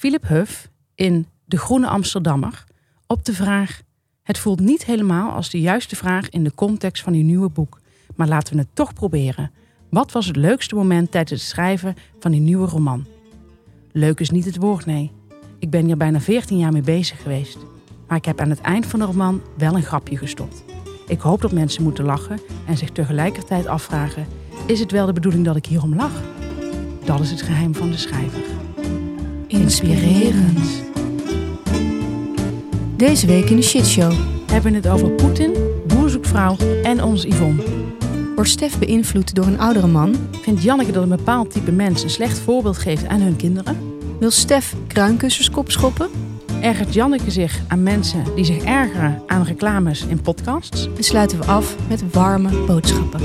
Philip 0.00 0.28
Huff 0.28 0.68
in 0.94 1.26
De 1.44 1.56
Groene 1.56 1.88
Amsterdammer 1.88 2.64
op 3.06 3.24
de 3.24 3.32
vraag: 3.32 3.82
Het 4.22 4.38
voelt 4.38 4.60
niet 4.60 4.84
helemaal 4.84 5.30
als 5.30 5.50
de 5.50 5.60
juiste 5.60 5.96
vraag 5.96 6.28
in 6.28 6.44
de 6.44 6.54
context 6.54 7.02
van 7.02 7.12
uw 7.12 7.22
nieuwe 7.22 7.48
boek, 7.48 7.80
maar 8.16 8.28
laten 8.28 8.54
we 8.54 8.60
het 8.60 8.68
toch 8.72 8.92
proberen. 8.92 9.50
Wat 9.90 10.12
was 10.12 10.26
het 10.26 10.36
leukste 10.36 10.74
moment 10.74 11.10
tijdens 11.10 11.40
het 11.40 11.50
schrijven 11.50 11.94
van 12.18 12.32
uw 12.32 12.40
nieuwe 12.40 12.66
roman? 12.66 13.06
Leuk 13.92 14.20
is 14.20 14.30
niet 14.30 14.44
het 14.44 14.56
woord, 14.56 14.86
nee. 14.86 15.12
Ik 15.58 15.70
ben 15.70 15.84
hier 15.84 15.96
bijna 15.96 16.20
14 16.20 16.58
jaar 16.58 16.72
mee 16.72 16.82
bezig 16.82 17.22
geweest. 17.22 17.58
Maar 18.08 18.16
ik 18.16 18.24
heb 18.24 18.40
aan 18.40 18.50
het 18.50 18.60
eind 18.60 18.86
van 18.86 18.98
de 18.98 19.04
roman 19.04 19.42
wel 19.56 19.74
een 19.74 19.82
grapje 19.82 20.16
gestopt. 20.16 20.64
Ik 21.06 21.20
hoop 21.20 21.40
dat 21.40 21.52
mensen 21.52 21.82
moeten 21.82 22.04
lachen 22.04 22.40
en 22.66 22.76
zich 22.76 22.90
tegelijkertijd 22.90 23.66
afvragen: 23.66 24.26
is 24.66 24.80
het 24.80 24.90
wel 24.90 25.06
de 25.06 25.12
bedoeling 25.12 25.44
dat 25.44 25.56
ik 25.56 25.66
hierom 25.66 25.94
lach? 25.94 26.22
Dat 27.04 27.20
is 27.20 27.30
het 27.30 27.42
geheim 27.42 27.74
van 27.74 27.90
de 27.90 27.96
schrijver. 27.96 28.59
Inspirerend. 29.50 30.82
Deze 32.96 33.26
week 33.26 33.50
in 33.50 33.56
de 33.56 33.62
shitshow 33.62 34.12
Hebben 34.52 34.70
we 34.70 34.76
het 34.76 34.88
over 34.88 35.10
Poetin, 35.10 35.52
boerzoekvrouw 35.86 36.56
en 36.82 37.02
ons 37.02 37.24
Yvonne. 37.24 37.62
wordt 38.34 38.50
Stef 38.50 38.78
beïnvloed 38.78 39.34
door 39.34 39.46
een 39.46 39.60
oudere 39.60 39.86
man. 39.86 40.16
Vindt 40.42 40.62
Janneke 40.62 40.92
dat 40.92 41.02
een 41.02 41.08
bepaald 41.08 41.50
type 41.50 41.72
mens 41.72 42.02
een 42.02 42.10
slecht 42.10 42.38
voorbeeld 42.38 42.78
geeft 42.78 43.06
aan 43.06 43.20
hun 43.20 43.36
kinderen? 43.36 43.76
Wil 44.18 44.30
Stef 44.30 44.74
kruinkussers 44.86 45.50
kop 45.50 45.70
schoppen? 45.70 46.08
Ergert 46.60 46.94
Janneke 46.94 47.30
zich 47.30 47.60
aan 47.68 47.82
mensen 47.82 48.24
die 48.34 48.44
zich 48.44 48.64
ergeren 48.64 49.22
aan 49.26 49.42
reclames 49.42 50.04
in 50.06 50.20
podcasts? 50.20 50.88
En 50.96 51.04
sluiten 51.04 51.38
we 51.38 51.44
af 51.44 51.76
met 51.88 52.12
warme 52.12 52.64
boodschappen. 52.66 53.20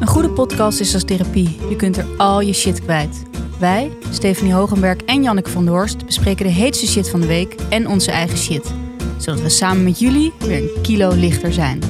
Een 0.00 0.06
goede 0.06 0.30
podcast 0.30 0.80
is 0.80 0.94
als 0.94 1.04
therapie. 1.04 1.58
Je 1.68 1.76
kunt 1.76 1.96
er 1.96 2.06
al 2.16 2.40
je 2.40 2.52
shit 2.52 2.80
kwijt. 2.80 3.24
Wij, 3.60 3.92
Stephanie 4.10 4.52
Hogenberg 4.52 5.00
en 5.04 5.22
Janneke 5.22 5.50
van 5.50 5.64
der 5.64 5.74
Horst, 5.74 6.06
bespreken 6.06 6.46
de 6.46 6.52
heetste 6.52 6.86
shit 6.86 7.10
van 7.10 7.20
de 7.20 7.26
week 7.26 7.54
en 7.54 7.88
onze 7.88 8.10
eigen 8.10 8.38
shit. 8.38 8.74
Zodat 9.18 9.40
we 9.40 9.48
samen 9.48 9.84
met 9.84 9.98
jullie 9.98 10.32
weer 10.38 10.62
een 10.62 10.82
kilo 10.82 11.14
lichter 11.14 11.52
zijn. 11.52 11.80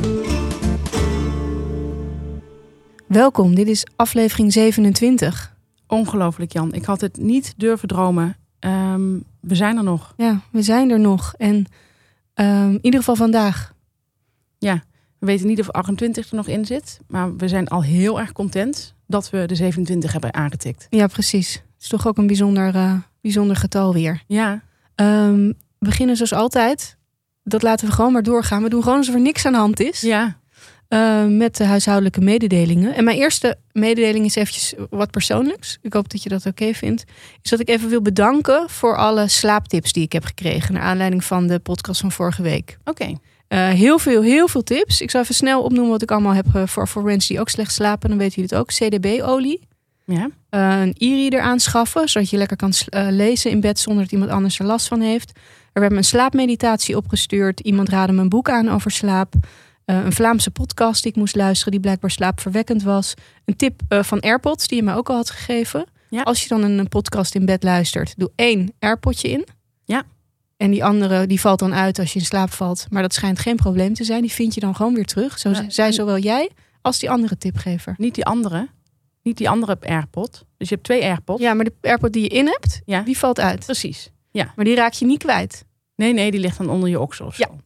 Welkom, 3.06 3.54
dit 3.54 3.68
is 3.68 3.86
aflevering 3.96 4.52
27. 4.52 5.56
Ongelooflijk 5.86 6.52
Jan, 6.52 6.72
ik 6.72 6.84
had 6.84 7.00
het 7.00 7.16
niet 7.16 7.54
durven 7.56 7.88
dromen. 7.88 8.36
Ehm, 8.58 9.19
we 9.41 9.54
zijn 9.54 9.76
er 9.76 9.84
nog. 9.84 10.14
Ja, 10.16 10.41
we 10.50 10.62
zijn 10.62 10.91
er 10.91 11.00
nog. 11.00 11.34
En 11.36 11.66
ehm, 12.34 12.70
in 12.70 12.78
ieder 12.82 13.00
geval 13.00 13.16
vandaag. 13.16 13.74
Ja, 14.58 14.82
we 15.19 15.27
weten 15.27 15.47
niet 15.47 15.61
of 15.61 15.70
28 15.70 16.31
er 16.31 16.36
nog 16.36 16.47
in 16.48 16.64
zit. 16.64 16.98
Maar 17.09 17.36
we 17.36 17.48
zijn 17.48 17.69
al 17.69 17.83
heel 17.83 18.20
erg 18.20 18.33
content 18.33 18.95
dat 19.06 19.31
we 19.31 19.47
de 19.47 19.55
27 19.55 20.12
hebben 20.12 20.34
aangetikt. 20.34 20.86
Ja, 20.91 21.06
precies. 21.06 21.53
Het 21.55 21.83
is 21.83 21.89
toch 21.89 22.06
ook 22.06 22.19
een 22.19 22.27
bijzonder, 22.27 22.75
eh, 22.75 22.92
bijzonder 23.20 23.56
getal 23.56 23.92
weer. 23.92 24.22
Ja, 24.27 24.62
Ehm, 24.94 25.47
we 25.47 25.55
beginnen 25.78 26.17
zoals 26.17 26.33
altijd. 26.33 26.97
Dat 27.44 27.62
laten 27.62 27.87
we 27.89 27.92
gewoon 27.92 28.12
maar 28.12 28.22
doorgaan. 28.22 28.62
We 28.62 28.69
doen 28.69 28.83
gewoon 28.83 28.98
alsof 28.98 29.14
er 29.14 29.20
niks 29.20 29.47
aan 29.47 29.53
de 29.53 29.59
hand 29.59 29.81
is. 29.81 30.00
ja. 30.00 30.37
eh, 30.89 31.25
met 31.27 31.56
de 31.56 31.64
huishoudelijke 31.64 32.20
mededelingen. 32.20 32.94
En 32.94 33.05
mijn 33.05 33.17
eerste 33.17 33.56
mededeling 33.72 34.25
is 34.25 34.34
eventjes 34.34 34.75
wat 34.91 35.11
persoonlijks. 35.11 35.78
Ik 35.83 35.92
hoop 35.92 36.11
dat 36.11 36.22
je 36.22 36.28
dat 36.28 36.47
oké 36.47 36.72
vindt. 36.75 37.05
Is 37.42 37.50
dat 37.50 37.61
ik 37.61 37.69
even 37.69 37.89
wil 37.89 38.03
bedanken 38.03 38.64
voor 38.70 38.97
alle 38.97 39.28
slaaptips 39.28 39.92
die 39.92 40.03
ik 40.03 40.12
heb 40.12 40.25
gekregen. 40.25 40.75
Naar 40.75 40.83
aanleiding 40.83 41.25
van 41.25 41.47
de 41.47 41.59
podcast 41.59 42.00
van 42.00 42.12
vorige 42.12 42.42
week. 42.42 42.78
Oké. 42.84 43.14
Eh, 43.48 43.69
heel 43.69 43.98
veel, 43.98 44.22
heel 44.22 44.48
veel 44.48 44.62
tips. 44.62 45.00
Ik 45.00 45.11
zal 45.11 45.20
even 45.20 45.34
snel 45.34 45.62
opnoemen 45.62 45.91
wat 45.91 46.02
ik 46.02 46.11
allemaal 46.11 46.34
heb 46.34 46.47
eh, 46.55 46.66
voor, 46.66 46.89
voor 46.89 47.02
mensen 47.02 47.28
die 47.28 47.41
ook 47.41 47.48
slecht 47.48 47.72
slapen. 47.72 48.08
Dan 48.08 48.19
weten 48.19 48.42
jullie 48.42 48.50
het 48.50 48.58
ook. 48.58 48.69
CDB-olie. 48.69 49.69
Ja. 50.05 50.30
Eh, 50.48 50.80
een 50.80 50.94
e-reader 50.98 51.41
aanschaffen, 51.41 52.08
zodat 52.08 52.30
je 52.30 52.36
lekker 52.36 52.56
kan 52.56 52.72
lezen 53.11 53.50
in 53.50 53.61
bed 53.61 53.78
zonder 53.78 54.03
dat 54.03 54.12
iemand 54.12 54.30
anders 54.30 54.58
er 54.58 54.66
last 54.66 54.88
van 54.88 55.00
heeft. 55.00 55.33
Er 55.72 55.80
werd 55.80 55.92
me 55.92 55.98
een 55.98 56.05
slaapmeditatie 56.05 56.97
opgestuurd. 56.97 57.61
Iemand 57.61 57.88
raadde 57.88 58.12
me 58.12 58.20
een 58.20 58.28
boek 58.28 58.48
aan 58.48 58.69
over 58.69 58.91
slaap. 58.91 59.34
Een 59.84 60.12
Vlaamse 60.12 60.50
podcast 60.50 61.03
die 61.03 61.12
ik 61.12 61.19
moest 61.19 61.37
luisteren, 61.37 61.72
die 61.72 61.81
blijkbaar 61.81 62.10
slaapverwekkend 62.10 62.82
was. 62.82 63.15
Een 63.44 63.56
tip 63.56 63.81
van 63.88 64.20
AirPods, 64.20 64.69
die 64.69 64.76
je 64.76 64.82
mij 64.82 64.94
ook 64.94 65.09
al 65.09 65.16
had 65.16 65.31
gegeven. 65.31 65.87
Ja. 66.09 66.22
Als 66.22 66.43
je 66.43 66.49
dan 66.49 66.62
een, 66.62 66.78
een 66.78 66.88
podcast 66.88 67.34
in 67.34 67.44
bed 67.44 67.62
luistert, 67.62 68.15
doe 68.16 68.31
één 68.34 68.72
AirPodje 68.78 69.28
in. 69.28 69.47
Ja. 69.84 70.04
En 70.56 70.71
die 70.71 70.84
andere, 70.84 71.27
die 71.27 71.41
valt 71.41 71.59
dan 71.59 71.75
uit 71.75 71.99
als 71.99 72.12
je 72.12 72.19
in 72.19 72.25
slaap 72.25 72.53
valt. 72.53 72.87
Maar 72.91 73.03
dat 73.03 73.15
schijnt 73.15 73.39
geen 73.39 73.56
probleem 73.56 73.94
te 73.94 74.05
zijn. 74.05 74.21
Die 74.21 74.33
vind 74.33 74.55
je 74.55 74.61
dan 74.61 74.75
gewoon 74.77 74.94
weer 74.94 75.05
terug. 75.05 75.39
Zo 75.39 75.50
Ja, 75.50 75.65
zei 75.69 75.93
zowel 75.93 76.19
jij 76.19 76.50
als 76.83 76.99
die 76.99 77.11
andere 77.11 77.39
tipgever. 77.39 77.94
Niet 77.97 78.15
die 78.15 78.25
andere. 78.25 78.69
Niet 79.22 79.37
die 79.37 79.49
andere 79.50 79.77
AirPod. 79.81 80.44
Dus 80.56 80.69
je 80.69 80.75
hebt 80.75 80.87
twee 80.87 81.03
AirPods. 81.03 81.43
Ja, 81.43 81.55
maar 81.55 81.65
de 81.65 81.72
AirPod 81.81 82.12
die 82.12 82.22
je 82.22 82.28
in 82.28 82.47
hebt, 82.47 82.81
Ja. 82.84 83.00
die 83.03 83.19
valt 83.19 83.41
uit. 83.41 83.65
Precies. 83.65 84.11
Maar 84.33 84.65
die 84.65 84.75
raak 84.75 84.93
je 84.93 85.05
niet 85.06 85.19
kwijt. 85.22 85.65
Nee, 85.94 86.12
nee, 86.12 86.31
die 86.31 86.41
ligt 86.41 86.59
dan 86.59 86.69
onder 86.69 86.88
je 86.88 87.00
oksel 87.00 87.27
of 87.27 87.37
Ja. 87.38 87.47
zo. 87.47 87.59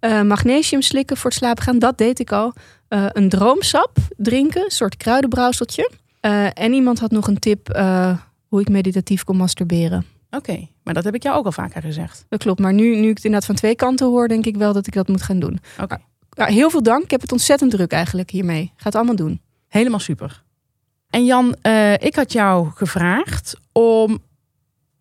Eh, 0.00 0.22
magnesium 0.22 0.82
slikken 0.82 1.16
voor 1.16 1.30
het 1.30 1.38
slapen 1.38 1.62
gaan, 1.62 1.78
dat 1.78 1.98
deed 1.98 2.18
ik 2.18 2.32
al. 2.32 2.52
Eh, 2.88 3.06
een 3.08 3.28
droomsap 3.28 3.96
drinken, 4.16 4.64
een 4.64 4.70
soort 4.70 4.96
kruidenbrouwseltje. 4.96 5.90
Eh, 6.20 6.46
en 6.58 6.72
iemand 6.72 6.98
had 6.98 7.10
nog 7.10 7.26
een 7.28 7.38
tip 7.38 7.66
hoe 8.48 8.60
ik 8.60 8.68
meditatief 8.68 9.24
kon 9.24 9.36
masturberen. 9.36 10.06
Oké, 10.30 10.68
maar 10.82 10.94
dat 10.94 11.04
heb 11.04 11.14
ik 11.14 11.22
jou 11.22 11.36
ook 11.36 11.44
al 11.44 11.52
vaker 11.52 11.82
gezegd. 11.82 12.24
Dat 12.28 12.40
klopt, 12.42 12.60
maar 12.60 12.72
nu, 12.72 12.96
nu 12.96 13.08
ik 13.08 13.16
het 13.16 13.24
inderdaad 13.24 13.46
van 13.46 13.54
twee 13.54 13.76
kanten 13.76 14.06
hoor, 14.06 14.28
denk 14.28 14.46
ik 14.46 14.56
wel 14.56 14.72
dat 14.72 14.86
ik 14.86 14.92
dat 14.92 15.08
moet 15.08 15.22
gaan 15.22 15.38
doen. 15.38 15.60
Oké. 15.82 15.98
Ja, 16.30 16.44
heel 16.44 16.70
veel 16.70 16.82
dank. 16.82 17.02
Ik 17.02 17.10
heb 17.10 17.20
het 17.20 17.32
ontzettend 17.32 17.70
druk 17.70 17.92
eigenlijk 17.92 18.30
hiermee. 18.30 18.62
Ik 18.62 18.70
ga 18.76 18.84
het 18.84 18.94
allemaal 18.94 19.16
doen. 19.16 19.40
Helemaal 19.68 19.98
super. 19.98 20.42
En 21.10 21.24
Jan, 21.24 21.56
eh, 21.62 21.92
ik 21.92 22.14
had 22.14 22.32
jou 22.32 22.70
gevraagd 22.74 23.60
om, 23.72 24.18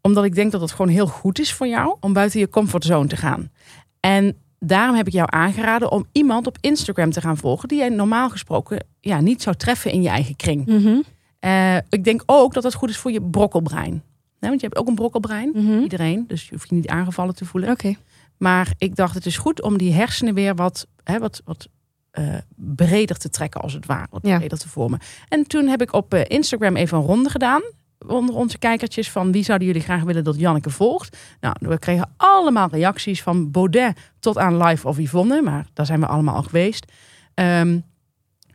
omdat 0.01 0.23
ik 0.23 0.35
denk 0.35 0.51
dat 0.51 0.61
het 0.61 0.71
gewoon 0.71 0.91
heel 0.91 1.07
goed 1.07 1.39
is 1.39 1.53
voor 1.53 1.67
jou 1.67 1.97
om 1.99 2.13
buiten 2.13 2.39
je 2.39 2.49
comfortzone 2.49 3.07
te 3.07 3.15
gaan. 3.15 3.51
En 3.99 4.37
daarom 4.59 4.95
heb 4.95 5.07
ik 5.07 5.13
jou 5.13 5.27
aangeraden 5.31 5.91
om 5.91 6.05
iemand 6.11 6.47
op 6.47 6.57
Instagram 6.61 7.11
te 7.11 7.21
gaan 7.21 7.37
volgen 7.37 7.67
die 7.67 7.77
jij 7.77 7.89
normaal 7.89 8.29
gesproken 8.29 8.85
ja, 8.99 9.21
niet 9.21 9.41
zou 9.41 9.55
treffen 9.55 9.91
in 9.91 10.01
je 10.01 10.09
eigen 10.09 10.35
kring. 10.35 10.65
Mhm. 10.65 11.01
Eh, 11.39 11.75
ik 11.75 12.03
denk 12.03 12.23
ook 12.25 12.53
dat 12.53 12.63
het 12.63 12.73
goed 12.73 12.89
is 12.89 12.97
voor 12.97 13.11
je 13.11 13.21
brokkelbrein. 13.21 14.03
Want 14.49 14.61
je 14.61 14.67
hebt 14.67 14.79
ook 14.79 14.87
een 14.87 14.95
brokkelbrein. 14.95 15.49
Mhm. 15.53 15.79
Iedereen, 15.81 16.23
dus 16.27 16.43
je 16.43 16.49
hoeft 16.55 16.69
je 16.69 16.75
niet 16.75 16.87
aangevallen 16.87 17.35
te 17.35 17.45
voelen. 17.45 17.69
Oké. 17.69 17.95
Maar 18.37 18.73
ik 18.77 18.95
dacht, 18.95 19.13
het 19.13 19.25
is 19.25 19.37
goed 19.37 19.61
om 19.61 19.77
die 19.77 19.93
hersenen 19.93 20.33
weer 20.33 20.55
wat, 20.55 20.87
hè, 21.03 21.19
wat, 21.19 21.41
wat 21.45 21.67
eh, 22.11 22.35
breder 22.55 23.17
te 23.17 23.29
trekken, 23.29 23.61
als 23.61 23.73
het 23.73 23.85
ware. 23.85 24.07
Wat 24.09 24.25
Ja. 24.27 24.37
breder 24.37 24.57
te 24.57 24.69
vormen. 24.69 24.99
En 25.27 25.47
toen 25.47 25.67
heb 25.67 25.81
ik 25.81 25.93
op 25.93 26.13
eh, 26.13 26.21
Instagram 26.27 26.75
even 26.75 26.97
een 26.97 27.03
ronde 27.03 27.29
gedaan. 27.29 27.61
Onder 28.07 28.35
onze 28.35 28.57
kijkertjes 28.57 29.11
van 29.11 29.31
wie 29.31 29.43
zouden 29.43 29.67
jullie 29.67 29.81
graag 29.81 30.03
willen 30.03 30.23
dat 30.23 30.39
Janneke 30.39 30.69
volgt. 30.69 31.17
Nou, 31.39 31.55
we 31.59 31.79
kregen 31.79 32.09
allemaal 32.17 32.67
reacties 32.71 33.21
van 33.23 33.51
Baudet 33.51 33.97
tot 34.19 34.37
aan 34.37 34.57
Live 34.63 34.87
of 34.87 34.97
Yvonne. 34.97 35.41
Maar 35.41 35.65
daar 35.73 35.85
zijn 35.85 35.99
we 35.99 36.05
allemaal 36.07 36.35
al 36.35 36.43
geweest. 36.43 36.91
Ehm, 37.33 37.79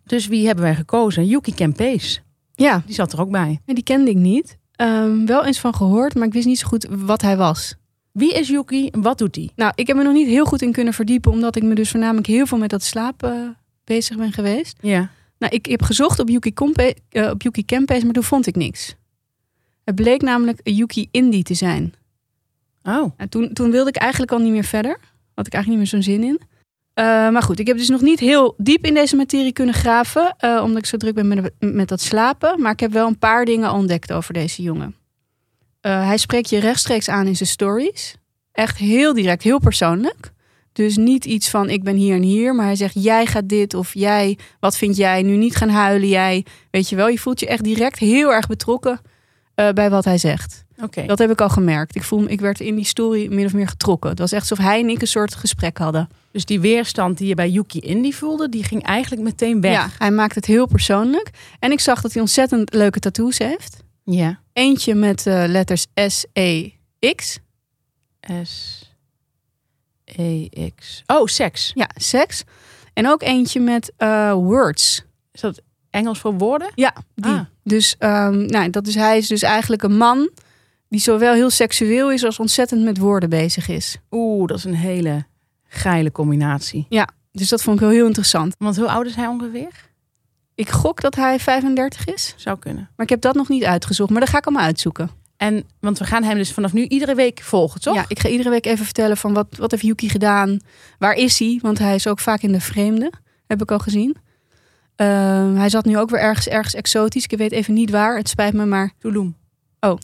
dus 0.05 0.27
wie 0.27 0.47
hebben 0.47 0.65
wij 0.65 0.75
gekozen? 0.75 1.27
Yuki 1.27 1.55
Kempees. 1.55 2.23
Ja, 2.55 2.83
Die 2.87 2.95
zat 2.95 3.12
er 3.12 3.21
ook 3.21 3.31
bij. 3.31 3.61
en 3.65 3.75
die 3.75 3.84
kende 3.84 4.11
ik 4.11 4.17
niet. 4.17 4.59
Ehm, 4.81 5.25
wel 5.27 5.45
eens 5.45 5.61
van 5.61 5.75
gehoord, 5.75 6.15
maar 6.15 6.27
ik 6.27 6.33
wist 6.33 6.47
niet 6.47 6.59
zo 6.59 6.67
goed 6.69 6.87
wat 6.91 7.23
hij 7.23 7.37
was. 7.37 7.75
Wie 8.13 8.35
is 8.35 8.49
Yuki 8.49 8.89
en 8.89 9.03
wat 9.03 9.19
doet 9.19 9.35
hij? 9.35 9.51
Nou, 9.57 9.73
ik 9.75 9.87
heb 9.87 9.97
me 9.97 10.03
nog 10.03 10.13
niet 10.13 10.27
heel 10.27 10.45
goed 10.45 10.63
in 10.63 10.73
kunnen 10.73 10.95
verdiepen, 10.95 11.33
omdat 11.33 11.57
ik 11.57 11.63
me 11.63 11.75
dus 11.75 11.91
voornamelijk 11.91 12.27
heel 12.27 12.47
veel 12.47 12.59
met 12.59 12.71
dat 12.71 12.83
slapen 12.83 13.57
bezig 13.85 14.17
ben 14.17 14.33
geweest. 14.33 14.77
Ja. 14.81 15.11
Nou, 15.39 15.55
ik 15.55 15.67
heb 15.67 15.83
gezocht 15.83 16.19
op 16.19 16.29
Yuki, 16.29 16.53
Compe, 16.53 16.97
eh, 17.09 17.31
op 17.31 17.43
Yuki 17.43 17.65
maar 17.87 18.13
toen 18.13 18.23
vond 18.23 18.47
ik 18.47 18.57
niks. 18.57 18.95
Het 19.85 19.95
bleek 19.95 20.23
namelijk 20.23 20.61
een 20.63 20.75
Yuki 20.75 21.09
Indie 21.11 21.43
te 21.43 21.55
zijn. 21.55 21.95
Oh, 22.83 22.93
Nou, 23.17 23.29
toen, 23.29 23.53
toen 23.53 23.71
wilde 23.71 23.89
ik 23.89 23.97
eigenlijk 23.97 24.33
al 24.33 24.39
niet 24.39 24.53
meer 24.53 24.65
verder. 24.65 24.99
Had 25.35 25.47
ik 25.47 25.53
eigenlijk 25.53 25.67
niet 25.67 25.93
meer 25.93 26.03
zo'n 26.03 26.15
zin 26.15 26.23
in. 26.23 26.41
Eh, 27.00 27.06
maar 27.06 27.43
goed, 27.43 27.59
ik 27.59 27.66
heb 27.66 27.77
dus 27.77 27.88
nog 27.88 28.00
niet 28.00 28.21
heel 28.21 28.55
diep 28.56 28.84
in 28.84 28.94
deze 28.94 29.16
materie 29.16 29.53
kunnen 29.53 29.75
graven. 29.75 30.34
eh, 30.38 30.61
omdat 30.62 30.78
ik 30.78 30.87
zo 30.87 30.97
druk 30.97 31.15
ben 31.15 31.28
met, 31.28 31.53
met 31.59 31.88
dat 31.88 32.00
slapen. 32.00 32.61
Maar 32.61 32.72
ik 32.72 32.81
heb 32.81 32.93
wel 32.93 33.06
een 33.06 33.19
paar 33.19 33.44
dingen 33.44 33.72
ontdekt 33.72 34.12
over 34.12 34.34
deze 34.34 34.62
jongen. 34.62 34.94
Eh, 35.81 36.06
hij 36.06 36.16
spreekt 36.16 36.50
je 36.50 36.58
rechtstreeks 36.58 37.08
aan 37.08 37.26
in 37.26 37.37
zijn 37.37 37.49
stories. 37.49 38.14
Echt 38.52 38.76
heel 38.76 39.14
direct, 39.14 39.43
heel 39.43 39.58
persoonlijk. 39.58 40.32
Dus 40.73 40.97
niet 40.97 41.25
iets 41.25 41.50
van 41.50 41.70
ik 41.70 41.82
ben 41.82 41.97
hier 41.97 42.14
en 42.14 42.23
hier. 42.23 42.55
Maar 42.55 42.67
hij 42.67 42.76
zegt 42.76 42.94
jij 43.05 43.26
gaat 43.26 43.49
dit 43.49 43.75
of 43.75 43.94
jij, 43.94 44.38
wat 44.61 44.76
vind 44.76 44.97
jij? 44.97 45.23
Nu 45.23 45.37
niet 45.37 45.56
gaan 45.56 45.69
huilen 45.69 46.08
jij. 46.08 46.44
Weet 46.70 46.88
je 46.88 46.97
wel, 46.97 47.08
je 47.08 47.19
voelt 47.19 47.41
je 47.41 47.47
echt 47.47 47.64
direct 47.64 47.99
heel 47.99 48.32
erg 48.32 48.47
betrokken 48.47 49.00
bij 49.55 49.91
wat 49.91 50.05
hij 50.05 50.19
zegt. 50.19 50.64
Oké. 50.82 51.06
Dat 51.06 51.19
heb 51.19 51.31
ik 51.31 51.41
al 51.41 51.49
gemerkt. 51.49 51.94
Ik, 51.97 52.03
voel, 52.03 52.21
me- 52.21 52.29
ik 52.29 52.41
werd 52.41 52.61
in 52.61 52.75
die 52.75 52.85
story 52.85 53.35
min 53.35 53.44
of 53.44 53.53
meer 53.53 53.69
getrokken. 53.69 54.11
Het 54.11 54.19
was 54.19 54.32
echt 54.32 54.50
alsof 54.50 54.67
hij 54.67 54.81
en 54.81 54.88
ik 54.88 55.00
een 55.00 55.06
soort 55.06 55.35
gesprek 55.35 55.79
hadden. 55.79 56.09
Dus 56.32 56.44
die 56.44 56.61
weerstand 56.61 57.19
die 57.19 57.29
je 57.29 57.35
bij 57.35 57.50
Yuki 57.50 57.79
Indie 57.79 58.17
voelde, 58.17 58.49
die 58.49 58.65
ging 58.65 58.82
eigenlijk 58.82 59.23
meteen 59.23 59.61
weg. 59.61 59.73
Ja, 59.73 59.88
hij 59.99 60.11
maakt 60.11 60.35
het 60.35 60.44
heel 60.44 60.67
persoonlijk. 60.67 61.31
En 61.59 61.73
ik 61.73 61.81
zag 61.81 62.00
dat 62.00 62.12
hij 62.12 62.21
ontzettend 62.23 62.75
leuke 62.75 62.99
tattoos 62.99 63.38
heeft. 63.38 63.82
Ja. 64.05 64.41
Eentje 64.53 64.94
met 64.94 65.27
eh, 65.27 65.44
letters 65.47 65.87
S, 65.94 66.25
E, 66.32 66.71
X. 67.15 67.38
S 68.43 68.85
E 70.05 70.49
X. 70.76 71.03
Oh, 71.06 71.26
seks. 71.26 71.71
Ja, 71.75 71.88
seks. 71.94 72.44
En 72.93 73.09
ook 73.09 73.23
eentje 73.23 73.61
met 73.61 73.93
eh, 73.97 74.33
words. 74.33 75.05
Is 75.33 75.41
dat 75.41 75.61
Engels 75.91 76.19
voor 76.19 76.38
woorden? 76.38 76.71
Ja, 76.75 76.94
die. 77.15 77.33
Ah. 77.33 77.41
Dus, 77.65 77.97
ehm, 77.99 78.47
nou, 78.47 78.71
dat 78.71 78.87
is, 78.87 78.94
hij 78.94 79.19
is 79.19 79.26
dus 79.29 79.43
eigenlijk 79.43 79.83
een 79.83 79.97
man 79.97 80.31
die 80.90 81.00
zowel 81.00 81.34
heel 81.34 81.50
seksueel 81.50 82.12
is 82.12 82.25
als 82.25 82.38
ontzettend 82.38 82.82
met 82.84 82.98
woorden 82.98 83.28
bezig 83.28 83.69
is. 83.69 83.98
Oeh, 84.10 84.46
dat 84.46 84.56
is 84.58 84.64
een 84.64 84.75
hele 84.75 85.25
geile 85.69 86.12
combinatie. 86.12 86.87
Dus 87.32 87.48
dat 87.48 87.62
vond 87.62 87.76
ik 87.76 87.82
wel 87.82 87.92
heel 87.92 88.06
interessant. 88.06 88.54
Want 88.58 88.76
hoe 88.76 88.88
oud 88.88 89.06
is 89.06 89.14
hij 89.14 89.26
ongeveer? 89.26 89.88
Ik 90.54 90.69
gok 90.69 91.00
dat 91.00 91.14
hij 91.14 91.38
35 91.38 92.04
is, 92.04 92.34
Zou 92.37 92.58
kunnen. 92.58 92.90
maar 92.96 93.06
ik 93.06 93.10
heb 93.10 93.20
dat 93.20 93.34
nog 93.34 93.48
niet 93.48 93.64
uitgezocht. 93.64 94.10
Maar 94.10 94.20
dat 94.20 94.28
ga 94.28 94.38
ik 94.38 94.46
allemaal 94.46 94.64
uitzoeken. 94.64 95.10
En, 95.37 95.64
want 95.81 95.98
we 95.98 96.04
gaan 96.04 96.22
hem 96.22 96.37
dus 96.37 96.52
vanaf 96.52 96.72
nu 96.72 96.87
iedere 96.87 97.14
week 97.14 97.40
volgen, 97.42 97.81
toch? 97.81 97.94
Ja, 97.94 98.04
ik 98.08 98.19
ga 98.19 98.28
iedere 98.28 98.50
week 98.50 98.66
even 98.66 98.84
vertellen 98.84 99.16
van 99.16 99.32
wat, 99.32 99.46
wat 99.56 99.70
heeft 99.70 99.82
Yuki 99.82 100.08
gedaan? 100.08 100.58
Waar 100.98 101.14
is 101.14 101.38
hij? 101.38 101.58
Want 101.62 101.78
hij 101.78 101.94
is 101.94 102.06
ook 102.06 102.19
vaak 102.19 102.42
in 102.42 102.52
de 102.52 102.60
vreemde, 102.60 103.12
heb 103.46 103.62
ik 103.62 103.70
al 103.70 103.78
gezien. 103.78 104.16
Ehm, 104.96 105.54
hij 105.54 105.69
zat 105.69 105.84
nu 105.84 105.98
ook 105.98 106.10
weer 106.10 106.20
ergens, 106.20 106.48
ergens 106.48 106.75
exotisch. 106.75 107.25
Ik 107.25 107.38
weet 107.38 107.52
even 107.52 107.75
niet 107.75 107.90
waar. 107.90 108.16
Het 108.16 108.28
spijt 108.28 108.52
me, 108.54 108.64
maar 108.66 108.92
Tulum. 108.98 109.37
Oh. 109.81 109.98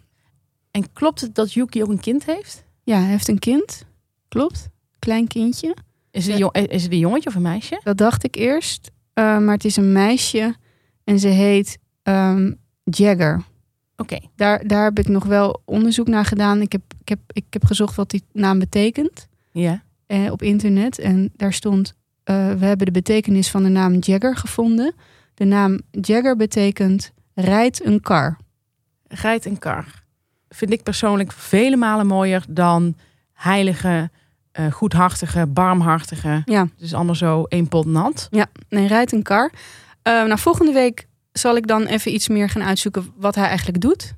En 0.77 0.93
klopt 0.93 1.21
het 1.21 1.35
dat 1.35 1.53
Yuki 1.53 1.83
ook 1.83 1.89
een 1.89 2.01
kind 2.01 2.25
heeft? 2.25 2.65
ja, 2.83 2.99
hij 2.99 3.09
heeft 3.11 3.29
een 3.29 3.39
kind. 3.39 3.85
Klopt. 4.29 4.69
Klein 4.99 5.27
kindje. 5.27 5.77
Is 6.11 6.27
het, 6.27 6.41
een, 6.41 6.67
is 6.69 6.83
het 6.83 6.93
een 6.93 6.99
jongetje 6.99 7.29
of 7.29 7.35
een 7.35 7.43
meisje? 7.43 7.81
Dat 7.85 7.97
dacht 7.97 8.25
ik 8.25 8.35
eerst. 8.35 8.91
Eh, 9.13 9.39
maar 9.39 9.55
het 9.55 9.65
is 9.65 9.77
een 9.77 9.93
meisje 9.93 10.55
en 11.05 11.19
ze 11.19 11.29
heet 11.29 11.79
ehm, 12.03 12.53
Jagger. 12.85 13.43
Oké. 13.97 14.19
Daar, 14.35 14.67
daar 14.67 14.85
heb 14.85 14.99
ik 14.99 15.09
nog 15.09 15.25
wel 15.25 15.63
onderzoek 15.65 16.07
naar 16.07 16.25
gedaan. 16.25 16.61
Ik 16.61 16.73
heb, 16.73 16.83
ik, 17.01 17.09
heb, 17.09 17.19
ik 17.27 17.45
heb 17.51 17.65
gezocht 17.65 17.95
wat 17.95 18.11
die 18.11 18.23
naam 18.33 18.59
betekent 18.59 19.27
Ja. 19.53 19.83
eh, 20.07 20.33
op 20.33 20.43
internet. 20.43 20.99
En 20.99 21.33
daar 21.37 21.53
stond, 21.53 21.95
eh, 22.25 22.53
we 22.53 22.65
hebben 22.67 22.87
de 22.87 22.93
betekenis 22.93 23.51
van 23.51 23.63
de 23.63 23.69
naam 23.69 23.97
Jagger 24.01 24.37
gevonden. 24.37 24.95
De 25.35 25.45
naam 25.45 25.81
Jagger 25.91 26.37
betekent 26.37 27.13
rijdt 27.35 27.85
een 27.85 28.01
kar. 28.01 28.37
Geit 29.09 29.47
en 29.47 29.59
kar. 29.59 30.05
Vind 30.49 30.73
ik 30.73 30.83
persoonlijk 30.83 31.33
vele 31.33 31.77
malen 31.77 32.07
mooier 32.07 32.45
dan 32.49 32.97
heilige, 33.33 34.11
eh, 34.53 34.73
goedhartige, 34.73 35.47
barmhartige. 35.47 36.43
Ja, 36.45 36.61
Het 36.61 36.81
is 36.81 36.95
allemaal 36.95 37.15
zo 37.15 37.43
één 37.45 37.69
pot 37.69 37.87
nat. 37.87 38.29
ja 38.31 38.47
nee, 38.69 38.87
rijdt 38.87 39.13
een 39.13 39.23
kar. 39.23 39.53
Eh, 40.03 40.13
nou, 40.13 40.39
volgende 40.39 40.73
week 40.73 41.07
zal 41.33 41.57
ik 41.57 41.67
dan 41.67 41.85
even 41.85 42.15
iets 42.15 42.29
meer 42.29 42.49
gaan 42.49 42.63
uitzoeken 42.63 43.13
wat 43.17 43.35
hij 43.35 43.47
eigenlijk 43.47 43.81
doet. 43.81 44.15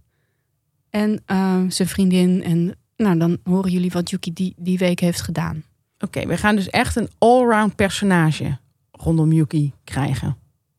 En 0.90 1.22
eh, 1.26 1.60
zijn 1.68 1.88
vriendin. 1.88 2.42
En 2.44 2.76
nou, 2.96 3.18
dan 3.18 3.38
horen 3.44 3.70
jullie 3.70 3.90
wat 3.90 4.10
Yuki 4.10 4.32
die, 4.32 4.54
die 4.56 4.78
week 4.78 5.00
heeft 5.00 5.20
gedaan. 5.20 5.62
Oké, 5.98 6.26
we 6.26 6.36
gaan 6.36 6.56
dus 6.56 6.68
echt 6.70 6.96
een 6.96 7.10
allround 7.18 7.76
personage 7.76 8.58
rondom 8.90 9.32
Yuki 9.32 9.72
krijgen. 9.84 10.36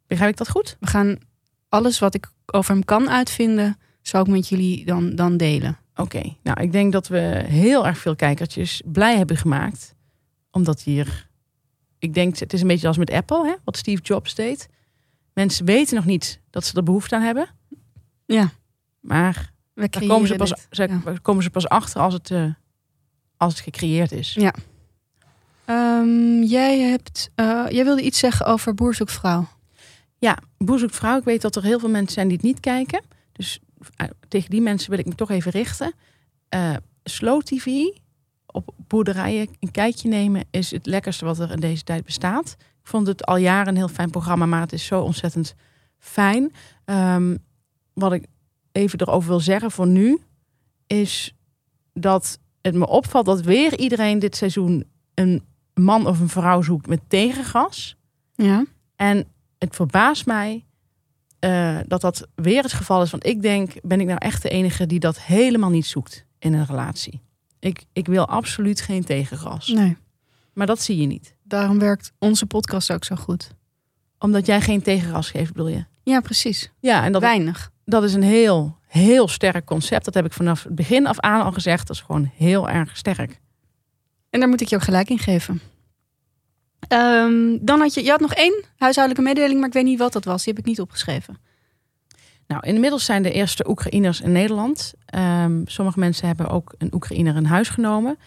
Begrijp 0.08 0.32
ik 0.32 0.38
dat 0.38 0.50
goed? 0.50 0.78
We 0.80 0.88
gaan 0.88 1.18
alles 1.70 2.00
wat 2.00 2.14
ik 2.16 2.32
over 2.46 2.74
hem 2.74 2.86
kan 2.86 3.10
uitvinden, 3.10 3.78
zal 4.02 4.22
ik 4.22 4.28
met 4.28 4.50
jullie 4.50 4.86
dan, 4.86 5.16
dan 5.16 5.38
delen. 5.38 5.78
Oké, 5.96 6.36
nou 6.44 6.62
ik 6.62 6.72
denk 6.72 6.92
dat 6.92 7.08
we 7.08 7.44
heel 7.48 7.88
erg 7.88 7.98
veel 7.98 8.16
kijkertjes 8.16 8.82
blij 8.86 9.18
hebben 9.18 9.38
gemaakt. 9.38 9.96
Omdat 10.52 10.82
hier, 10.82 11.28
ik 12.00 12.14
denk 12.14 12.38
het 12.38 12.54
is 12.54 12.62
een 12.62 12.68
beetje 12.68 12.88
als 12.88 12.98
met 12.98 13.12
Apple, 13.12 13.46
hè, 13.48 13.54
wat 13.64 13.78
Steve 13.78 14.02
Jobs 14.02 14.36
deed. 14.36 14.70
Mensen 15.34 15.66
weten 15.66 15.96
nog 15.96 16.06
niet 16.06 16.40
dat 16.50 16.66
ze 16.66 16.76
er 16.78 16.84
behoefte 16.84 17.16
aan 17.16 17.22
hebben. 17.22 17.50
Ja, 18.26 18.50
Maar 19.00 19.52
we 19.74 19.90
daar 19.90 20.06
komen 20.06 20.28
ze, 20.28 20.36
pas, 20.36 20.54
ze, 20.70 20.88
Ja. 21.06 21.14
komen 21.22 21.44
ze 21.44 21.50
pas 21.50 21.68
achter 21.70 22.02
als 22.02 22.14
het, 22.14 22.32
eh, 22.32 22.46
als 23.38 23.54
het 23.54 23.64
gecreëerd 23.64 24.12
is. 24.12 24.34
Ja. 24.34 24.54
Ehm, 25.66 26.42
jij, 26.44 26.80
hebt, 26.80 27.30
eh, 27.36 27.66
jij 27.70 27.84
wilde 27.84 28.02
iets 28.02 28.20
zeggen 28.20 28.46
over 28.46 28.74
Boer 28.74 28.96
zoekt 28.96 29.12
vrouw. 29.12 29.48
Ja, 30.18 30.38
Boer 30.58 30.80
zoekt 30.80 30.96
vrouw. 30.96 31.18
Ik 31.18 31.24
weet 31.24 31.42
dat 31.42 31.56
er 31.56 31.64
heel 31.64 31.80
veel 31.80 31.90
mensen 31.90 32.14
zijn 32.14 32.28
die 32.28 32.38
het 32.38 32.46
niet 32.46 32.60
kijken. 32.60 33.02
Dus 33.32 33.60
tegen 34.28 34.50
die 34.50 34.62
mensen 34.62 34.90
wil 34.90 35.00
ik 35.00 35.06
me 35.06 35.16
toch 35.16 35.30
even 35.30 35.52
richten. 35.52 35.94
Eh, 36.50 36.76
Slow 37.04 37.42
TV 37.42 37.66
op 38.46 38.74
boerderijen 38.88 39.50
een 39.60 39.72
kijkje 39.72 40.10
nemen 40.10 40.46
is 40.52 40.72
het 40.72 40.86
lekkerste 40.86 41.26
wat 41.26 41.40
er 41.40 41.52
in 41.52 41.60
deze 41.60 41.84
tijd 41.84 42.06
bestaat. 42.06 42.56
Ik 42.60 42.88
vond 42.88 43.08
het 43.08 43.26
al 43.26 43.38
jaren 43.38 43.68
een 43.68 43.76
heel 43.76 43.88
fijn 43.88 44.10
programma, 44.10 44.46
maar 44.46 44.62
het 44.62 44.74
is 44.74 44.86
zo 44.86 45.02
ontzettend 45.02 45.56
fijn. 45.98 46.54
Ehm, 46.86 47.38
wat 47.94 48.14
ik 48.14 48.26
even 48.72 49.02
erover 49.02 49.30
wil 49.30 49.40
zeggen 49.40 49.72
voor 49.72 49.88
nu, 49.88 50.22
is 50.88 51.34
dat 51.94 52.40
het 52.62 52.76
me 52.76 52.88
opvalt 52.88 53.26
dat 53.26 53.42
weer 53.42 53.80
iedereen 53.80 54.20
dit 54.20 54.36
seizoen 54.36 54.86
een 55.14 55.44
man 55.74 56.08
of 56.08 56.20
een 56.20 56.30
vrouw 56.30 56.62
zoekt 56.62 56.88
met 56.88 57.02
tegengas. 57.08 57.96
Ja. 58.36 58.66
En 58.96 59.28
het 59.58 59.76
verbaast 59.76 60.26
mij 60.26 60.66
eh, 61.40 61.78
dat 61.88 62.02
dat 62.02 62.28
weer 62.36 62.64
het 62.64 62.74
geval 62.74 63.02
is. 63.02 63.12
Want 63.12 63.26
ik 63.26 63.42
denk, 63.42 63.74
ben 63.82 64.00
ik 64.00 64.08
nou 64.08 64.20
echt 64.20 64.42
de 64.42 64.50
enige 64.50 64.86
die 64.86 65.00
dat 65.00 65.22
helemaal 65.22 65.70
niet 65.70 65.86
zoekt 65.86 66.26
in 66.40 66.54
een 66.54 66.66
relatie? 66.66 67.22
Ik, 67.60 67.84
ik 67.94 68.06
wil 68.06 68.28
absoluut 68.28 68.82
geen 68.82 69.04
tegengas. 69.04 69.68
Nee. 69.68 69.98
Maar 70.54 70.68
dat 70.68 70.82
zie 70.82 70.98
je 70.98 71.08
niet. 71.08 71.36
Daarom 71.44 71.80
werkt 71.80 72.12
onze 72.18 72.46
podcast 72.46 72.92
ook 72.92 73.04
zo 73.04 73.16
goed. 73.16 73.52
Omdat 74.20 74.46
jij 74.46 74.62
geen 74.62 74.82
tegengas 74.82 75.30
geeft, 75.30 75.54
bedoel 75.54 75.68
je? 75.68 75.86
Ja, 76.04 76.20
precies. 76.20 76.72
Ja, 76.80 77.04
en 77.04 77.12
dat, 77.12 77.22
Weinig. 77.22 77.72
dat 77.86 78.04
is 78.04 78.14
een 78.14 78.24
heel, 78.24 78.78
heel 78.88 79.28
sterk 79.28 79.66
concept. 79.66 80.06
Dat 80.06 80.14
heb 80.14 80.26
ik 80.26 80.34
vanaf 80.34 80.64
het 80.64 80.76
begin 80.76 81.08
af 81.08 81.20
aan 81.20 81.42
al 81.42 81.52
gezegd. 81.52 81.88
Dat 81.88 81.96
is 81.96 82.02
gewoon 82.02 82.32
heel 82.36 82.70
erg 82.70 82.98
sterk. 82.98 83.40
En 84.30 84.40
daar 84.40 84.50
moet 84.50 84.62
ik 84.62 84.68
je 84.68 84.76
ook 84.76 84.82
gelijk 84.82 85.10
in 85.10 85.20
geven. 85.20 85.62
Ehm, 86.88 87.58
dan 87.62 87.80
had 87.80 87.94
je, 87.94 88.04
je 88.04 88.10
had 88.10 88.20
nog 88.20 88.34
één 88.34 88.64
huishoudelijke 88.78 89.30
mededeling, 89.30 89.60
maar 89.60 89.68
ik 89.68 89.74
weet 89.74 89.84
niet 89.84 90.00
wat 90.00 90.14
dat 90.14 90.26
was. 90.26 90.44
Die 90.44 90.54
heb 90.54 90.62
ik 90.62 90.70
niet 90.70 90.82
opgeschreven. 90.82 91.38
Nou, 92.48 92.68
inmiddels 92.68 93.06
zijn 93.06 93.24
de 93.24 93.32
eerste 93.32 93.70
Oekraïners 93.70 94.22
in 94.22 94.32
Nederland. 94.32 94.94
Ehm, 95.06 95.62
sommige 95.66 96.00
mensen 96.00 96.28
hebben 96.28 96.50
ook 96.50 96.74
een 96.78 96.94
Oekraïner 96.94 97.36
in 97.36 97.46
huis 97.46 97.70
genomen. 97.70 98.18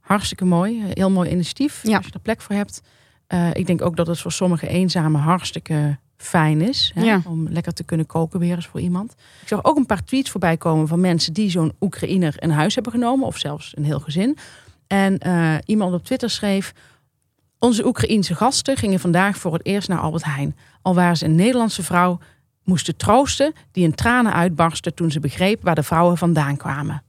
Hartstikke 0.00 0.44
mooi. 0.44 0.82
Heel 0.94 1.10
mooi 1.10 1.30
initiatief. 1.30 1.80
Ja. 1.82 1.96
Als 1.96 2.06
je 2.06 2.12
er 2.12 2.20
plek 2.20 2.40
voor 2.40 2.56
hebt. 2.56 2.82
Eh, 3.26 3.48
ik 3.52 3.66
denk 3.66 3.82
ook 3.82 3.96
dat 3.96 4.06
het 4.06 4.20
voor 4.20 4.32
sommige 4.32 4.68
eenzamen 4.68 5.20
hartstikke 5.20 5.98
fijn 6.16 6.60
is. 6.60 6.92
Hè? 6.94 7.02
Ja. 7.02 7.20
Om 7.24 7.48
lekker 7.48 7.72
te 7.72 7.84
kunnen 7.84 8.06
koken 8.06 8.40
weer 8.40 8.54
eens 8.54 8.66
voor 8.66 8.80
iemand. 8.80 9.12
Ik 9.42 9.48
zag 9.48 9.64
ook 9.64 9.76
een 9.76 9.86
paar 9.86 10.04
tweets 10.04 10.30
voorbij 10.30 10.56
komen 10.56 10.88
van 10.88 11.00
mensen 11.00 11.32
die 11.32 11.50
zo'n 11.50 11.72
Oekraïner 11.80 12.34
in 12.38 12.50
huis 12.50 12.74
hebben 12.74 12.92
genomen. 12.92 13.26
Of 13.26 13.38
zelfs 13.38 13.76
een 13.76 13.84
heel 13.84 14.00
gezin. 14.00 14.36
En 14.86 15.18
eh, 15.18 15.54
iemand 15.64 15.94
op 15.94 16.04
Twitter 16.04 16.30
schreef... 16.30 16.72
Onze 17.62 17.86
Oekraïense 17.86 18.34
gasten 18.34 18.76
gingen 18.76 19.00
vandaag 19.00 19.36
voor 19.36 19.52
het 19.52 19.66
eerst 19.66 19.88
naar 19.88 19.98
Albert 19.98 20.24
Heijn. 20.24 20.56
Al 20.82 20.94
waren 20.94 21.16
ze 21.16 21.24
een 21.24 21.34
Nederlandse 21.34 21.82
vrouw 21.82 22.18
moesten 22.64 22.96
troosten 22.96 23.52
die 23.72 23.84
in 23.84 23.94
tranen 23.94 24.32
uitbarstte 24.32 24.94
toen 24.94 25.10
ze 25.10 25.20
begreep 25.20 25.62
waar 25.62 25.74
de 25.74 25.82
vrouwen 25.82 26.18
vandaan 26.18 26.56
kwamen. 26.56 27.02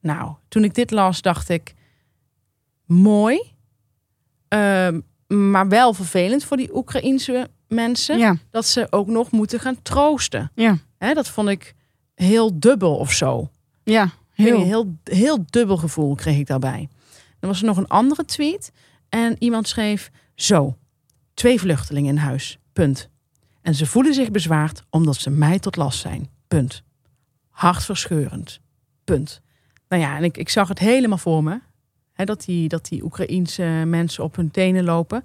Nou, 0.00 0.34
toen 0.48 0.64
ik 0.64 0.74
dit 0.74 0.90
las, 0.90 1.22
dacht 1.22 1.48
ik: 1.48 1.74
mooi, 2.86 3.40
ehm, 4.48 5.00
maar 5.26 5.68
wel 5.68 5.94
vervelend 5.94 6.44
voor 6.44 6.56
die 6.56 6.76
Oekraïense 6.76 7.48
mensen 7.68 8.18
Ja. 8.18 8.36
dat 8.50 8.66
ze 8.66 8.86
ook 8.90 9.06
nog 9.06 9.30
moeten 9.30 9.60
gaan 9.60 9.82
troosten. 9.82 10.50
Ja. 10.54 10.76
Hè, 10.98 11.14
dat 11.14 11.28
vond 11.28 11.48
ik 11.48 11.74
heel 12.14 12.58
dubbel 12.60 12.96
of 12.96 13.12
zo. 13.12 13.50
Ja. 13.84 14.08
Heel, 14.30 14.56
Heel. 14.56 14.64
heel, 14.64 14.96
heel 15.04 15.44
dubbel 15.46 15.76
gevoel 15.76 16.14
kreeg 16.14 16.38
ik 16.38 16.46
daarbij. 16.46 16.88
Dan 17.40 17.50
was 17.50 17.60
er 17.60 17.66
nog 17.66 17.76
een 17.76 17.88
andere 17.88 18.24
tweet 18.24 18.72
en 19.10 19.36
iemand 19.38 19.68
schreef: 19.68 20.10
Zo, 20.34 20.76
twee 21.34 21.60
vluchtelingen 21.60 22.10
in 22.10 22.16
huis. 22.16 22.58
Punt. 22.72 23.08
En 23.62 23.74
ze 23.74 23.86
voelen 23.86 24.14
zich 24.14 24.30
bezwaard 24.30 24.84
omdat 24.90 25.16
ze 25.16 25.30
mij 25.30 25.58
tot 25.58 25.76
last 25.76 26.00
zijn. 26.00 26.28
Punt. 26.48 26.82
Hartverscheurend. 27.48 28.60
Punt. 29.04 29.40
Nou 29.88 30.02
ja, 30.02 30.16
en 30.16 30.24
ik, 30.24 30.36
ik 30.36 30.48
zag 30.48 30.68
het 30.68 30.78
helemaal 30.78 31.18
voor 31.18 31.42
me. 31.42 31.60
Hè, 32.12 32.24
dat, 32.24 32.44
die, 32.44 32.68
dat 32.68 32.88
die 32.88 33.04
Oekraïense 33.04 33.82
mensen 33.86 34.24
op 34.24 34.36
hun 34.36 34.50
tenen 34.50 34.84
lopen. 34.84 35.22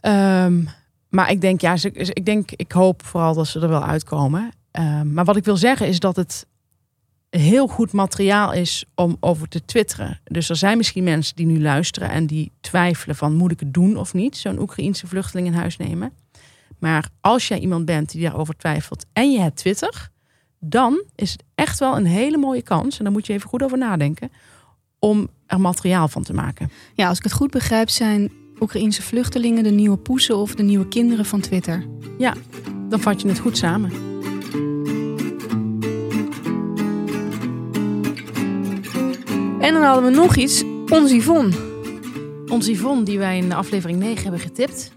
Ehm, 0.00 0.64
maar 1.08 1.30
ik 1.30 1.40
denk, 1.40 1.60
ja, 1.60 1.76
ze, 1.76 1.90
ik 1.92 2.24
denk, 2.24 2.50
ik 2.50 2.72
hoop 2.72 3.04
vooral 3.04 3.34
dat 3.34 3.46
ze 3.46 3.60
er 3.60 3.68
wel 3.68 3.84
uitkomen. 3.84 4.50
Ehm, 4.70 5.12
maar 5.12 5.24
wat 5.24 5.36
ik 5.36 5.44
wil 5.44 5.56
zeggen 5.56 5.86
is 5.86 5.98
dat 5.98 6.16
het 6.16 6.46
heel 7.40 7.66
goed 7.66 7.92
materiaal 7.92 8.52
is 8.52 8.84
om 8.94 9.16
over 9.20 9.48
te 9.48 9.64
twitteren. 9.64 10.20
Dus 10.24 10.48
er 10.48 10.56
zijn 10.56 10.76
misschien 10.76 11.04
mensen 11.04 11.36
die 11.36 11.46
nu 11.46 11.60
luisteren 11.60 12.10
en 12.10 12.26
die 12.26 12.52
twijfelen 12.60 13.16
van 13.16 13.34
moet 13.34 13.50
ik 13.50 13.60
het 13.60 13.74
doen 13.74 13.96
of 13.96 14.14
niet, 14.14 14.36
zo'n 14.36 14.60
Oekraïense 14.60 15.06
vluchteling 15.06 15.46
in 15.46 15.54
huis 15.54 15.76
nemen. 15.76 16.12
Maar 16.78 17.08
als 17.20 17.48
jij 17.48 17.58
iemand 17.58 17.84
bent 17.84 18.10
die 18.10 18.22
daarover 18.22 18.56
twijfelt 18.56 19.06
en 19.12 19.32
je 19.32 19.40
hebt 19.40 19.56
Twitter, 19.56 20.08
dan 20.60 21.02
is 21.14 21.32
het 21.32 21.44
echt 21.54 21.78
wel 21.78 21.96
een 21.96 22.06
hele 22.06 22.36
mooie 22.36 22.62
kans, 22.62 22.98
en 22.98 23.04
daar 23.04 23.12
moet 23.12 23.26
je 23.26 23.32
even 23.32 23.48
goed 23.48 23.62
over 23.62 23.78
nadenken, 23.78 24.30
om 24.98 25.28
er 25.46 25.60
materiaal 25.60 26.08
van 26.08 26.22
te 26.22 26.34
maken. 26.34 26.70
Ja, 26.94 27.08
als 27.08 27.18
ik 27.18 27.24
het 27.24 27.32
goed 27.32 27.50
begrijp, 27.50 27.88
zijn 27.88 28.32
Oekraïense 28.60 29.02
vluchtelingen 29.02 29.62
de 29.62 29.70
nieuwe 29.70 29.96
poesen 29.96 30.36
of 30.36 30.54
de 30.54 30.62
nieuwe 30.62 30.88
kinderen 30.88 31.24
van 31.24 31.40
Twitter. 31.40 31.86
Dan 32.88 33.00
vat 33.00 33.20
je 33.20 33.28
het 33.28 33.38
goed 33.38 33.56
samen. 33.56 34.13
En 39.66 39.72
dan 39.72 39.82
hadden 39.82 40.04
we 40.10 40.16
nog 40.16 40.36
iets. 40.36 40.62
Onze 40.88 41.14
Yvonne. 41.16 41.52
Onze 42.48 42.72
Yvonne, 42.72 43.02
die 43.04 43.18
wij 43.18 43.38
in 43.38 43.52
aflevering 43.52 43.98
9 43.98 44.22
hebben 44.22 44.40
getipt. 44.40 44.92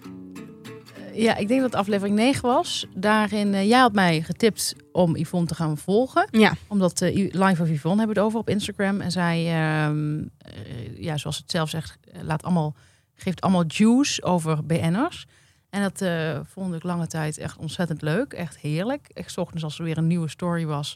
eh, 1.14 1.22
Ja, 1.24 1.36
ik 1.36 1.48
denk 1.48 1.62
dat 1.62 1.72
het 1.72 1.80
aflevering 1.80 2.16
9 2.16 2.42
was. 2.42 2.86
Daarin, 2.96 3.54
eh, 3.54 3.68
jij 3.68 3.80
had 3.80 3.94
mij 3.94 4.22
getipt 4.22 4.76
om 4.92 5.16
Yvonne 5.16 5.48
te 5.48 5.56
gaan 5.56 5.78
volgen. 5.78 6.28
Ja. 6.32 6.54
Omdat 6.68 7.02
eh, 7.02 7.16
I- 7.16 7.30
Live 7.32 7.62
of 7.62 7.70
Yvonne 7.70 7.98
hebben 7.98 8.16
het 8.16 8.26
over 8.26 8.40
op 8.40 8.50
Instagram. 8.50 9.02
En 9.02 9.12
zij, 9.12 9.46
ehm, 9.48 10.18
eh, 10.38 10.98
ja, 11.04 11.18
zoals 11.18 11.38
het 11.38 11.52
zelf 11.52 11.70
zegt, 11.70 11.98
eh, 12.12 12.22
laat 12.24 12.44
allemaal, 12.44 12.76
geeft 13.16 13.42
allemaal 13.42 13.64
juice 13.68 14.24
over 14.24 14.66
BN'ers. 14.66 15.26
En 15.70 15.82
dat 15.82 16.02
eh, 16.02 16.40
vond 16.44 16.74
ik 16.76 16.84
lange 16.84 17.08
tijd 17.08 17.38
echt 17.38 17.58
ontzettend 17.58 18.02
leuk. 18.02 18.34
Echt 18.34 18.58
heerlijk. 18.58 19.08
Echt 19.14 19.38
ochtends 19.38 19.64
als 19.64 19.78
er 19.78 19.84
weer 19.84 19.98
een 19.98 20.08
nieuwe 20.08 20.30
story 20.30 20.66
was, 20.66 20.96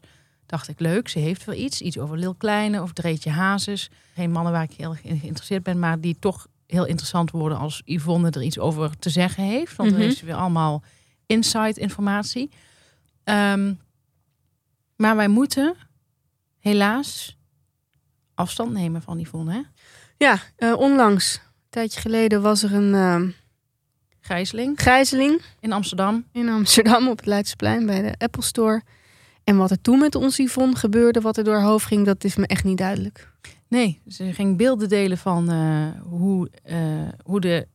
dacht 0.52 0.68
ik 0.68 0.80
leuk. 0.80 1.08
Ze 1.08 1.20
heeft 1.20 1.46
wel 1.46 1.56
iets. 1.56 1.82
Iets 1.82 1.98
over 1.98 2.18
Lil 2.18 2.34
Kleine 2.34 2.82
of 2.82 2.94
Dreetje 2.94 3.30
Hazes. 3.30 3.90
Geen 4.14 4.32
mannen 4.32 4.52
waar 4.52 4.64
ik 4.64 4.72
heel 4.72 4.90
erg 4.90 5.04
in 5.04 5.20
geïnteresseerd 5.20 5.64
ben, 5.64 5.80
maar 5.80 6.00
die 6.00 6.16
toch 6.20 6.48
heel 6.66 6.86
interessant 6.86 7.32
worden 7.32 7.58
als 7.58 7.82
Yvonne 7.86 8.30
er 8.30 8.44
iets 8.44 8.60
over 8.60 8.98
te 9.00 9.10
zeggen 9.10 9.44
heeft. 9.44 9.76
Want 9.76 9.90
dan 9.90 10.00
heeft 10.00 10.18
ze 10.18 10.26
weer 10.26 10.36
allemaal 10.36 10.84
inside 11.26 11.80
informatie. 11.80 12.50
Ehm, 13.24 13.74
maar 14.96 15.16
wij 15.16 15.28
moeten 15.28 15.76
helaas 16.60 17.38
afstand 18.34 18.72
nemen 18.72 19.02
van 19.02 19.20
Yvonne. 19.20 19.52
Hè? 19.52 19.62
Ja, 20.18 20.40
eh, 20.56 20.74
onlangs, 20.74 21.36
een 21.36 21.70
tijdje 21.70 22.00
geleden, 22.00 22.42
was 22.42 22.64
er 22.64 22.74
een 22.74 22.94
eh, 22.94 23.34
Gijzeling 24.22 24.82
gijzeling 24.82 25.42
in 25.60 25.72
Amsterdam. 25.72 26.26
in 26.32 26.50
Amsterdam 26.50 27.08
op 27.08 27.18
het 27.18 27.26
Leidseplein 27.26 27.86
bij 27.86 28.02
de 28.02 28.14
Apple 28.18 28.44
Store. 28.44 28.82
En 29.52 29.58
wat 29.58 29.72
er 29.72 29.82
toen 29.82 30.00
met 30.00 30.16
ons 30.16 30.38
Yvonne 30.38 30.76
gebeurde, 30.76 31.22
wat 31.22 31.38
er 31.38 31.44
door 31.44 31.54
haar 31.54 31.64
hoofd 31.64 31.86
ging, 31.86 32.06
dat 32.06 32.24
is 32.24 32.36
me 32.36 32.48
echt 32.48 32.64
niet 32.64 32.78
duidelijk. 32.78 33.32
Nee, 33.68 34.02
ze 34.08 34.34
ging 34.34 34.58
beelden 34.58 34.90
delen 34.90 35.18
van 35.18 35.50
eh, 35.50 35.88
hoe, 36.02 36.50
eh, 36.64 36.78
hoe 37.24 37.40
de 37.40 37.68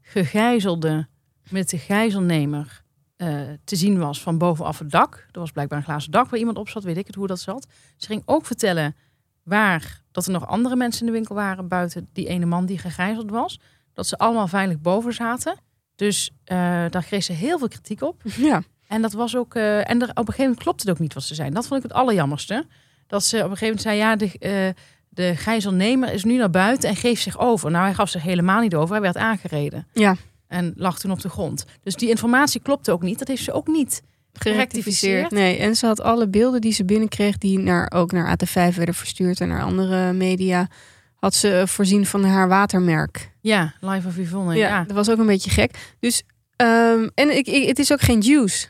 gegijzelde 0.00 1.06
met 1.50 1.70
de 1.70 1.78
gijzelnemer 1.78 2.82
eh, 3.16 3.40
te 3.64 3.76
zien 3.76 3.98
was 3.98 4.22
van 4.22 4.38
bovenaf 4.38 4.78
het 4.78 4.90
dak. 4.90 5.26
Er 5.32 5.40
was 5.40 5.50
blijkbaar 5.50 5.78
een 5.78 5.84
glazen 5.84 6.10
dak 6.10 6.30
waar 6.30 6.38
iemand 6.38 6.58
op 6.58 6.68
zat, 6.68 6.84
weet 6.84 6.96
ik 6.96 7.06
het 7.06 7.14
hoe 7.14 7.26
dat 7.26 7.40
zat. 7.40 7.66
Ze 7.96 8.06
ging 8.06 8.22
ook 8.24 8.46
vertellen 8.46 8.96
waar 9.42 10.02
dat 10.12 10.26
er 10.26 10.32
nog 10.32 10.46
andere 10.46 10.76
mensen 10.76 11.00
in 11.00 11.06
de 11.06 11.12
winkel 11.12 11.34
waren 11.34 11.68
buiten 11.68 12.08
die 12.12 12.26
ene 12.26 12.46
man 12.46 12.66
die 12.66 12.78
gegijzeld 12.78 13.30
was. 13.30 13.60
Dat 13.92 14.06
ze 14.06 14.18
allemaal 14.18 14.48
veilig 14.48 14.80
boven 14.80 15.12
zaten. 15.12 15.58
Dus 15.94 16.30
daar 16.44 17.04
kreeg 17.04 17.22
ze 17.22 17.32
heel 17.32 17.58
veel 17.58 17.68
kritiek 17.68 18.02
op. 18.02 18.22
Ja, 18.24 18.62
En 18.88 19.02
dat 19.02 19.12
was 19.12 19.36
ook. 19.36 19.54
eh, 19.54 19.78
en 19.90 20.02
er, 20.02 20.08
op 20.08 20.18
een 20.18 20.24
gegeven 20.24 20.42
moment 20.44 20.62
klopte 20.62 20.82
het 20.88 20.90
ook 20.96 21.02
niet 21.02 21.14
wat 21.14 21.22
ze 21.22 21.34
zei. 21.34 21.50
Dat 21.50 21.66
vond 21.66 21.84
ik 21.84 21.88
het 21.90 21.98
allerjammerste. 21.98 22.66
Dat 23.06 23.24
ze 23.24 23.36
op 23.36 23.50
een 23.50 23.56
gegeven 23.56 23.66
moment 23.66 23.82
zei: 23.82 23.96
ja, 23.96 24.16
de, 24.16 24.30
eh, 24.38 24.82
de 25.08 25.36
gijzelnemer 25.36 26.12
is 26.12 26.24
nu 26.24 26.36
naar 26.36 26.50
buiten 26.50 26.88
en 26.88 26.96
geeft 26.96 27.22
zich 27.22 27.38
over. 27.38 27.70
Nou, 27.70 27.84
hij 27.84 27.94
gaf 27.94 28.08
zich 28.08 28.22
helemaal 28.22 28.60
niet 28.60 28.74
over. 28.74 28.92
Hij 28.92 29.00
werd 29.02 29.16
aangereden. 29.16 29.86
Ja. 29.92 30.16
En 30.48 30.72
lag 30.76 30.98
toen 30.98 31.10
op 31.10 31.20
de 31.20 31.28
grond. 31.28 31.64
Dus 31.82 31.94
die 31.94 32.08
informatie 32.08 32.60
klopte 32.60 32.92
ook 32.92 33.02
niet. 33.02 33.18
Dat 33.18 33.28
heeft 33.28 33.42
ze 33.44 33.52
ook 33.52 33.66
niet. 33.66 34.02
gerectificeerd. 34.32 35.30
Nee, 35.30 35.58
en 35.58 35.76
ze 35.76 35.86
had 35.86 36.00
alle 36.00 36.28
beelden 36.28 36.60
die 36.60 36.72
ze 36.72 36.84
binnenkreeg, 36.84 37.38
die 37.38 37.58
naar, 37.58 37.90
ook 37.94 38.12
naar 38.12 38.36
AT5 38.38 38.52
werden 38.76 38.94
verstuurd 38.94 39.40
en 39.40 39.48
naar 39.48 39.62
andere 39.62 40.12
media, 40.12 40.68
had 41.14 41.34
ze 41.34 41.58
eh, 41.58 41.66
voorzien 41.66 42.06
van 42.06 42.24
haar 42.24 42.48
watermerk. 42.48 43.30
Ja, 43.40 43.74
live 43.80 44.08
of 44.08 44.16
Yvonne. 44.16 44.54
ja, 44.56 44.68
Ja. 44.68 44.84
dat 44.84 44.96
was 44.96 45.10
ook 45.10 45.18
een 45.18 45.26
beetje 45.26 45.50
gek. 45.50 45.94
Dus, 46.00 46.22
ehm, 46.56 47.08
en 47.14 47.36
ik, 47.36 47.46
ik, 47.46 47.66
het 47.68 47.78
is 47.78 47.92
ook 47.92 48.00
geen 48.00 48.20
juice. 48.20 48.66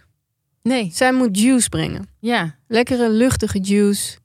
Nee. 0.66 0.90
Zij 0.92 1.12
moet 1.12 1.38
juice 1.38 1.68
brengen. 1.68 2.08
Ja. 2.18 2.54
Lekkere, 2.68 3.11
luchtige 3.11 3.58
juice. 3.58 4.18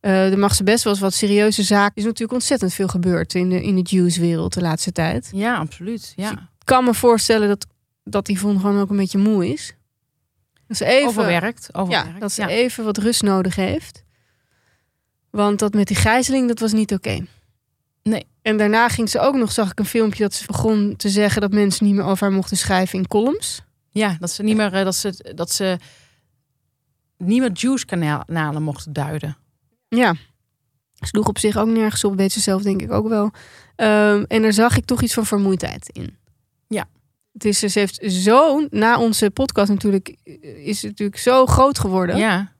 Eh 0.00 0.32
er 0.32 0.38
mag 0.38 0.54
ze 0.54 0.64
best 0.64 0.84
wel 0.84 0.92
eens 0.92 1.02
wat 1.02 1.14
serieuze 1.14 1.62
zaken. 1.62 1.92
Er 1.94 1.98
is 1.98 2.04
natuurlijk 2.04 2.32
ontzettend 2.32 2.74
veel 2.74 2.88
gebeurd 2.88 3.34
in 3.34 3.48
de, 3.48 3.62
in 3.62 3.74
de 3.74 3.96
juice-wereld 3.96 4.54
de 4.54 4.60
laatste 4.60 4.92
tijd. 4.92 5.28
Ja, 5.32 5.56
absoluut. 5.56 6.12
Ja. 6.16 6.30
Ik 6.32 6.64
kan 6.64 6.84
me 6.84 6.94
voorstellen 6.94 7.48
dat, 7.48 7.66
dat 8.04 8.28
Yvonne 8.28 8.60
gewoon 8.60 8.80
ook 8.80 8.90
een 8.90 8.96
beetje 8.96 9.18
moe 9.18 9.52
is. 9.52 9.74
Dat 10.66 10.76
ze 10.76 10.84
even, 10.84 11.08
Overwerkt. 11.08 11.68
Overwerkt. 11.72 12.12
Ja, 12.12 12.18
dat 12.18 12.32
ze 12.32 12.40
ja. 12.40 12.48
even 12.48 12.84
wat 12.84 12.98
rust 12.98 13.22
nodig 13.22 13.56
heeft. 13.56 14.02
Want 15.30 15.58
dat 15.58 15.74
met 15.74 15.86
die 15.86 15.96
gijzeling, 15.96 16.48
dat 16.48 16.58
was 16.58 16.72
niet 16.72 16.92
oké. 16.92 17.26
Nee. 18.02 18.26
En 18.42 18.56
daarna 18.56 18.88
ging 18.88 19.08
ze 19.08 19.20
ook 19.20 19.34
nog, 19.34 19.52
zag 19.52 19.70
ik 19.70 19.78
een 19.78 19.84
filmpje 19.84 20.22
dat 20.22 20.34
ze 20.34 20.46
begon 20.46 20.96
te 20.96 21.08
zeggen 21.08 21.40
dat 21.40 21.52
mensen 21.52 21.86
niet 21.86 21.94
meer 21.94 22.04
over 22.04 22.26
haar 22.26 22.36
mochten 22.36 22.56
schrijven 22.56 22.98
in 22.98 23.06
columns. 23.06 23.62
Ja, 23.90 24.16
dat 24.20 24.30
ze 24.30 24.42
niet 24.42 24.56
meer, 24.56 24.72
eh, 24.72 24.84
dat 24.84 24.94
ze, 24.94 25.32
dat 25.34 25.50
ze 25.50 25.78
niet 27.16 27.40
meer 27.40 27.52
juice-kanalen 27.52 28.62
mochten 28.62 28.92
duiden. 28.92 29.36
Ja. 29.88 30.14
Sloeg 30.94 31.28
op 31.28 31.38
zich 31.38 31.56
ook 31.56 31.68
nergens 31.68 32.04
op, 32.04 32.16
weet 32.16 32.32
ze 32.32 32.40
zelf 32.40 32.62
denk 32.62 32.82
ik 32.82 32.92
ook 32.92 33.08
wel. 33.08 33.30
Ehm, 33.76 34.24
en 34.28 34.42
daar 34.42 34.52
zag 34.52 34.76
ik 34.76 34.84
toch 34.84 35.02
iets 35.02 35.14
van 35.14 35.26
vermoeidheid 35.26 35.88
in. 35.92 36.16
Ja. 36.68 36.88
Het 37.32 37.44
is, 37.44 37.58
ze 37.58 37.78
heeft 37.78 38.12
zo, 38.12 38.66
na 38.70 38.98
onze 38.98 39.30
podcast 39.30 39.68
natuurlijk, 39.70 40.16
is 40.64 40.82
het 40.82 40.90
natuurlijk 40.90 41.18
zo 41.18 41.46
groot 41.46 41.78
geworden. 41.78 42.16
Ja. 42.16 42.52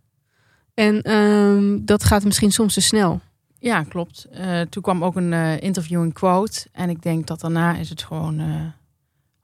En 0.74 1.02
ehm, 1.02 1.78
dat 1.84 2.04
gaat 2.04 2.24
misschien 2.24 2.52
soms 2.52 2.74
te 2.74 2.80
snel. 2.80 3.20
Ja, 3.58 3.82
klopt. 3.82 4.24
Eh, 4.30 4.60
toen 4.60 4.82
kwam 4.82 5.04
ook 5.04 5.16
een 5.16 5.32
eh, 5.32 5.60
interview 5.60 6.02
in 6.02 6.12
quote. 6.12 6.66
En 6.72 6.90
ik 6.90 7.02
denk 7.02 7.26
dat 7.26 7.40
daarna 7.40 7.76
is 7.76 7.88
het 7.90 8.02
gewoon. 8.02 8.38
eh, 8.38 8.66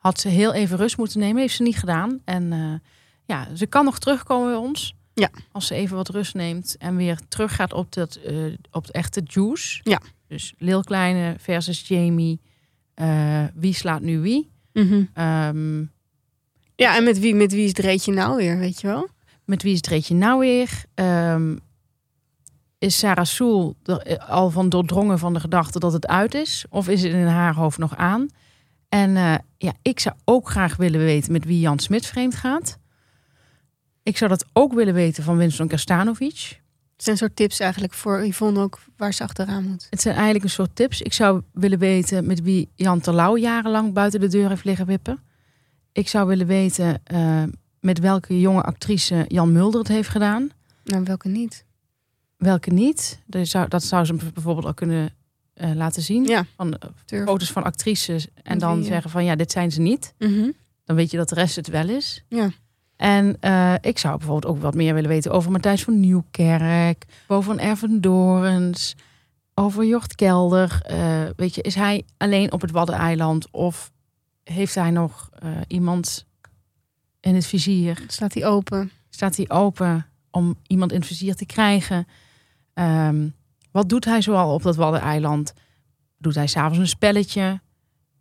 had 0.05 0.21
ze 0.21 0.29
heel 0.29 0.53
even 0.53 0.77
rust 0.77 0.97
moeten 0.97 1.21
nemen. 1.21 1.41
Heeft 1.41 1.55
ze 1.55 1.63
niet 1.63 1.77
gedaan. 1.77 2.21
En 2.25 2.53
eh, 2.53 2.73
ja, 3.25 3.57
ze 3.57 3.67
kan 3.67 3.85
nog 3.85 3.99
terugkomen 3.99 4.49
bij 4.49 4.57
ons. 4.57 4.95
Ja. 5.15 5.31
Als 5.53 5.67
ze 5.67 5.75
even 5.75 5.97
wat 5.97 6.09
rust 6.09 6.35
neemt. 6.35 6.77
En 6.79 6.97
weer 6.97 7.19
terug 7.29 7.55
gaat 7.55 7.73
op, 7.73 7.93
dat, 7.93 8.15
eh, 8.15 8.37
op 8.71 8.83
het 8.83 8.91
echte 8.91 9.23
juice. 9.25 9.81
Ja. 9.83 10.01
Dus 10.29 10.55
Lil 10.59 10.83
Kleine 10.83 11.37
versus 11.39 11.89
Jamie. 11.89 12.41
Eh, 12.95 13.45
wie 13.55 13.75
slaat 13.75 14.01
nu 14.01 14.21
wie? 14.21 14.51
Ehm, 15.15 15.81
Ja, 16.77 16.97
en 16.97 17.05
met 17.05 17.19
wie, 17.19 17.35
met 17.35 17.53
wie 17.53 17.65
is 17.65 17.73
Dreetje 17.73 18.13
nou 18.13 18.37
weer, 18.37 18.59
weet 18.59 18.81
je 18.81 18.87
wel? 18.87 19.09
met 19.45 19.63
wie 19.63 19.73
is 19.73 19.81
Dreetje 19.81 20.15
nou 20.15 20.39
weer? 20.41 20.85
Ehm, 20.95 21.57
is 22.79 22.99
Sarah 22.99 23.25
Soel 23.25 23.77
al 24.29 24.51
van 24.51 24.69
doordrongen 24.69 25.19
van 25.19 25.33
de 25.35 25.41
gedachte 25.41 25.79
dat 25.79 25.93
het 25.93 26.07
uit 26.07 26.35
is? 26.35 26.65
Of 26.69 26.89
is 26.89 27.03
het 27.03 27.13
in 27.13 27.27
haar 27.27 27.55
hoofd 27.55 27.79
nog 27.79 27.97
aan? 27.97 28.29
En 28.95 29.17
eh, 29.17 29.35
ja, 29.59 29.73
ik 29.83 30.01
zou 30.01 30.15
ook 30.25 30.51
graag 30.51 30.77
willen 30.77 31.01
weten 31.01 31.33
met 31.33 31.45
wie 31.45 31.61
Jan 31.61 31.79
Smit 31.79 32.07
vreemd 32.07 32.35
gaat. 32.35 32.79
Ik 34.03 34.17
zou 34.17 34.31
dat 34.31 34.47
ook 34.53 34.73
willen 34.73 34.95
weten 34.95 35.25
van 35.25 35.37
Winston 35.37 35.69
Kastanovic. 35.69 36.61
Het 36.93 37.05
zijn 37.05 37.17
soort 37.17 37.37
tips 37.37 37.61
eigenlijk 37.61 37.93
voor 37.93 38.27
Yvonne 38.27 38.61
ook 38.61 38.79
waar 38.97 39.15
ze 39.15 39.23
achteraan 39.23 39.65
moet. 39.65 39.87
Het 39.91 40.01
zijn 40.01 40.15
eigenlijk 40.15 40.45
een 40.45 40.51
soort 40.51 40.77
tips. 40.77 41.03
Ik 41.03 41.13
zou 41.13 41.43
willen 41.53 41.79
weten 41.79 42.27
met 42.27 42.43
wie 42.43 42.71
Jan 42.75 43.01
Terlouw 43.01 43.37
jarenlang 43.37 43.93
buiten 43.93 44.21
de 44.21 44.29
deur 44.29 44.49
heeft 44.49 44.65
liggen 44.65 44.87
wippen. 44.87 45.19
Ik 45.93 46.09
zou 46.09 46.27
willen 46.27 46.47
weten 46.47 47.01
eh, 47.05 47.43
met 47.81 47.99
welke 47.99 48.41
jonge 48.41 48.63
actrice 48.63 49.25
Jan 49.29 49.53
Mulder 49.53 49.81
het 49.81 49.89
heeft 49.89 50.09
gedaan. 50.09 50.51
Nou, 50.85 51.05
welke 51.05 51.29
niet? 51.29 51.65
Welke 52.37 52.71
niet? 52.71 53.23
Dat 53.27 53.47
zou, 53.47 53.69
dat 53.69 53.83
zou 53.83 54.05
ze 54.05 54.15
bijvoorbeeld 54.15 54.67
al 54.67 54.75
kunnen 54.75 55.15
eh, 55.55 55.75
laten 55.75 56.03
zien. 56.03 56.25
Ja, 56.25 56.45
Van 56.57 56.75
eh, 56.75 57.21
foto's 57.25 57.53
van 57.53 57.63
actrices. 57.63 58.27
En 58.43 58.59
dan 58.59 58.83
zeggen 58.85 59.11
van 59.11 59.25
ja, 59.25 59.37
dit 59.37 59.53
zijn 59.53 59.73
ze 59.73 59.81
niet. 59.81 60.15
Mhm. 60.19 60.51
Dan 60.85 60.97
weet 60.97 61.11
je 61.11 61.17
dat 61.17 61.29
de 61.29 61.35
rest 61.35 61.57
het 61.57 61.69
wel 61.69 61.89
is. 61.89 62.25
Ja. 62.29 62.51
En 62.97 63.37
eh, 63.41 63.75
ik 63.81 63.99
zou 63.99 64.17
bijvoorbeeld 64.19 64.55
ook 64.55 64.63
wat 64.63 64.75
meer 64.75 64.95
willen 64.95 65.11
weten 65.11 65.31
over 65.31 65.51
Matthijs 65.51 65.85
van 65.85 66.01
Nieuwkerk. 66.01 67.05
Over 67.29 67.45
Van 67.45 67.59
Erven 67.59 68.01
Dorens. 68.01 68.95
Over 69.55 69.85
Jocht 69.85 70.15
Kelder. 70.15 70.83
Weet 71.37 71.55
je, 71.55 71.63
is 71.63 71.75
hij 71.75 72.05
alleen 72.17 72.53
op 72.53 72.61
het 72.61 72.71
Waddeneiland? 72.71 73.51
Of 73.51 73.93
heeft 74.45 74.75
hij 74.75 74.91
nog 74.91 75.31
iemand 75.67 76.27
in 77.21 77.35
het 77.35 77.47
vizier? 77.47 78.05
Staat 78.07 78.35
hij 78.35 78.47
open? 78.47 78.91
staat 79.15 79.37
hij 79.37 79.51
open 79.51 80.07
om 80.31 80.59
iemand 80.67 80.93
in 80.93 80.99
het 80.99 81.07
vizier 81.07 81.35
te 81.35 81.47
krijgen. 81.47 82.07
Ehm, 82.75 83.29
wat 83.75 83.89
doet 83.89 84.05
hij 84.05 84.23
zoal 84.23 84.55
op 84.55 84.63
dat 84.63 84.77
Waddeneiland? 84.77 85.53
Doet 86.19 86.35
hij 86.35 86.47
s'avonds 86.47 86.79
een 86.79 86.89
spelletje? 86.89 87.61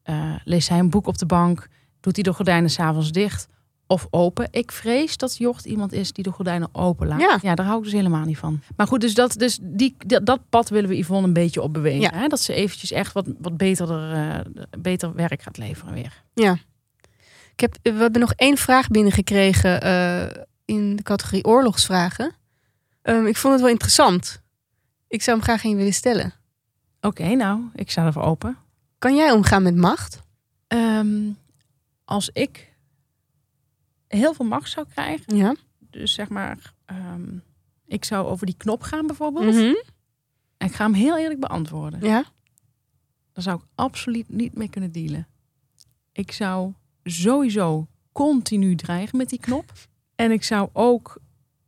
Eh, 0.03 0.35
leest 0.43 0.69
hij 0.69 0.79
een 0.79 0.89
boek 0.89 1.07
op 1.07 1.17
de 1.17 1.25
bank? 1.25 1.67
Doet 1.99 2.15
hij 2.15 2.23
de 2.23 2.33
gordijnen 2.33 2.69
s'avonds 2.69 3.11
dicht 3.11 3.47
of 3.87 4.07
open? 4.09 4.47
Ik 4.51 4.71
vrees 4.71 5.17
dat 5.17 5.37
Jocht 5.37 5.65
iemand 5.65 5.93
is 5.93 6.13
die 6.13 6.23
de 6.23 6.31
gordijnen 6.31 6.69
open 6.71 7.07
laat. 7.07 7.41
Ja. 7.41 7.55
daar 7.55 7.65
hou 7.65 7.77
ik 7.77 7.83
dus 7.83 7.93
helemaal 7.93 8.25
niet 8.25 8.37
van. 8.37 8.61
Maar 8.75 8.87
goed, 8.87 9.01
dus 9.01 9.13
dat, 9.13 9.33
dus 9.37 9.59
die, 9.61 9.95
dat, 9.97 10.25
dat 10.25 10.39
pad 10.49 10.69
willen 10.69 10.89
we 10.89 10.97
Yvonne 10.97 11.27
een 11.27 11.33
beetje 11.33 11.61
op 11.61 11.73
bewegen. 11.73 12.01
Ja. 12.01 12.11
Hè? 12.13 12.27
Dat 12.27 12.41
ze 12.41 12.53
eventjes 12.53 12.91
echt 12.91 13.13
wat, 13.13 13.27
wat 13.39 13.57
beter, 13.57 14.13
eh, 14.13 14.39
beter 14.79 15.13
werk 15.13 15.41
gaat 15.41 15.57
leveren 15.57 15.93
weer. 15.93 16.23
Ja. 16.33 16.57
Ik 17.53 17.59
heb, 17.59 17.77
we 17.81 17.91
hebben 17.91 18.21
nog 18.21 18.33
één 18.33 18.57
vraag 18.57 18.87
binnengekregen 18.87 19.81
eh 19.81 20.43
in 20.65 20.95
de 20.95 21.03
categorie 21.03 21.45
oorlogsvragen. 21.45 22.31
Ehm, 23.01 23.25
ik 23.25 23.37
vond 23.37 23.53
het 23.53 23.61
wel 23.61 23.71
interessant. 23.71 24.42
Ik 25.13 25.21
zou 25.21 25.37
hem 25.37 25.45
graag 25.45 25.63
aan 25.63 25.69
je 25.69 25.75
willen 25.75 25.93
stellen. 25.93 26.33
Oké, 27.01 27.35
nou, 27.35 27.61
ik 27.75 27.91
sta 27.91 28.05
ervoor 28.05 28.23
open. 28.23 28.57
Kan 28.97 29.15
jij 29.15 29.31
omgaan 29.31 29.63
met 29.63 29.75
macht? 29.75 30.21
Ehm, 30.67 31.31
als 32.05 32.29
ik 32.29 32.73
heel 34.07 34.33
veel 34.33 34.45
macht 34.45 34.69
zou 34.71 34.87
krijgen, 34.89 35.35
Ja. 35.35 35.55
dus 35.79 36.13
zeg 36.13 36.29
maar, 36.29 36.73
ehm, 36.85 37.37
ik 37.85 38.05
zou 38.05 38.27
over 38.27 38.45
die 38.45 38.57
knop 38.57 38.81
gaan 38.81 39.07
bijvoorbeeld, 39.07 39.45
Mhm. 39.53 39.73
en 40.57 40.67
ik 40.67 40.73
ga 40.73 40.83
hem 40.83 40.93
heel 40.93 41.17
eerlijk 41.17 41.39
beantwoorden, 41.39 41.99
Ja. 42.01 42.23
dan 43.33 43.43
zou 43.43 43.57
ik 43.57 43.65
absoluut 43.75 44.29
niet 44.29 44.55
mee 44.57 44.69
kunnen 44.69 44.91
dealen. 44.91 45.27
Ik 46.11 46.31
zou 46.31 46.73
sowieso 47.03 47.87
continu 48.11 48.75
dreigen 48.75 49.17
met 49.17 49.29
die 49.29 49.39
knop. 49.39 49.73
En 50.15 50.31
ik 50.31 50.43
zou 50.43 50.69
ook 50.73 51.17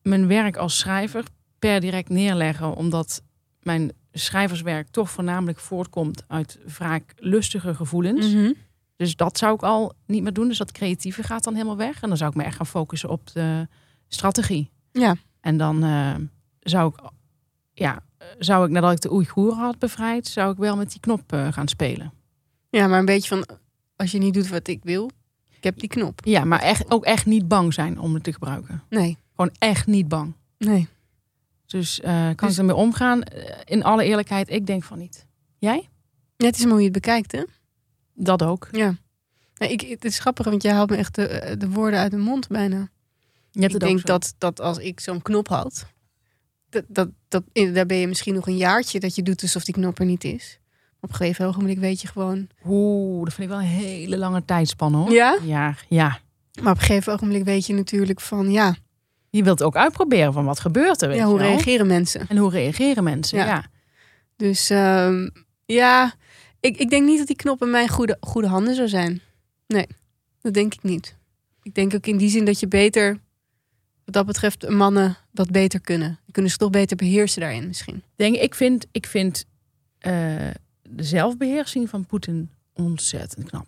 mijn 0.02 0.28
werk 0.28 0.58
als 0.58 0.78
schrijver 0.78 1.24
per 1.60 1.80
direct 1.82 2.10
neerleggen, 2.10 2.76
omdat 2.76 3.24
mijn 3.66 3.92
schrijverswerk 4.12 4.88
toch 4.88 5.10
voornamelijk 5.10 5.60
voortkomt 5.60 6.24
uit 6.28 6.60
vaak 6.66 7.14
lustige 7.18 7.76
gevoelens. 7.76 8.34
Mhm. 8.34 8.52
Dus 8.96 9.16
dat 9.16 9.38
zou 9.38 9.54
ik 9.54 9.64
al 9.64 9.94
niet 10.06 10.24
meer 10.24 10.34
doen. 10.34 10.48
Dus 10.48 10.58
dat 10.58 10.72
creatieve 10.72 11.24
gaat 11.24 11.44
dan 11.44 11.54
helemaal 11.54 11.78
weg. 11.78 12.02
En 12.02 12.08
dan 12.08 12.18
zou 12.18 12.30
ik 12.30 12.36
me 12.36 12.44
echt 12.44 12.56
gaan 12.56 12.66
focussen 12.68 13.10
op 13.10 13.32
de 13.34 13.68
strategie. 14.08 14.72
Ja. 14.92 15.16
En 15.42 15.58
dan 15.58 15.84
eh, 15.84 16.16
zou 16.60 16.94
ik, 16.94 17.10
ja, 17.74 18.04
zou 18.40 18.66
ik 18.66 18.72
nadat 18.72 18.92
ik 18.92 19.02
de 19.02 19.14
Oeigoeren 19.14 19.58
had 19.58 19.80
bevrijd, 19.80 20.28
zou 20.28 20.52
ik 20.52 20.58
wel 20.58 20.76
met 20.78 20.92
die 20.92 21.00
knop 21.00 21.34
eh, 21.34 21.52
gaan 21.52 21.68
spelen. 21.68 22.14
ja, 22.70 22.88
maar 22.88 23.00
een 23.00 23.06
beetje 23.06 23.36
van, 23.36 23.46
als 23.96 24.12
je 24.12 24.18
niet 24.18 24.34
doet 24.34 24.48
wat 24.48 24.68
ik 24.68 24.84
wil, 24.84 25.10
ik 25.50 25.64
heb 25.64 25.80
die 25.80 25.90
knop. 25.90 26.22
Ja, 26.24 26.44
maar 26.46 26.60
echt, 26.60 26.92
ook 26.92 27.06
echt 27.06 27.26
niet 27.26 27.48
bang 27.48 27.74
zijn 27.74 28.00
om 28.00 28.14
het 28.14 28.24
te 28.24 28.34
gebruiken. 28.34 28.84
Nee, 28.90 29.18
Gewoon 29.36 29.52
echt 29.58 29.88
niet 29.88 30.08
bang. 30.08 30.34
nee. 30.58 30.88
Dus 31.76 32.00
eh, 32.02 32.26
kan 32.36 32.48
Dus- 32.48 32.52
ik 32.52 32.58
ermee 32.58 32.76
omgaan? 32.76 33.24
Eh, 33.24 33.60
in 33.64 33.84
alle 33.84 34.04
eerlijkheid, 34.04 34.50
ik 34.50 34.66
denk 34.66 34.84
van 34.84 34.98
niet. 34.98 35.26
Jij? 35.58 35.90
Ja, 36.38 36.46
het 36.46 36.58
is 36.58 36.62
maar 36.62 36.72
hoe 36.72 36.80
je 36.80 36.84
het 36.84 36.94
bekijkt, 36.94 37.32
hè? 37.32 37.44
Dat 38.14 38.44
ook. 38.44 38.68
Ja. 38.72 38.96
Nee, 39.58 39.70
ik, 39.70 39.82
het 39.82 40.06
is 40.06 40.20
grappig, 40.20 40.46
want 40.46 40.64
jij 40.64 40.74
haalt 40.74 40.90
me 40.90 40.96
echt 40.96 41.16
de, 41.16 41.56
de 41.58 41.70
woorden 41.70 42.00
uit 42.00 42.12
de 42.12 42.18
mond 42.18 42.48
bijna. 42.48 42.90
Je 43.52 43.62
hebt 43.62 43.74
ik 43.74 43.80
denk 43.80 44.00
zo. 44.00 44.06
dat, 44.06 44.36
dat 44.38 44.62
als 44.62 44.78
ik 44.78 45.00
zo'n 45.00 45.22
knop 45.22 45.48
had, 45.48 45.86
dat, 46.70 46.84
dat, 46.88 47.10
dat, 47.28 47.44
daar 47.74 47.86
ben 47.86 47.98
je 47.98 48.08
misschien 48.08 48.34
nog 48.34 48.48
een 48.48 48.58
jaartje 48.58 49.00
dat 49.00 49.16
je 49.16 49.24
doet 49.24 49.42
alsof 49.42 49.64
die 49.64 49.74
knop 49.74 50.00
er 50.00 50.06
niet 50.06 50.24
is. 50.24 50.60
Op 51.00 51.10
een 51.10 51.16
gegeven 51.16 51.46
ogenblik 51.46 51.80
weet 51.80 52.02
je 52.02 52.08
gewoon. 52.08 52.48
Oeh, 52.66 53.24
dat 53.24 53.34
vind 53.34 53.50
ik 53.50 53.54
wel 53.56 53.64
een 53.64 53.72
hele 53.72 54.18
lange 54.18 54.46
tijdspanne 54.46 54.98
hoor. 54.98 55.12
Ja? 55.12 55.38
Ja, 55.44 55.76
ja. 55.90 56.20
Maar 56.62 56.72
op 56.72 56.80
een 56.80 56.86
gegeven 56.86 57.14
ogenblik 57.14 57.44
weet 57.44 57.66
je 57.66 57.74
natuurlijk 57.74 58.22
van 58.22 58.52
ja, 58.52 58.76
Je 59.36 59.44
wilt 59.44 59.64
ook 59.64 59.76
uitproberen 59.76 60.34
van 60.34 60.46
wat 60.46 60.60
gebeurt 60.60 61.02
er, 61.02 61.08
weet 61.08 61.18
ja 61.18 61.26
hoe 61.26 61.38
reageren 61.38 61.88
mensen. 61.88 62.26
En 62.28 62.38
hoe 62.38 62.50
reageren 62.50 63.04
mensen? 63.04 63.38
Ja. 63.38 63.46
Ja. 63.46 63.66
Dus 64.36 64.70
ehm, 64.70 65.30
ja, 65.66 66.14
ik, 66.60 66.78
ik 66.78 66.90
denk 66.90 67.06
niet 67.06 67.18
dat 67.18 67.28
die 67.28 67.36
knop 67.36 67.62
in 67.62 67.70
mijn 67.70 67.90
goede, 67.90 68.18
goede 68.20 68.48
handen 68.48 68.76
zou 68.76 68.88
zijn. 68.88 69.22
Nee, 69.68 69.88
dat 70.42 70.54
denk 70.54 70.74
ik 70.74 70.84
niet. 70.84 71.16
Ik 71.62 71.76
denk 71.76 71.94
ook 71.94 72.06
in 72.06 72.18
die 72.18 72.30
zin 72.30 72.46
dat 72.46 72.60
je 72.60 72.68
beter, 72.68 73.20
wat 74.06 74.14
dat 74.14 74.26
betreft, 74.26 74.70
mannen 74.70 75.18
dat 75.32 75.52
beter 75.52 75.82
kunnen. 75.82 76.20
Kunnen 76.32 76.52
ze 76.52 76.58
toch 76.58 76.70
beter 76.70 76.98
beheersen 76.98 77.42
daarin 77.42 77.68
misschien. 77.68 78.04
Denk, 78.16 78.36
ik 78.36 78.56
vind, 78.56 78.86
ik 78.92 79.08
vind 79.08 79.46
eh, 80.00 80.14
de 80.82 81.04
zelfbeheersing 81.04 81.90
van 81.90 82.06
Poetin 82.06 82.50
ontzettend 82.74 83.50
knap. 83.50 83.68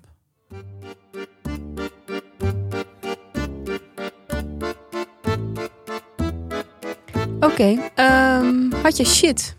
Oké, 7.60 7.90
ehm, 7.96 8.72
had 8.72 8.98
je 8.98 9.06
shit? 9.06 9.58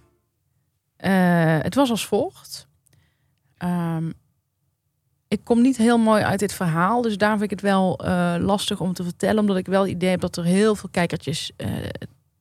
Eh, 0.97 1.59
het 1.61 1.75
was 1.75 1.91
als 1.91 2.07
volgt. 2.07 2.69
Ehm, 3.57 4.11
ik 5.29 5.41
kom 5.45 5.61
niet 5.61 5.77
heel 5.77 5.99
mooi 5.99 6.23
uit 6.23 6.39
dit 6.39 6.53
verhaal, 6.53 7.03
dus 7.03 7.19
daar 7.19 7.31
vind 7.31 7.43
ik 7.43 7.51
het 7.51 7.61
wel 7.61 7.99
eh, 7.99 8.35
lastig 8.39 8.81
om 8.81 8.93
te 8.93 9.03
vertellen, 9.03 9.39
omdat 9.41 9.57
ik 9.57 9.67
wel 9.67 9.81
het 9.81 9.91
idee 9.91 10.11
heb 10.11 10.21
dat 10.21 10.37
er 10.37 10.45
heel 10.45 10.75
veel 10.75 10.89
kijkertjes 10.89 11.53
eh, 11.57 11.69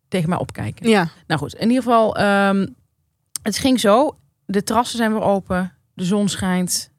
tegen 0.08 0.30
mij 0.30 0.38
opkijken. 0.38 0.90
Ja, 0.90 1.10
Nou 1.28 1.40
goed, 1.40 1.54
in 1.54 1.68
ieder 1.68 1.84
geval, 1.84 2.16
ehm, 2.18 2.68
het 3.42 3.58
ging 3.58 3.80
zo. 3.80 4.18
De 4.46 4.64
terrassen 4.64 4.98
zijn 4.98 5.14
weer 5.14 5.22
open, 5.22 5.74
de 5.94 6.06
zon 6.06 6.30
schijnt. 6.30 6.92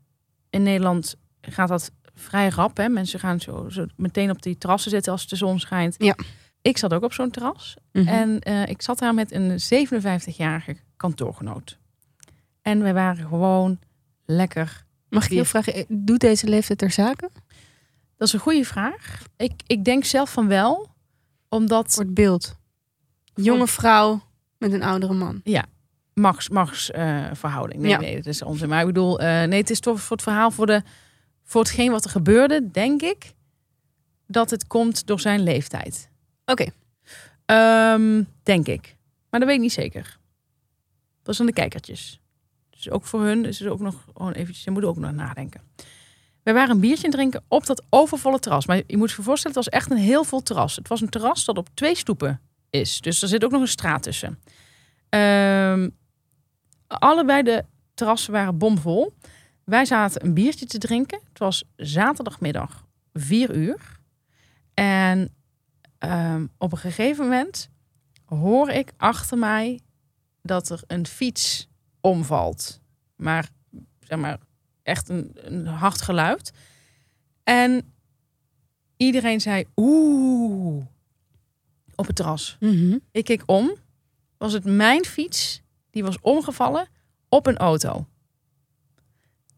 In 0.51 0.63
Nederland 0.63 1.17
gaat 1.41 1.69
dat 1.69 1.91
vrij 2.15 2.49
rap. 2.49 2.77
Hè? 2.77 2.89
Mensen 2.89 3.21
gaan 3.21 3.41
zo, 3.41 3.67
zo 3.69 3.87
meteen 3.97 4.31
op 4.31 4.43
die 4.43 4.59
terrassen 4.59 4.91
zitten 4.91 5.13
als 5.13 5.29
de 5.29 5.37
zon 5.37 5.61
schijnt. 5.61 5.95
Ja. 5.99 6.17
Ik 6.63 6.79
zat 6.79 6.95
ook 6.95 7.03
op 7.05 7.13
zo'n 7.13 7.31
terras. 7.31 7.77
Mhm. 7.93 8.09
En 8.09 8.41
eh, 8.41 8.67
ik 8.67 8.83
zat 8.83 8.99
daar 8.99 9.15
met 9.15 9.33
een 9.33 9.59
57-jarige 9.61 10.77
kantoorgenoot. 10.97 11.79
En 12.63 12.83
wij 12.83 12.95
waren 12.95 13.29
gewoon 13.29 13.79
lekker. 14.25 14.87
mag 15.09 15.25
ik 15.25 15.31
je 15.31 15.45
vragen, 15.45 15.75
eh, 15.75 15.85
doet 15.89 16.21
deze 16.21 16.49
leeftijd 16.49 16.79
ter 16.79 16.91
zake? 16.91 17.31
Dat 18.17 18.29
is 18.29 18.33
een 18.35 18.41
goede 18.41 18.65
vraag. 18.65 19.23
Ik, 19.37 19.53
ik 19.67 19.85
denk 19.85 20.05
zelf 20.05 20.33
van 20.33 20.49
wel, 20.49 20.89
omdat 21.49 21.93
Voor 21.93 22.05
het 22.05 22.15
beeld. 22.15 22.57
Jonge 23.35 23.67
vrouw 23.67 24.23
met 24.59 24.73
een 24.73 24.83
oudere 24.83 25.15
man. 25.15 25.41
Max, 26.15 26.49
Max 26.49 26.91
eh, 26.91 27.25
verhouding. 27.33 27.81
Nee, 27.81 27.91
Ja. 27.91 27.99
nee, 28.01 28.17
dat 28.17 28.27
is 28.27 28.43
onzin. 28.43 28.69
Maar 28.69 28.81
ik 28.81 28.87
bedoel, 28.87 29.17
nee, 29.17 29.61
het 29.61 29.71
is 29.71 29.81
toch 29.81 30.01
voor 30.01 30.17
het 30.17 30.25
verhaal, 30.25 30.51
voor, 30.51 30.67
de, 30.67 30.83
voor 31.45 31.61
hetgeen 31.61 31.91
wat 31.91 32.05
er 32.05 32.11
gebeurde, 32.11 32.71
denk 32.71 33.03
ik 33.03 33.33
dat 34.27 34.51
het 34.51 34.67
komt 34.67 35.07
door 35.07 35.21
zijn 35.21 35.43
leeftijd. 35.43 36.11
Oké. 36.51 36.67
Ehm, 37.45 38.23
denk 38.43 38.67
ik. 38.67 38.97
Maar 39.31 39.41
dat 39.41 39.49
weet 39.49 39.59
ik 39.59 39.63
niet 39.63 39.73
zeker. 39.73 40.19
Dat 41.23 41.35
zijn 41.35 41.49
de 41.49 41.55
kijkertjes. 41.55 42.21
Dus 42.71 42.91
ook 42.91 43.05
voor 43.05 43.23
hun 43.23 43.45
is 43.45 43.59
het 43.59 43.69
ook 43.69 43.81
nog 43.81 44.05
gewoon 44.13 44.33
eventjes, 44.33 44.63
ze 44.63 44.71
moeten 44.71 44.91
ook 44.91 44.97
nog 44.97 45.13
nadenken. 45.13 45.61
We 46.43 46.53
waren 46.53 46.71
een 46.71 46.81
biertje 46.81 47.05
aan 47.05 47.13
drinken 47.13 47.45
op 47.49 47.67
dat 47.67 47.83
overvolle 47.89 48.39
terras. 48.39 48.67
Maar 48.67 48.83
je 48.87 48.97
moet 48.97 49.11
je 49.11 49.23
voorstellen, 49.23 49.57
het 49.57 49.65
was 49.65 49.81
echt 49.81 49.91
een 49.91 49.97
heel 49.97 50.25
vol 50.25 50.43
terras. 50.43 50.77
Het 50.77 50.89
was 50.89 51.01
een 51.01 51.09
terras 51.09 51.45
dat 51.45 51.59
op 51.59 51.69
twee 51.75 51.95
stoepen 51.95 52.41
is. 52.71 53.01
Dus 53.01 53.23
er 53.23 53.29
zit 53.29 53.45
ook 53.45 53.51
nog 53.51 53.61
een 53.61 53.69
straat 53.69 54.03
tussen. 54.03 54.39
Ehm, 55.09 55.89
allebei 56.87 57.43
de 57.43 57.65
terrassen 57.95 58.33
waren 58.33 58.59
bomvol. 58.59 59.15
Wij 59.65 59.85
zaten 59.85 60.25
een 60.25 60.35
biertje 60.35 60.67
te 60.67 60.79
drinken. 60.79 61.21
Het 61.29 61.39
was 61.39 61.65
zaterdagmiddag, 61.77 62.87
vier 63.13 63.55
uur. 63.55 64.01
En 64.75 65.35
ehm, 65.99 66.47
op 66.59 66.73
een 66.73 66.79
gegeven 66.79 67.25
moment 67.25 67.71
hoor 68.25 68.71
ik 68.71 68.93
achter 68.97 69.39
mij 69.39 69.81
dat 70.43 70.71
er 70.71 70.83
een 70.87 71.07
fiets 71.07 71.69
omvalt. 72.01 72.81
Maar, 73.17 73.49
zeg 74.01 74.19
maar, 74.19 74.39
echt 74.83 75.09
een, 75.09 75.31
een 75.35 75.67
hard 75.67 76.03
geluid. 76.03 76.53
En 77.45 77.93
iedereen 78.97 79.41
zei 79.41 79.65
oeh 79.77 80.87
op 81.95 82.07
het 82.07 82.17
terras. 82.17 82.57
Mhm. 82.61 82.99
Ik 83.11 83.25
keek 83.25 83.43
om. 83.47 83.75
Was 84.37 84.53
het 84.53 84.65
mijn 84.65 85.05
fiets 85.05 85.63
die 85.91 86.03
was 86.03 86.21
omgevallen 86.21 86.89
op 87.29 87.47
een 87.47 87.57
auto. 87.57 88.07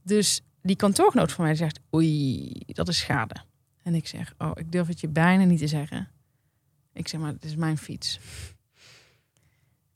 Dus 0.03 0.41
die 0.63 0.77
kantoorgenoot 0.77 1.33
van 1.33 1.45
mij 1.45 1.55
zegt: 1.55 1.81
Oei, 1.95 2.53
dat 2.67 2.89
is 2.89 2.99
schade. 2.99 3.35
En 3.83 3.95
ik 3.95 4.07
zeg: 4.07 4.35
Oh, 4.39 4.51
ik 4.55 4.73
durf 4.73 4.87
het 4.87 5.01
je 5.01 5.09
bijna 5.09 5.45
niet 5.45 5.59
te 5.59 5.67
zeggen. 5.67 6.09
Ik 7.01 7.09
zeg 7.09 7.21
maar: 7.21 7.33
Het 7.33 7.45
is 7.45 7.57
mijn 7.57 7.79
fiets. 7.79 8.19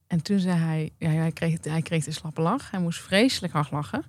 En 0.07 0.23
toen 0.23 0.38
zei 0.38 0.59
hij: 0.59 0.90
ja, 0.99 1.09
hij, 1.09 1.33
kreeg, 1.33 1.57
hij 1.62 1.83
kreeg 1.83 2.05
de 2.05 2.11
slappe 2.11 2.40
lach. 2.40 2.71
Hij 2.71 2.81
moest 2.81 3.01
vreselijk 3.01 3.53
hard 3.53 3.71
lachen. 3.71 4.05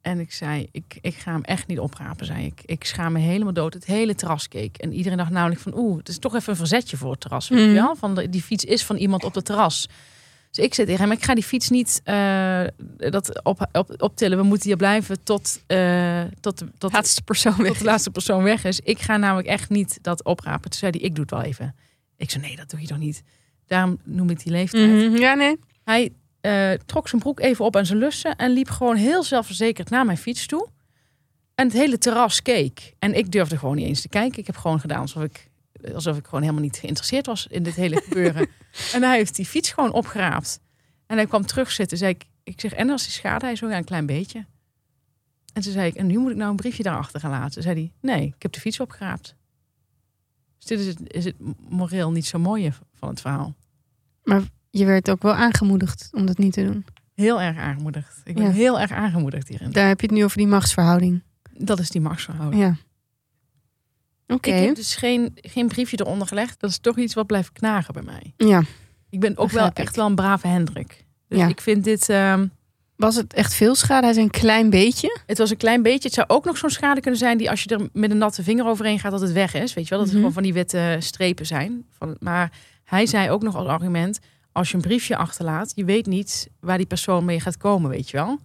En 0.00 0.20
ik 0.20 0.32
zei: 0.32 0.68
Ik, 0.72 0.98
ik 1.00 1.14
ga 1.14 1.32
hem 1.32 1.42
echt 1.42 1.66
niet 1.66 1.78
oprapen, 1.78 2.26
zei 2.26 2.46
ik. 2.46 2.60
Ik 2.64 2.84
schaam 2.84 3.12
me 3.12 3.18
helemaal 3.18 3.52
dood. 3.52 3.74
Het 3.74 3.84
hele 3.84 4.14
terras 4.14 4.48
keek. 4.48 4.76
En 4.76 4.92
iedereen 4.92 5.18
dacht 5.18 5.30
namelijk 5.30 5.60
van... 5.60 5.76
Oeh, 5.76 5.98
het 5.98 6.08
is 6.08 6.18
toch 6.18 6.34
even 6.34 6.50
een 6.50 6.56
verzetje 6.58 6.96
voor 6.96 7.10
het 7.10 7.20
terras. 7.20 7.48
Weet 7.48 7.58
je 7.60 7.64
Mhm. 7.66 7.74
wel? 7.74 7.96
Van 7.96 8.14
de, 8.14 8.28
die 8.28 8.42
fiets 8.42 8.64
is 8.64 8.84
van 8.84 8.96
iemand 8.96 9.24
op 9.24 9.34
het 9.34 9.44
terras. 9.44 9.88
Dus 10.54 10.64
ik 10.64 10.74
zei 10.74 10.86
tegen 10.86 11.02
hem, 11.02 11.12
ik 11.12 11.24
ga 11.24 11.34
die 11.34 11.44
fiets 11.44 11.68
niet 11.68 12.00
eh, 12.04 12.64
dat 12.96 13.44
op, 13.44 13.68
op, 13.72 13.94
optillen. 14.02 14.38
We 14.38 14.44
moeten 14.44 14.68
hier 14.68 14.76
blijven 14.76 15.22
tot, 15.22 15.62
eh, 15.66 16.22
tot, 16.40 16.56
tot, 16.56 16.68
tot, 16.78 16.92
Laatste 16.92 17.22
persoon 17.22 17.56
weg. 17.56 17.78
de 17.78 17.84
laatste 17.84 18.10
persoon 18.10 18.42
weg 18.42 18.64
is. 18.64 18.80
Ik 18.80 19.00
ga 19.00 19.16
namelijk 19.16 19.48
echt 19.48 19.70
niet 19.70 19.98
dat 20.02 20.24
oprapen. 20.24 20.70
Toen 20.70 20.78
zei 20.78 20.92
hij, 20.92 21.00
ik 21.00 21.14
doe 21.14 21.24
het 21.24 21.30
wel 21.30 21.42
even. 21.42 21.74
Ik 22.16 22.30
zei, 22.30 22.46
nee, 22.46 22.56
dat 22.56 22.70
doe 22.70 22.80
je 22.80 22.86
toch 22.86 22.98
niet. 22.98 23.22
Daarom 23.66 23.98
noem 24.04 24.30
ik 24.30 24.42
die 24.42 24.52
leeftijd. 24.52 24.90
Mhm. 24.90 25.16
Ja, 25.16 25.34
nee. 25.34 25.58
Hij 25.84 26.12
eh, 26.40 26.70
trok 26.86 27.08
zijn 27.08 27.20
broek 27.20 27.40
even 27.40 27.64
op 27.64 27.76
aan 27.76 27.86
zijn 27.86 27.98
lussen 27.98 28.36
en 28.36 28.50
liep 28.50 28.70
gewoon 28.70 28.96
heel 28.96 29.22
zelfverzekerd 29.22 29.90
naar 29.90 30.04
mijn 30.04 30.18
fiets 30.18 30.46
toe. 30.46 30.68
En 31.54 31.66
het 31.66 31.76
hele 31.76 31.98
terras 31.98 32.42
keek. 32.42 32.94
En 32.98 33.14
ik 33.14 33.32
durfde 33.32 33.58
gewoon 33.58 33.76
niet 33.76 33.86
eens 33.86 34.00
te 34.00 34.08
kijken. 34.08 34.38
Ik 34.38 34.46
heb 34.46 34.56
gewoon 34.56 34.80
gedaan 34.80 35.00
alsof 35.00 35.22
ik, 35.22 35.50
alsof 35.94 36.16
ik 36.16 36.24
gewoon 36.24 36.40
helemaal 36.40 36.62
niet 36.62 36.76
geïnteresseerd 36.76 37.26
was 37.26 37.46
in 37.46 37.62
dit 37.62 37.74
hele 37.74 38.00
gebeuren. 38.00 38.48
en 38.94 39.02
hij 39.02 39.16
heeft 39.16 39.36
die 39.36 39.46
fiets 39.46 39.70
gewoon 39.72 39.92
opgeraapt. 39.92 40.60
En 41.06 41.16
hij 41.16 41.26
kwam 41.26 41.46
terug 41.46 41.70
zitten. 41.70 41.98
Zei 41.98 42.10
ik, 42.12 42.24
ik 42.42 42.60
zeg, 42.60 42.72
en 42.72 42.90
als 42.90 43.02
die 43.02 43.12
schade? 43.12 43.44
Hij 43.44 43.56
zo, 43.56 43.68
ja, 43.68 43.76
een 43.76 43.84
klein 43.84 44.06
beetje. 44.06 44.46
En 45.52 45.62
toen 45.62 45.72
zei 45.72 45.86
ik, 45.86 45.94
en 45.94 46.06
nu 46.06 46.18
moet 46.18 46.30
ik 46.30 46.36
nou 46.36 46.50
een 46.50 46.56
briefje 46.56 46.82
daarachter 46.82 47.20
gaan 47.20 47.30
laten. 47.30 47.62
Zei 47.62 47.74
hij, 47.74 47.92
nee, 48.00 48.26
ik 48.26 48.42
heb 48.42 48.52
de 48.52 48.60
fiets 48.60 48.80
opgeraapt. 48.80 49.34
Dus 50.58 50.66
dit 50.66 50.78
is 50.80 50.86
het, 50.86 51.12
is 51.12 51.24
het 51.24 51.34
moreel 51.68 52.10
niet 52.12 52.26
zo 52.26 52.38
mooie 52.38 52.72
van 52.94 53.08
het 53.08 53.20
verhaal. 53.20 53.54
Je 54.70 54.84
werd 54.84 55.10
ook 55.10 55.22
wel 55.22 55.34
aangemoedigd 55.34 56.08
om 56.12 56.26
dat 56.26 56.38
niet 56.38 56.52
te 56.52 56.64
doen. 56.64 56.84
Heel 57.14 57.40
erg 57.40 57.56
aangemoedigd. 57.56 58.20
Ik 58.24 58.34
ben 58.34 58.44
Ja. 58.44 58.50
heel 58.50 58.80
erg 58.80 58.90
aangemoedigd 58.90 59.48
hierin. 59.48 59.70
Daar 59.72 59.88
heb 59.88 60.00
je 60.00 60.06
het 60.06 60.16
nu 60.16 60.24
over 60.24 60.36
die 60.36 60.46
machtsverhouding. 60.46 61.22
Dat 61.58 61.78
is 61.78 61.88
die 61.90 62.00
machtsverhouding. 62.00 62.62
Ja. 62.62 62.76
Oké. 64.26 64.50
Ik 64.50 64.64
heb 64.66 64.74
dus 64.74 64.94
geen, 64.96 65.32
geen 65.34 65.68
briefje 65.68 66.00
eronder 66.00 66.26
gelegd. 66.28 66.60
Dat 66.60 66.70
is 66.70 66.78
toch 66.78 66.98
iets 66.98 67.14
wat 67.14 67.26
blijft 67.26 67.52
knagen 67.52 67.94
bij 67.94 68.02
mij. 68.02 68.32
Ja. 68.36 68.62
Ik 69.10 69.20
ben 69.20 69.36
ook 69.38 69.50
wel 69.50 69.66
ik. 69.66 69.78
echt 69.78 69.96
wel 69.96 70.06
een 70.06 70.14
brave 70.14 70.46
Hendrik. 70.46 71.04
Dus 71.28 71.38
Ja. 71.38 71.48
ik 71.48 71.60
vind 71.60 71.84
dit... 71.84 72.08
ehm, 72.08 72.46
Was 72.96 73.16
het 73.16 73.32
echt 73.34 73.54
veel 73.54 73.74
schade? 73.74 74.04
Hij 74.04 74.12
zei 74.14 74.24
een 74.24 74.30
klein 74.30 74.70
beetje. 74.70 75.18
Het 75.26 75.38
was 75.38 75.50
een 75.50 75.56
klein 75.56 75.82
beetje. 75.82 76.02
Het 76.08 76.12
zou 76.12 76.26
ook 76.28 76.44
nog 76.44 76.56
zo'n 76.56 76.70
schade 76.70 77.00
kunnen 77.00 77.20
zijn 77.20 77.38
die 77.38 77.50
als 77.50 77.62
je 77.62 77.68
er 77.76 77.88
met 77.92 78.10
een 78.10 78.18
natte 78.18 78.42
vinger 78.42 78.66
overheen 78.66 78.98
gaat, 78.98 79.10
dat 79.10 79.20
het 79.20 79.32
weg 79.32 79.54
is. 79.54 79.74
Weet 79.74 79.84
je 79.84 79.90
wel, 79.90 79.98
dat 79.98 80.08
het 80.08 80.08
Mhm. 80.08 80.16
gewoon 80.16 80.32
van 80.32 80.42
die 80.42 80.52
witte 80.52 80.96
strepen 80.98 81.46
zijn. 81.46 81.84
Van, 81.90 82.16
maar 82.20 82.52
hij 82.84 83.06
zei 83.06 83.30
ook 83.30 83.42
nog 83.42 83.56
als 83.56 83.66
argument, 83.66 84.18
als 84.52 84.68
je 84.68 84.74
een 84.74 84.80
briefje 84.82 85.16
achterlaat, 85.16 85.72
je 85.74 85.84
weet 85.84 86.06
niet 86.06 86.48
waar 86.60 86.76
die 86.76 86.86
persoon 86.86 87.24
mee 87.24 87.40
gaat 87.40 87.56
komen, 87.56 87.90
weet 87.90 88.10
je 88.10 88.16
wel. 88.16 88.38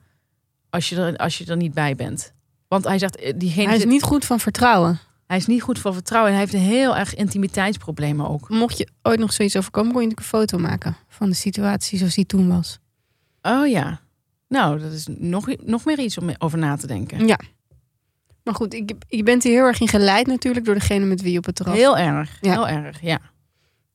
Als 0.70 0.90
je 0.90 0.96
er, 0.96 1.18
als 1.18 1.38
je 1.38 1.46
er 1.46 1.58
niet 1.58 1.74
bij 1.74 1.96
bent. 1.96 2.34
Want 2.68 2.84
hij 2.84 3.00
zegt, 3.00 3.16
eh, 3.16 3.34
diegene 3.38 3.66
Hij 3.66 3.76
is 3.76 3.82
zit- 3.82 3.90
niet 3.90 4.04
goed 4.04 4.26
van 4.26 4.40
vertrouwen. 4.40 5.00
Hij 5.30 5.38
is 5.38 5.46
niet 5.46 5.62
goed 5.62 5.80
voor 5.80 5.94
vertrouwen. 5.94 6.32
En 6.32 6.38
hij 6.38 6.48
heeft 6.48 6.64
een 6.64 6.70
heel 6.70 6.98
erg 6.98 7.16
intimiteitsproblemen 7.16 8.30
ook. 8.30 8.50
Mocht 8.50 8.78
je 8.78 8.88
ooit 9.02 9.20
nog 9.20 9.34
zoiets 9.34 9.58
overkomen, 9.58 9.92
kon 9.92 10.02
je 10.02 10.08
natuurlijk 10.08 10.34
een 10.34 10.40
foto 10.40 10.58
maken 10.58 10.96
van 11.08 11.30
de 11.30 11.36
situatie 11.36 11.98
zoals 11.98 12.16
die 12.16 12.26
toen 12.26 12.48
was. 12.48 12.80
Oh 13.42 13.68
ja. 13.68 14.00
Nou, 14.48 14.80
dat 14.80 14.92
is 14.92 15.08
nog, 15.18 15.48
nog 15.64 15.86
meer 15.86 16.00
iets 16.00 16.18
om 16.18 16.30
over 16.38 16.58
na 16.58 16.76
te 16.76 16.88
denken. 16.88 17.28
Ja. 17.28 17.40
Maar 18.44 18.54
goed, 18.56 18.74
ik, 18.74 18.92
je 19.08 19.24
bent 19.24 19.44
er 19.44 19.52
heel 19.52 19.66
erg 19.66 19.80
in 19.80 19.88
geleid 19.88 20.28
natuurlijk 20.28 20.66
door 20.66 20.74
degene 20.74 21.06
met 21.06 21.22
wie 21.22 21.32
je 21.32 21.38
op 21.38 21.46
het 21.46 21.56
terras. 21.56 21.76
Heel 21.76 21.98
erg. 21.98 22.38
Ja. 22.42 22.52
Heel 22.52 22.68
erg, 22.68 23.02
ja. 23.02 23.20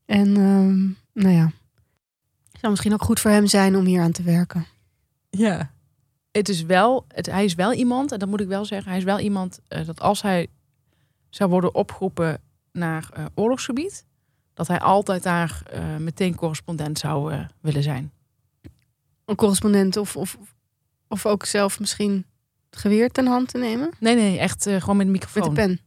En 0.07 0.37
ehm, 0.37 0.83
nou 1.25 1.35
ja, 1.35 1.53
het 2.51 2.61
zou 2.61 2.71
misschien 2.71 2.93
ook 2.93 3.05
goed 3.05 3.21
voor 3.21 3.31
hem 3.31 3.47
zijn 3.47 3.77
om 3.77 3.85
hier 3.85 4.01
aan 4.01 4.13
te 4.13 4.23
werken. 4.23 4.67
Ja. 5.31 5.71
Het 6.31 6.49
is 6.49 6.63
wel, 6.63 7.05
het, 7.09 7.27
hij 7.27 7.45
is 7.45 7.55
wel 7.55 7.73
iemand, 7.73 8.13
en 8.13 8.19
dat 8.19 8.29
moet 8.29 8.41
ik 8.41 8.49
wel 8.49 8.65
zeggen, 8.65 8.89
hij 8.89 8.99
is 8.99 9.05
wel 9.05 9.19
iemand 9.19 9.61
eh, 9.69 9.87
dat 9.87 10.01
als 10.01 10.23
hij 10.23 10.49
zou 11.35 11.51
worden 11.51 11.75
opgeroepen 11.75 12.41
naar 12.73 13.09
eh, 13.13 13.25
oorlogsgebied, 13.35 14.05
dat 14.55 14.69
hij 14.69 14.81
altijd 14.81 15.23
daar 15.23 15.63
eh, 15.71 15.97
meteen 15.97 16.35
correspondent 16.35 16.99
zou 16.99 17.33
eh, 17.33 17.45
willen 17.61 17.83
zijn. 17.83 18.13
Een 19.25 19.37
correspondent 19.37 19.97
of, 19.97 20.17
of, 20.17 20.39
of 21.09 21.27
ook 21.27 21.45
zelf 21.45 21.81
misschien 21.81 22.27
het 22.71 22.79
geweer 22.81 23.11
ten 23.11 23.27
hand 23.27 23.49
te 23.49 23.59
nemen. 23.59 23.91
Nee, 23.99 24.15
nee, 24.15 24.39
echt 24.39 24.63
gewoon 24.63 24.97
met 24.97 25.07
een 25.07 25.13
Met 25.13 25.23
microfoon. 25.23 25.55
de 25.55 25.61
pen. 25.61 25.81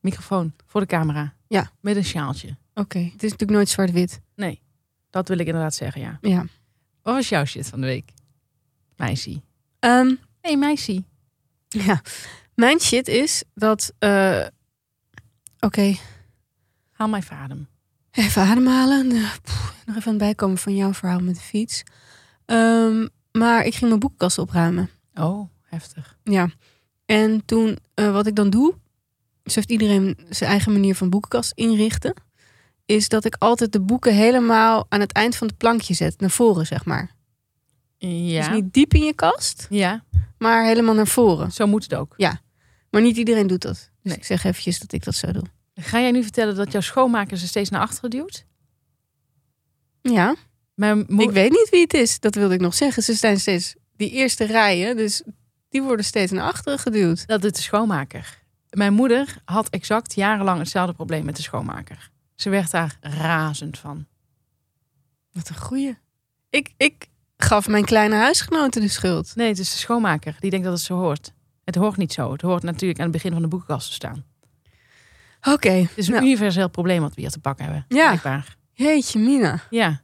Microfoon 0.00 0.52
voor 0.66 0.80
de 0.80 0.86
camera. 0.86 1.34
Ja. 1.46 1.70
Met 1.80 1.96
een 1.96 2.04
sjaaltje. 2.04 2.56
Oké, 2.74 2.98
het 2.98 3.22
is 3.22 3.30
natuurlijk 3.30 3.50
nooit 3.50 3.68
zwart-wit. 3.68 4.20
Nee, 4.34 4.60
dat 5.10 5.28
wil 5.28 5.38
ik 5.38 5.46
inderdaad 5.46 5.74
zeggen, 5.74 6.00
ja. 6.00 6.18
Ja. 6.20 6.46
Wat 7.02 7.14
was 7.14 7.28
jouw 7.28 7.44
shit 7.44 7.68
van 7.68 7.80
de 7.80 7.86
week? 7.86 8.10
Meisje. 8.96 9.40
Ehm, 9.78 10.14
hey, 10.40 10.56
meisje. 10.56 11.02
ja. 11.68 12.02
Mijn 12.54 12.80
shit 12.80 13.08
is 13.08 13.44
dat... 13.54 13.92
Oké, 15.64 15.96
Haal 16.92 17.08
mijn 17.08 17.22
vader. 17.22 17.56
Even 18.10 18.42
ademhalen. 18.42 19.10
Eh, 19.12 19.16
nog 19.86 19.96
even 19.96 20.02
aan 20.02 20.02
het 20.04 20.18
bijkomen 20.18 20.58
van 20.58 20.76
jouw 20.76 20.92
verhaal 20.94 21.20
met 21.20 21.34
de 21.34 21.40
fiets. 21.40 21.82
Ehm, 22.46 23.06
maar 23.32 23.64
ik 23.64 23.72
ging 23.74 23.88
mijn 23.88 24.00
boekenkast 24.00 24.38
opruimen. 24.38 24.90
Oh, 25.14 25.48
heftig. 25.62 26.16
Ja. 26.24 26.48
En 27.06 27.44
toen, 27.44 27.78
eh, 27.94 28.12
wat 28.12 28.26
ik 28.26 28.34
dan 28.34 28.50
doe, 28.50 28.74
zo 29.44 29.52
heeft 29.54 29.70
iedereen 29.70 30.18
zijn 30.28 30.50
eigen 30.50 30.72
manier 30.72 30.94
van 30.94 31.10
boekenkast 31.10 31.52
inrichten, 31.54 32.14
is 32.86 33.08
dat 33.08 33.24
ik 33.24 33.36
altijd 33.38 33.72
de 33.72 33.80
boeken 33.80 34.14
helemaal 34.14 34.86
aan 34.88 35.00
het 35.00 35.12
eind 35.12 35.36
van 35.36 35.46
het 35.46 35.56
plankje 35.56 35.94
zet, 35.94 36.20
naar 36.20 36.30
voren 36.30 36.66
zeg 36.66 36.84
maar. 36.84 37.14
Ja. 37.96 38.40
Dus 38.46 38.54
niet 38.54 38.72
diep 38.72 38.94
in 38.94 39.04
je 39.04 39.14
kast, 39.14 39.66
Ja, 39.70 40.04
maar 40.38 40.64
helemaal 40.64 40.94
naar 40.94 41.06
voren. 41.06 41.52
zo 41.52 41.66
moet 41.66 41.82
het 41.82 41.94
ook. 41.94 42.14
Maar 42.94 43.02
niet 43.02 43.16
iedereen 43.16 43.46
doet 43.46 43.62
dat. 43.62 43.74
Dus 43.74 43.90
Nee. 44.02 44.16
ik 44.16 44.24
zeg 44.24 44.44
eventjes 44.44 44.78
dat 44.78 44.92
ik 44.92 45.04
dat 45.04 45.14
zo 45.14 45.32
doe. 45.32 45.42
Ga 45.74 46.00
jij 46.00 46.10
nu 46.10 46.22
vertellen 46.22 46.54
dat 46.54 46.72
jouw 46.72 46.80
schoonmaker 46.80 47.36
ze 47.36 47.46
steeds 47.46 47.70
naar 47.70 47.80
achteren 47.80 48.10
duwt? 48.10 48.46
Ja, 50.00 50.34
Mijn 50.74 51.08
ik 51.08 51.30
weet 51.30 51.50
niet 51.50 51.68
wie 51.70 51.80
het 51.80 51.94
is. 51.94 52.20
Dat 52.20 52.34
wilde 52.34 52.54
ik 52.54 52.60
nog 52.60 52.74
zeggen. 52.74 53.02
Ze 53.02 53.14
zijn 53.14 53.40
steeds 53.40 53.74
die 53.96 54.10
eerste 54.10 54.44
rijen, 54.44 54.96
dus 54.96 55.22
die 55.68 55.82
worden 55.82 56.04
steeds 56.04 56.32
naar 56.32 56.44
achteren 56.44 56.78
geduwd. 56.78 57.26
Dat 57.26 57.42
doet 57.42 57.56
de 57.56 57.62
schoonmaker. 57.62 58.42
Mijn 58.70 58.92
moeder 58.92 59.36
had 59.44 59.68
exact 59.68 60.14
jarenlang 60.14 60.58
hetzelfde 60.58 60.94
probleem 60.94 61.24
met 61.24 61.36
de 61.36 61.42
schoonmaker. 61.42 62.10
Ze 62.34 62.50
werd 62.50 62.70
daar 62.70 62.96
razend 63.00 63.78
van. 63.78 64.06
Wat 65.32 65.48
een 65.48 65.58
goeie. 65.58 65.96
Ik, 66.50 66.72
ik 66.76 67.06
gaf 67.36 67.68
mijn 67.68 67.84
kleine 67.84 68.14
huisgenoten 68.14 68.80
de 68.80 68.88
schuld. 68.88 69.36
Nee, 69.36 69.48
het 69.48 69.58
is 69.58 69.70
de 69.70 69.78
schoonmaker. 69.78 70.36
Die 70.40 70.50
denkt 70.50 70.64
dat 70.66 70.74
het 70.74 70.84
zo 70.86 70.98
hoort. 70.98 71.33
Het 71.64 71.74
hoort 71.74 71.96
niet 71.96 72.12
zo. 72.12 72.32
Het 72.32 72.40
hoort 72.42 72.62
natuurlijk 72.62 72.98
aan 73.00 73.04
het 73.06 73.14
begin 73.14 73.32
van 73.32 73.42
de 73.42 73.48
boekenkast 73.48 73.88
te 73.88 73.94
staan. 73.94 74.24
Oké. 75.52 75.70
Het 75.70 75.90
is 75.94 76.06
een 76.06 76.12
Nou, 76.12 76.24
universeel 76.26 76.68
probleem 76.70 77.00
wat 77.00 77.14
we 77.14 77.20
hier 77.20 77.30
te 77.30 77.38
pakken 77.38 77.64
hebben. 77.64 77.84
Ja. 77.88 78.06
Blijkbaar. 78.06 78.56
jeetje 78.72 79.18
mina. 79.18 79.60
Ja. 79.70 80.02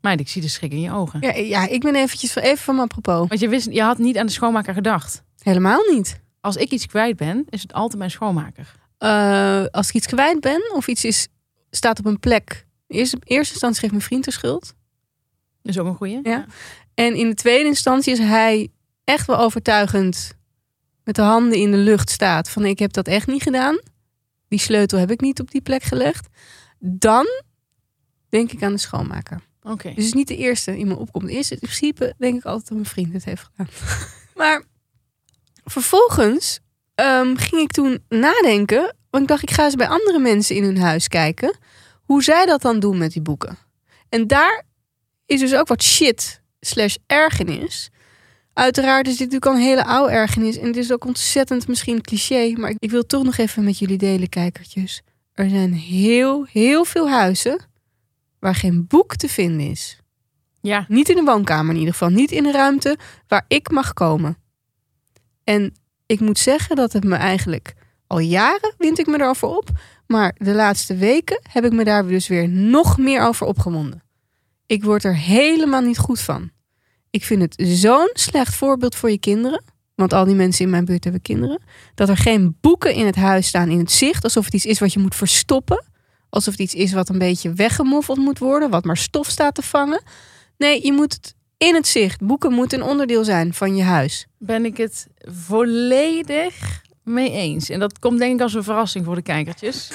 Maar 0.00 0.20
ik 0.20 0.28
zie 0.28 0.42
de 0.42 0.48
schrik 0.48 0.72
in 0.72 0.80
je 0.80 0.92
ogen. 0.92 1.20
Ja, 1.20 1.34
ja, 1.34 1.68
ik 1.68 1.80
ben 1.80 1.94
eventjes 1.94 2.32
van, 2.32 2.42
even 2.42 2.58
van 2.58 2.74
mijn 2.74 2.88
apropos. 2.88 3.28
Want 3.28 3.40
je, 3.40 3.48
wist, 3.48 3.70
je 3.70 3.82
had 3.82 3.98
niet 3.98 4.18
aan 4.18 4.26
de 4.26 4.32
schoonmaker 4.32 4.74
gedacht. 4.74 5.22
Helemaal 5.38 5.80
niet. 5.92 6.20
Als 6.40 6.56
ik 6.56 6.70
iets 6.70 6.86
kwijt 6.86 7.16
ben, 7.16 7.44
is 7.48 7.62
het 7.62 7.72
altijd 7.72 7.98
mijn 7.98 8.10
schoonmaker. 8.10 8.74
Eh, 8.98 9.64
als 9.70 9.88
ik 9.88 9.94
iets 9.94 10.06
kwijt 10.06 10.40
ben 10.40 10.72
of 10.74 10.88
iets 10.88 11.04
is, 11.04 11.28
staat 11.70 11.98
op 11.98 12.06
een 12.06 12.18
plek. 12.20 12.66
In 12.86 12.96
eerste, 12.98 13.16
in 13.16 13.36
eerste 13.36 13.52
instantie 13.52 13.80
geeft 13.80 13.92
mijn 13.92 14.04
vriend 14.04 14.24
de 14.24 14.30
schuld. 14.30 14.74
Dat 15.62 15.74
is 15.74 15.78
ook 15.78 15.86
een 15.86 15.94
goeie. 15.96 16.20
Ja. 16.22 16.46
En 16.94 17.14
in 17.14 17.28
de 17.28 17.34
tweede 17.34 17.68
instantie 17.68 18.12
is 18.12 18.18
hij 18.18 18.68
echt 19.08 19.26
wel 19.26 19.38
overtuigend 19.38 20.32
met 21.04 21.14
de 21.14 21.22
handen 21.22 21.58
in 21.58 21.70
de 21.70 21.76
lucht 21.76 22.10
staat 22.10 22.50
van 22.50 22.64
ik 22.64 22.78
heb 22.78 22.92
dat 22.92 23.06
echt 23.06 23.26
niet 23.26 23.42
gedaan. 23.42 23.80
Die 24.48 24.58
sleutel 24.58 24.98
heb 24.98 25.10
ik 25.10 25.20
niet 25.20 25.40
op 25.40 25.50
die 25.50 25.60
plek 25.60 25.82
gelegd. 25.82 26.28
Dan 26.78 27.26
denk 28.28 28.52
ik 28.52 28.62
aan 28.62 28.72
de 28.72 28.78
schoonmaker. 28.78 29.40
Oké. 29.62 29.82
Dus 29.82 29.94
het 29.94 30.04
is 30.04 30.12
niet 30.12 30.28
de 30.28 30.36
eerste 30.36 30.72
die 30.72 30.86
me 30.86 30.96
opkomt. 30.96 31.26
De 31.26 31.32
eerste 31.32 31.54
in 31.54 31.60
principe 31.60 32.14
denk 32.18 32.36
ik 32.36 32.44
altijd 32.44 32.68
dat 32.68 32.76
mijn 32.76 32.88
vriend 32.88 33.12
het 33.12 33.24
heeft 33.24 33.42
gedaan. 33.42 33.68
Maar 34.34 34.62
vervolgens 35.64 36.60
ehm, 36.94 37.36
ging 37.36 37.62
ik 37.62 37.70
toen 37.70 38.02
nadenken. 38.08 38.96
Want 39.10 39.22
ik 39.22 39.28
dacht, 39.28 39.42
ik 39.42 39.50
ga 39.50 39.64
eens 39.64 39.74
bij 39.74 39.88
andere 39.88 40.18
mensen 40.18 40.56
in 40.56 40.62
hun 40.62 40.78
huis 40.78 41.08
kijken. 41.08 41.58
Hoe 42.02 42.22
zij 42.22 42.46
dat 42.46 42.62
dan 42.62 42.80
doen 42.80 42.98
met 42.98 43.12
die 43.12 43.22
boeken. 43.22 43.58
En 44.08 44.26
daar 44.26 44.62
is 45.26 45.40
dus 45.40 45.54
ook 45.54 45.68
wat 45.68 45.82
shit 45.82 46.42
slash 46.60 46.96
ergernis. 47.06 47.90
Uiteraard 48.58 49.06
is 49.06 49.16
dit 49.16 49.30
natuurlijk 49.30 49.46
al 49.46 49.54
een 49.54 49.68
hele 49.68 49.84
oude 49.84 50.12
ergernis. 50.12 50.58
En 50.58 50.66
het 50.66 50.76
is 50.76 50.92
ook 50.92 51.04
ontzettend 51.04 51.68
misschien 51.68 52.00
cliché. 52.00 52.52
Maar 52.56 52.74
ik 52.78 52.90
wil 52.90 53.06
toch 53.06 53.22
nog 53.22 53.36
even 53.36 53.64
met 53.64 53.78
jullie 53.78 53.98
delen, 53.98 54.28
kijkertjes. 54.28 55.02
Er 55.32 55.48
zijn 55.48 55.72
heel, 55.72 56.46
heel 56.50 56.84
veel 56.84 57.10
huizen 57.10 57.60
waar 58.38 58.54
geen 58.54 58.86
boek 58.86 59.16
te 59.16 59.28
vinden 59.28 59.70
is. 59.70 60.00
Ja. 60.60 60.84
Niet 60.88 61.08
in 61.08 61.16
de 61.16 61.22
woonkamer 61.22 61.72
in 61.72 61.78
ieder 61.78 61.92
geval. 61.92 62.08
Niet 62.08 62.30
in 62.30 62.42
de 62.42 62.52
ruimte 62.52 62.98
waar 63.28 63.44
ik 63.48 63.70
mag 63.70 63.92
komen. 63.92 64.36
En 65.44 65.74
ik 66.06 66.20
moet 66.20 66.38
zeggen 66.38 66.76
dat 66.76 66.92
het 66.92 67.04
me 67.04 67.14
eigenlijk 67.14 67.74
al 68.06 68.18
jaren 68.18 68.74
wint 68.78 68.98
ik 68.98 69.06
me 69.06 69.20
erover 69.20 69.48
op. 69.48 69.70
Maar 70.06 70.34
de 70.38 70.54
laatste 70.54 70.96
weken 70.96 71.40
heb 71.50 71.64
ik 71.64 71.72
me 71.72 71.84
daar 71.84 72.06
dus 72.06 72.28
weer 72.28 72.48
nog 72.48 72.98
meer 72.98 73.22
over 73.22 73.46
opgewonden. 73.46 74.02
Ik 74.66 74.84
word 74.84 75.04
er 75.04 75.16
helemaal 75.16 75.82
niet 75.82 75.98
goed 75.98 76.20
van. 76.20 76.50
Ik 77.10 77.24
vind 77.24 77.42
het 77.42 77.54
zo'n 77.68 78.10
slecht 78.12 78.54
voorbeeld 78.54 78.94
voor 78.94 79.10
je 79.10 79.18
kinderen. 79.18 79.62
Want 79.94 80.12
al 80.12 80.24
die 80.24 80.34
mensen 80.34 80.64
in 80.64 80.70
mijn 80.70 80.84
buurt 80.84 81.04
hebben 81.04 81.22
kinderen. 81.22 81.60
Dat 81.94 82.08
er 82.08 82.16
geen 82.16 82.56
boeken 82.60 82.94
in 82.94 83.06
het 83.06 83.16
huis 83.16 83.46
staan 83.46 83.68
in 83.68 83.78
het 83.78 83.90
zicht. 83.90 84.24
Alsof 84.24 84.44
het 84.44 84.54
iets 84.54 84.66
is 84.66 84.78
wat 84.78 84.92
je 84.92 85.00
moet 85.00 85.14
verstoppen. 85.14 85.84
Alsof 86.28 86.52
het 86.52 86.62
iets 86.62 86.74
is 86.74 86.92
wat 86.92 87.08
een 87.08 87.18
beetje 87.18 87.52
weggemoffeld 87.52 88.18
moet 88.18 88.38
worden. 88.38 88.70
Wat 88.70 88.84
maar 88.84 88.96
stof 88.96 89.28
staat 89.28 89.54
te 89.54 89.62
vangen. 89.62 90.02
Nee, 90.56 90.84
je 90.84 90.92
moet 90.92 91.12
het 91.12 91.34
in 91.56 91.74
het 91.74 91.86
zicht. 91.86 92.20
Boeken 92.20 92.52
moeten 92.52 92.80
een 92.80 92.86
onderdeel 92.86 93.24
zijn 93.24 93.54
van 93.54 93.76
je 93.76 93.82
huis. 93.82 94.26
Ben 94.38 94.64
ik 94.64 94.76
het 94.76 95.06
volledig 95.20 96.82
mee 97.02 97.30
eens. 97.30 97.68
En 97.68 97.80
dat 97.80 97.98
komt 97.98 98.18
denk 98.18 98.34
ik 98.34 98.40
als 98.40 98.54
een 98.54 98.62
verrassing 98.62 99.04
voor 99.04 99.14
de 99.14 99.22
kijkertjes. 99.22 99.90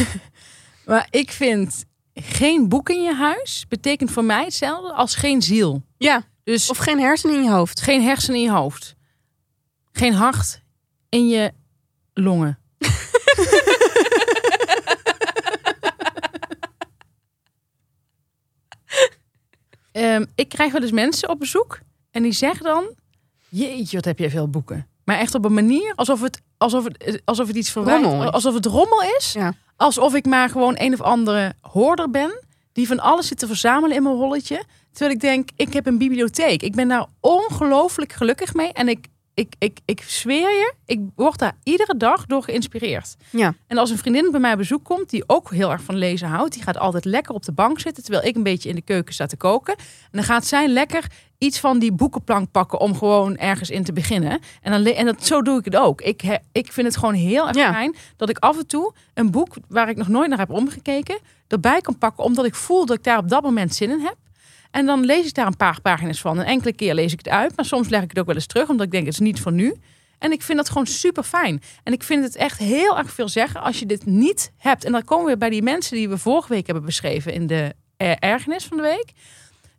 maar 0.86 1.06
ik 1.10 1.30
vind 1.30 1.84
geen 2.20 2.68
boek 2.68 2.88
in 2.88 3.02
je 3.02 3.14
huis 3.14 3.64
betekent 3.68 4.10
voor 4.10 4.24
mij 4.24 4.44
hetzelfde 4.44 4.92
als 4.92 5.14
geen 5.14 5.42
ziel. 5.42 5.82
Ja, 5.98 6.22
Dus 6.44 6.70
of 6.70 6.76
geen 6.78 6.98
hersenen 7.00 7.36
in 7.36 7.42
je 7.42 7.50
hoofd. 7.50 7.80
geen 7.80 8.02
hersenen 8.02 8.38
in 8.38 8.44
je 8.44 8.50
hoofd. 8.50 8.94
Geen 9.92 10.12
hart 10.14 10.62
in 11.08 11.28
je 11.28 11.52
longen. 12.14 12.58
Ehm, 19.92 20.24
ik 20.34 20.48
krijg 20.48 20.72
wel 20.72 20.82
eens 20.82 20.90
mensen 20.90 21.28
op 21.28 21.38
bezoek 21.38 21.78
en 22.10 22.22
die 22.22 22.32
zeggen 22.32 22.64
dan: 22.64 22.94
Jeetje, 23.48 23.96
wat 23.96 24.04
heb 24.04 24.18
jij 24.18 24.30
veel 24.30 24.48
boeken. 24.50 24.88
Maar 25.04 25.18
echt 25.18 25.34
op 25.34 25.44
een 25.44 25.54
manier 25.54 25.92
alsof 25.94 26.20
het, 26.20 26.42
alsof 26.58 26.84
het, 26.84 27.22
alsof 27.24 27.46
het 27.46 27.56
iets 27.56 27.76
is. 27.76 27.76
alsof 27.76 28.54
het 28.54 28.66
rommel 28.66 29.02
is. 29.18 29.32
Ja. 29.32 29.52
Alsof 29.76 30.14
ik 30.14 30.26
maar 30.26 30.48
gewoon 30.48 30.74
een 30.78 30.92
of 30.92 31.00
andere 31.00 31.52
hoorder 31.60 32.10
ben 32.10 32.44
die 32.76 32.86
van 32.86 33.00
alles 33.00 33.26
zit 33.26 33.38
te 33.38 33.46
verzamelen 33.46 33.96
in 33.96 34.02
mijn 34.02 34.14
rolletje. 34.14 34.64
Terwijl 34.92 35.14
ik 35.14 35.20
denk, 35.20 35.48
ik 35.56 35.72
heb 35.72 35.86
een 35.86 35.98
bibliotheek. 35.98 36.62
Ik 36.62 36.74
ben 36.74 36.88
daar 36.88 37.06
ongelooflijk 37.20 38.12
gelukkig 38.12 38.54
mee. 38.54 38.72
En 38.72 38.88
ik, 38.88 39.06
ik, 39.34 39.54
ik, 39.58 39.78
ik 39.84 40.02
zweer 40.02 40.50
je, 40.50 40.74
ik 40.86 41.00
word 41.14 41.38
daar 41.38 41.56
iedere 41.62 41.96
dag 41.96 42.26
door 42.26 42.42
geïnspireerd. 42.42 43.16
Ja. 43.30 43.54
En 43.66 43.78
als 43.78 43.90
een 43.90 43.98
vriendin 43.98 44.30
bij 44.30 44.40
mij 44.40 44.52
op 44.52 44.58
bezoek 44.58 44.84
komt, 44.84 45.10
die 45.10 45.24
ook 45.26 45.50
heel 45.50 45.70
erg 45.70 45.82
van 45.82 45.96
lezen 45.96 46.28
houdt, 46.28 46.52
die 46.52 46.62
gaat 46.62 46.78
altijd 46.78 47.04
lekker 47.04 47.34
op 47.34 47.44
de 47.44 47.52
bank 47.52 47.80
zitten, 47.80 48.02
terwijl 48.02 48.24
ik 48.24 48.36
een 48.36 48.42
beetje 48.42 48.68
in 48.68 48.74
de 48.74 48.82
keuken 48.82 49.14
sta 49.14 49.26
te 49.26 49.36
koken. 49.36 49.76
En 49.76 50.10
dan 50.10 50.24
gaat 50.24 50.46
zij 50.46 50.68
lekker 50.68 51.06
iets 51.38 51.60
van 51.60 51.78
die 51.78 51.92
boekenplank 51.92 52.50
pakken 52.50 52.80
om 52.80 52.96
gewoon 52.96 53.36
ergens 53.36 53.70
in 53.70 53.84
te 53.84 53.92
beginnen. 53.92 54.40
En, 54.62 54.72
dan, 54.84 54.94
en 54.94 55.04
dat, 55.06 55.26
zo 55.26 55.42
doe 55.42 55.58
ik 55.58 55.64
het 55.64 55.76
ook. 55.76 56.00
Ik, 56.00 56.20
he- 56.20 56.36
ik 56.52 56.72
vind 56.72 56.86
het 56.86 56.96
gewoon 56.96 57.14
heel 57.14 57.46
erg 57.48 57.56
Ja. 57.56 57.72
fijn 57.72 57.94
dat 58.16 58.28
ik 58.28 58.38
af 58.38 58.58
en 58.58 58.66
toe 58.66 58.94
een 59.14 59.30
boek 59.30 59.54
waar 59.68 59.88
ik 59.88 59.96
nog 59.96 60.08
nooit 60.08 60.28
naar 60.28 60.38
heb 60.38 60.50
omgekeken, 60.50 61.18
erbij 61.48 61.80
kan 61.80 61.98
pakken, 61.98 62.24
omdat 62.24 62.44
ik 62.44 62.54
voel 62.54 62.86
dat 62.86 62.96
ik 62.96 63.04
daar 63.04 63.18
op 63.18 63.28
dat 63.28 63.42
moment 63.42 63.74
zin 63.74 63.90
in 63.90 64.00
heb. 64.00 64.16
En 64.70 64.86
dan 64.86 65.04
lees 65.04 65.26
ik 65.26 65.34
daar 65.34 65.46
een 65.46 65.56
paar 65.56 65.80
pagina's 65.80 66.20
van. 66.20 66.38
Een 66.38 66.44
enkele 66.44 66.72
keer 66.72 66.94
lees 66.94 67.12
ik 67.12 67.18
het 67.18 67.28
uit, 67.28 67.56
maar 67.56 67.64
soms 67.64 67.88
leg 67.88 68.02
ik 68.02 68.08
het 68.08 68.18
ook 68.18 68.26
wel 68.26 68.34
eens 68.34 68.46
terug, 68.46 68.68
omdat 68.68 68.86
ik 68.86 68.92
denk 68.92 69.04
het 69.04 69.12
is 69.14 69.20
niet 69.20 69.40
voor 69.40 69.52
nu. 69.52 69.74
En 70.18 70.32
ik 70.32 70.42
vind 70.42 70.58
dat 70.58 70.68
gewoon 70.68 70.86
super 70.86 71.22
fijn. 71.22 71.62
En 71.82 71.92
ik 71.92 72.02
vind 72.02 72.24
het 72.24 72.36
echt 72.36 72.58
heel 72.58 72.98
erg 72.98 73.12
veel 73.12 73.28
zeggen 73.28 73.62
als 73.62 73.78
je 73.78 73.86
dit 73.86 74.06
niet 74.06 74.52
hebt. 74.58 74.84
En 74.84 74.92
dan 74.92 75.04
komen 75.04 75.26
we 75.32 75.36
bij 75.38 75.50
die 75.50 75.62
mensen 75.62 75.96
die 75.96 76.08
we 76.08 76.18
vorige 76.18 76.48
week 76.48 76.66
hebben 76.66 76.84
beschreven 76.84 77.32
in 77.32 77.46
de 77.46 77.74
eh, 77.96 78.12
ergernis 78.18 78.64
van 78.64 78.76
de 78.76 78.82
week. 78.82 79.12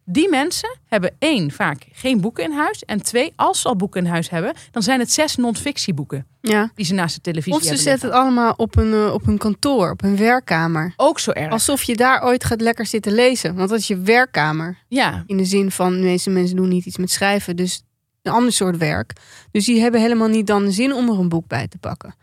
Die 0.09 0.29
mensen 0.29 0.77
hebben 0.85 1.15
één, 1.19 1.51
vaak 1.51 1.85
geen 1.91 2.21
boeken 2.21 2.43
in 2.43 2.51
huis. 2.51 2.83
En 2.85 3.01
twee, 3.03 3.33
als 3.35 3.61
ze 3.61 3.67
al 3.67 3.75
boeken 3.75 4.03
in 4.05 4.09
huis 4.11 4.29
hebben, 4.29 4.53
dan 4.71 4.81
zijn 4.83 4.99
het 4.99 5.11
zes 5.11 5.35
non-fictieboeken 5.35 6.25
Ja. 6.41 6.71
die 6.75 6.85
ze 6.85 6.93
naast 6.93 7.15
de 7.15 7.21
televisie 7.21 7.53
Of 7.53 7.59
ze 7.61 7.65
hebben 7.67 7.83
zetten 7.83 8.09
het 8.09 8.17
allemaal 8.17 8.53
op 8.57 8.75
een, 8.77 8.93
eh, 8.93 9.13
op 9.13 9.27
een 9.27 9.37
kantoor, 9.37 9.89
op 9.91 10.03
een 10.03 10.17
werkkamer. 10.17 10.93
Ook 10.95 11.19
zo 11.19 11.31
erg. 11.31 11.51
Alsof 11.51 11.83
je 11.83 11.95
daar 11.95 12.23
ooit 12.23 12.43
gaat 12.43 12.61
lekker 12.61 12.85
zitten 12.85 13.11
lezen. 13.13 13.55
Want 13.55 13.69
dat 13.69 13.79
is 13.79 13.87
je 13.87 13.97
werkkamer. 13.97 14.77
Ja, 14.87 15.23
In 15.25 15.37
de 15.37 15.45
zin 15.45 15.71
van, 15.71 15.91
de 15.93 15.99
meeste 16.03 16.29
mensen 16.29 16.55
doen 16.55 16.69
niet 16.69 16.85
iets 16.85 16.97
met 16.97 17.11
schrijven. 17.11 17.55
Dus 17.55 17.83
een 18.21 18.31
ander 18.31 18.51
soort 18.53 18.77
werk. 18.77 19.13
Dus 19.51 19.65
die 19.65 19.81
hebben 19.81 20.01
helemaal 20.01 20.27
niet 20.27 20.47
dan 20.47 20.65
de 20.65 20.71
zin 20.71 20.93
om 20.93 21.09
er 21.09 21.19
een 21.19 21.29
boek 21.29 21.47
bij 21.47 21.67
te 21.67 21.77
pakken. 21.77 22.15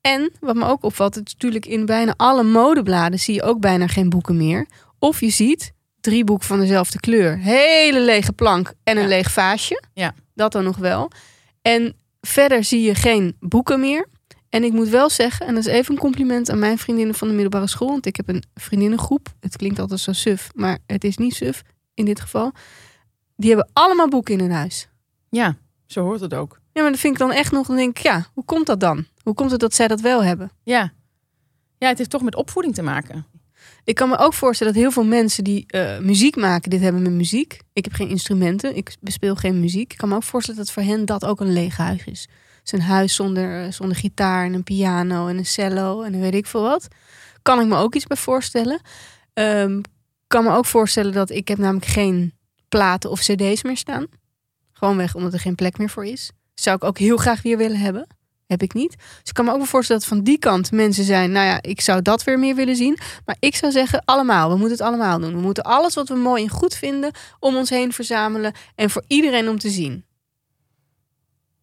En 0.00 0.32
wat 0.40 0.54
me 0.56 0.64
ook 0.64 0.82
opvalt, 0.84 1.14
het 1.14 1.26
is 1.26 1.32
natuurlijk 1.32 1.66
in 1.66 1.86
bijna 1.86 2.14
alle 2.16 2.42
modebladen 2.42 3.18
zie 3.18 3.34
je 3.34 3.42
ook 3.42 3.60
bijna 3.60 3.86
geen 3.86 4.08
boeken 4.08 4.36
meer. 4.36 4.66
Of 4.98 5.20
je 5.20 5.30
ziet 5.30 5.72
drie 6.08 6.24
boeken 6.24 6.46
van 6.46 6.60
dezelfde 6.60 7.00
kleur. 7.00 7.38
Hele 7.38 8.00
lege 8.00 8.32
plank 8.32 8.72
en 8.84 8.96
een 8.96 9.02
Ja. 9.02 9.08
leeg 9.08 9.30
vaasje. 9.30 9.82
Ja. 9.92 10.14
Dat 10.34 10.52
dan 10.52 10.64
nog 10.64 10.76
wel. 10.76 11.10
En 11.62 11.94
verder 12.20 12.64
zie 12.64 12.82
je 12.82 12.94
geen 12.94 13.36
boeken 13.40 13.80
meer. 13.80 14.08
En 14.48 14.64
ik 14.64 14.72
moet 14.72 14.88
wel 14.88 15.10
zeggen, 15.10 15.46
en 15.46 15.54
dat 15.54 15.66
is 15.66 15.72
even 15.72 15.94
een 15.94 16.00
compliment 16.00 16.50
aan 16.50 16.58
mijn 16.58 16.78
vriendinnen 16.78 17.14
van 17.14 17.28
de 17.28 17.34
middelbare 17.34 17.66
school. 17.66 17.88
Want 17.88 18.06
ik 18.06 18.16
heb 18.16 18.28
een 18.28 18.42
vriendinnengroep. 18.54 19.28
Het 19.40 19.56
klinkt 19.56 19.78
altijd 19.78 20.00
zo 20.00 20.12
suf, 20.12 20.48
maar 20.54 20.78
het 20.86 21.04
is 21.04 21.16
niet 21.16 21.34
suf 21.34 21.62
in 21.94 22.04
dit 22.04 22.20
geval. 22.20 22.52
Die 23.36 23.48
hebben 23.48 23.70
allemaal 23.72 24.08
boeken 24.08 24.34
in 24.34 24.40
hun 24.40 24.52
huis. 24.52 24.88
ja, 25.28 25.56
zo 25.86 26.02
hoort 26.02 26.20
het 26.20 26.34
ook. 26.34 26.60
Ja, 26.72 26.82
maar 26.82 26.90
dat 26.90 27.00
vind 27.00 27.12
ik 27.12 27.18
dan 27.18 27.32
echt 27.32 27.52
nog. 27.52 27.66
Dan 27.66 27.76
denk 27.76 27.98
ik, 27.98 28.02
ja, 28.02 28.26
hoe 28.34 28.44
komt 28.44 28.66
dat 28.66 28.80
dan? 28.80 29.06
Hoe 29.22 29.34
komt 29.34 29.50
het 29.50 29.60
dat 29.60 29.74
zij 29.74 29.88
dat 29.88 30.00
wel 30.00 30.24
hebben? 30.24 30.50
Ja. 30.62 30.92
ja, 31.78 31.88
het 31.88 31.98
heeft 31.98 32.10
toch 32.10 32.22
met 32.22 32.34
opvoeding 32.34 32.74
te 32.74 32.82
maken. 32.82 33.26
Ik 33.88 33.94
kan 33.94 34.08
me 34.08 34.18
ook 34.18 34.34
voorstellen 34.34 34.72
dat 34.72 34.82
heel 34.82 34.90
veel 34.90 35.04
mensen 35.04 35.44
die 35.44 35.64
eh, 35.66 35.98
muziek 35.98 36.36
maken, 36.36 36.70
dit 36.70 36.80
hebben 36.80 37.02
met 37.02 37.12
muziek. 37.12 37.60
Ik 37.72 37.84
heb 37.84 37.94
geen 37.94 38.08
instrumenten, 38.08 38.76
ik 38.76 38.96
bespeel 39.00 39.36
geen 39.36 39.60
muziek. 39.60 39.92
Ik 39.92 39.98
kan 39.98 40.08
me 40.08 40.14
ook 40.14 40.22
voorstellen 40.22 40.60
dat 40.60 40.70
voor 40.70 40.82
hen 40.82 41.04
dat 41.04 41.24
ook 41.24 41.40
een 41.40 41.52
leeg 41.52 41.76
huis 41.76 42.04
is. 42.04 42.28
Dus 42.62 42.72
een 42.72 42.86
huis 42.86 43.14
zonder, 43.14 43.64
eh, 43.64 43.72
zonder 43.72 43.96
gitaar 43.96 44.44
en 44.44 44.54
een 44.54 44.62
piano 44.62 45.28
en 45.28 45.38
een 45.38 45.46
cello 45.46 46.02
en 46.02 46.20
weet 46.20 46.34
ik 46.34 46.46
veel 46.46 46.62
wat. 46.62 46.88
Kan 47.42 47.60
ik 47.60 47.66
me 47.66 47.76
ook 47.76 47.94
iets 47.94 48.06
bij 48.06 48.16
voorstellen. 48.16 48.80
Ehm 49.32 49.80
kan 50.26 50.44
me 50.44 50.50
ook 50.50 50.66
voorstellen 50.66 51.12
dat 51.12 51.30
ik 51.30 51.48
heb 51.48 51.58
namelijk 51.58 51.86
geen 51.86 52.34
platen 52.68 53.10
of 53.10 53.20
cd's 53.20 53.62
meer 53.62 53.76
staan. 53.76 54.06
Gewoonweg 54.72 55.14
omdat 55.14 55.32
er 55.32 55.40
geen 55.40 55.54
plek 55.54 55.78
meer 55.78 55.90
voor 55.90 56.04
is. 56.04 56.30
Zou 56.54 56.76
ik 56.76 56.84
ook 56.84 56.98
heel 56.98 57.16
graag 57.16 57.42
weer 57.42 57.56
willen 57.56 57.78
hebben. 57.78 58.06
Heb 58.48 58.62
ik 58.62 58.74
niet. 58.74 58.96
Dus 58.96 59.28
ik 59.28 59.34
kan 59.34 59.44
me 59.44 59.50
ook 59.50 59.56
wel 59.56 59.66
voorstellen 59.66 60.00
dat 60.00 60.10
van 60.10 60.22
die 60.22 60.38
kant 60.38 60.72
mensen 60.72 61.04
zijn. 61.04 61.32
Nou 61.32 61.46
ja, 61.46 61.62
ik 61.62 61.80
zou 61.80 62.02
dat 62.02 62.24
weer 62.24 62.38
meer 62.38 62.54
willen 62.54 62.76
zien. 62.76 62.98
Maar 63.24 63.36
ik 63.38 63.56
zou 63.56 63.72
zeggen, 63.72 64.02
allemaal. 64.04 64.48
We 64.48 64.56
moeten 64.56 64.76
het 64.76 64.86
allemaal 64.86 65.18
doen. 65.18 65.32
We 65.32 65.40
moeten 65.40 65.64
alles 65.64 65.94
wat 65.94 66.08
we 66.08 66.14
mooi 66.14 66.42
en 66.42 66.48
goed 66.48 66.74
vinden 66.74 67.10
om 67.40 67.56
ons 67.56 67.70
heen 67.70 67.92
verzamelen. 67.92 68.52
En 68.74 68.90
voor 68.90 69.04
iedereen 69.06 69.48
om 69.48 69.58
te 69.58 69.70
zien. 69.70 70.04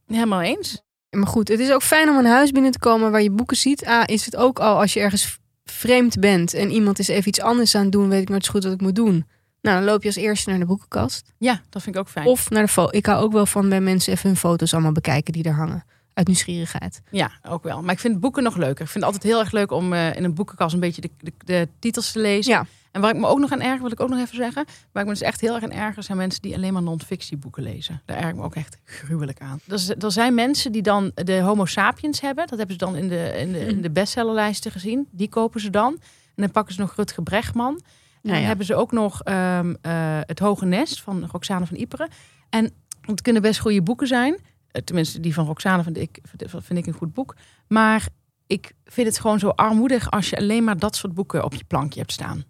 Helemaal 0.07 0.41
eens. 0.41 0.81
Maar 1.09 1.27
goed, 1.27 1.47
het 1.47 1.59
is 1.59 1.71
ook 1.71 1.83
fijn 1.83 2.09
om 2.09 2.17
een 2.17 2.25
huis 2.25 2.51
binnen 2.51 2.71
te 2.71 2.79
komen 2.79 3.11
waar 3.11 3.21
je 3.21 3.31
boeken 3.31 3.57
ziet. 3.57 3.87
A, 3.87 4.07
is 4.07 4.25
het 4.25 4.35
ook 4.35 4.59
al 4.59 4.79
als 4.79 4.93
je 4.93 4.99
ergens 4.99 5.39
vreemd 5.63 6.19
bent 6.19 6.53
en 6.53 6.71
iemand 6.71 6.99
is 6.99 7.07
even 7.07 7.27
iets 7.27 7.41
anders 7.41 7.75
aan 7.75 7.83
het 7.83 7.91
doen, 7.91 8.09
weet 8.09 8.21
ik 8.21 8.29
nooit 8.29 8.45
zo 8.45 8.51
goed 8.51 8.63
wat 8.63 8.73
ik 8.73 8.81
moet 8.81 8.95
doen. 8.95 9.25
Nou, 9.61 9.77
dan 9.77 9.85
loop 9.85 10.01
je 10.01 10.07
als 10.07 10.17
eerste 10.17 10.49
naar 10.49 10.59
de 10.59 10.65
boekenkast. 10.65 11.33
Ja, 11.37 11.61
dat 11.69 11.81
vind 11.81 11.95
ik 11.95 12.01
ook 12.01 12.09
fijn. 12.09 12.25
Of 12.25 12.49
naar 12.49 12.63
de 12.63 12.71
foto. 12.71 12.97
Ik 12.97 13.05
hou 13.05 13.23
ook 13.23 13.31
wel 13.31 13.45
van 13.45 13.69
bij 13.69 13.81
mensen 13.81 14.13
even 14.13 14.29
hun 14.29 14.37
foto's 14.37 14.73
allemaal 14.73 14.91
bekijken 14.91 15.33
die 15.33 15.43
er 15.43 15.53
hangen. 15.53 15.85
Uit 16.15 16.27
nieuwsgierigheid. 16.27 17.01
Ja, 17.11 17.31
ook 17.43 17.63
wel. 17.63 17.81
Maar 17.81 17.93
ik 17.93 17.99
vind 17.99 18.19
boeken 18.19 18.43
nog 18.43 18.55
leuker. 18.55 18.83
Ik 18.83 18.91
vind 18.91 19.03
het 19.03 19.13
altijd 19.13 19.23
heel 19.23 19.39
erg 19.39 19.51
leuk 19.51 19.71
om 19.71 19.93
eh, 19.93 20.15
in 20.15 20.23
een 20.23 20.33
boekenkast 20.33 20.73
een 20.73 20.79
beetje 20.79 21.01
de, 21.01 21.09
de, 21.19 21.33
de 21.45 21.67
titels 21.79 22.11
te 22.11 22.19
lezen. 22.19 22.51
Ja. 22.53 22.65
En 22.91 23.01
waar 23.01 23.13
ik 23.13 23.19
me 23.19 23.27
ook 23.27 23.39
nog 23.39 23.51
aan 23.51 23.61
erger, 23.61 23.81
wil 23.81 23.91
ik 23.91 23.99
ook 23.99 24.09
nog 24.09 24.19
even 24.19 24.35
zeggen. 24.35 24.65
Waar 24.91 25.03
ik 25.03 25.09
me 25.09 25.15
dus 25.15 25.21
echt 25.21 25.41
heel 25.41 25.53
erg 25.53 25.63
aan 25.63 25.71
erger, 25.71 26.03
zijn 26.03 26.17
mensen 26.17 26.41
die 26.41 26.55
alleen 26.55 26.73
maar 26.73 26.81
non-fictieboeken 26.81 27.63
lezen. 27.63 28.01
Daar 28.05 28.17
erg 28.17 28.29
ik 28.29 28.35
me 28.35 28.43
ook 28.43 28.55
echt 28.55 28.77
gruwelijk 28.83 29.39
aan. 29.41 29.59
Er, 29.67 29.95
er 29.99 30.11
zijn 30.11 30.33
mensen 30.33 30.71
die 30.71 30.81
dan 30.81 31.11
de 31.13 31.39
Homo 31.39 31.65
sapiens 31.65 32.21
hebben. 32.21 32.47
Dat 32.47 32.57
hebben 32.57 32.79
ze 32.79 32.85
dan 32.85 32.95
in 32.95 33.07
de, 33.07 33.33
in 33.37 33.51
de, 33.51 33.59
in 33.59 33.81
de 33.81 33.89
bestsellerlijsten 33.89 34.71
gezien. 34.71 35.07
Die 35.11 35.29
kopen 35.29 35.61
ze 35.61 35.69
dan. 35.69 35.93
En 36.35 36.43
dan 36.43 36.51
pakken 36.51 36.73
ze 36.73 36.81
nog 36.81 36.95
Rutger 36.95 37.23
Bregman. 37.23 37.73
En 37.75 38.29
Nou 38.29 38.41
ja. 38.41 38.47
hebben 38.47 38.65
ze 38.65 38.75
ook 38.75 38.91
nog 38.91 39.23
ehm, 39.23 39.73
eh, 39.81 40.19
Het 40.21 40.39
Hoge 40.39 40.65
Nest 40.65 41.01
van 41.01 41.27
Roxane 41.31 41.65
van 41.65 41.77
Iperen. 41.77 42.09
En 42.49 42.71
het 43.01 43.21
kunnen 43.21 43.41
best 43.41 43.59
goede 43.59 43.81
boeken 43.81 44.07
zijn. 44.07 44.39
Tenminste, 44.83 45.19
die 45.19 45.33
van 45.33 45.45
Roxane 45.45 45.83
vind 45.83 45.97
ik, 45.97 46.19
vind 46.37 46.77
ik 46.77 46.85
een 46.85 46.93
goed 46.93 47.13
boek. 47.13 47.35
Maar 47.67 48.07
ik 48.47 48.73
vind 48.85 49.07
het 49.07 49.19
gewoon 49.19 49.39
zo 49.39 49.49
armoedig 49.49 50.11
als 50.11 50.29
je 50.29 50.37
alleen 50.37 50.63
maar 50.63 50.77
dat 50.77 50.95
soort 50.95 51.13
boeken 51.13 51.43
op 51.43 51.53
je 51.53 51.63
plankje 51.63 51.99
hebt 51.99 52.11
staan. 52.11 52.43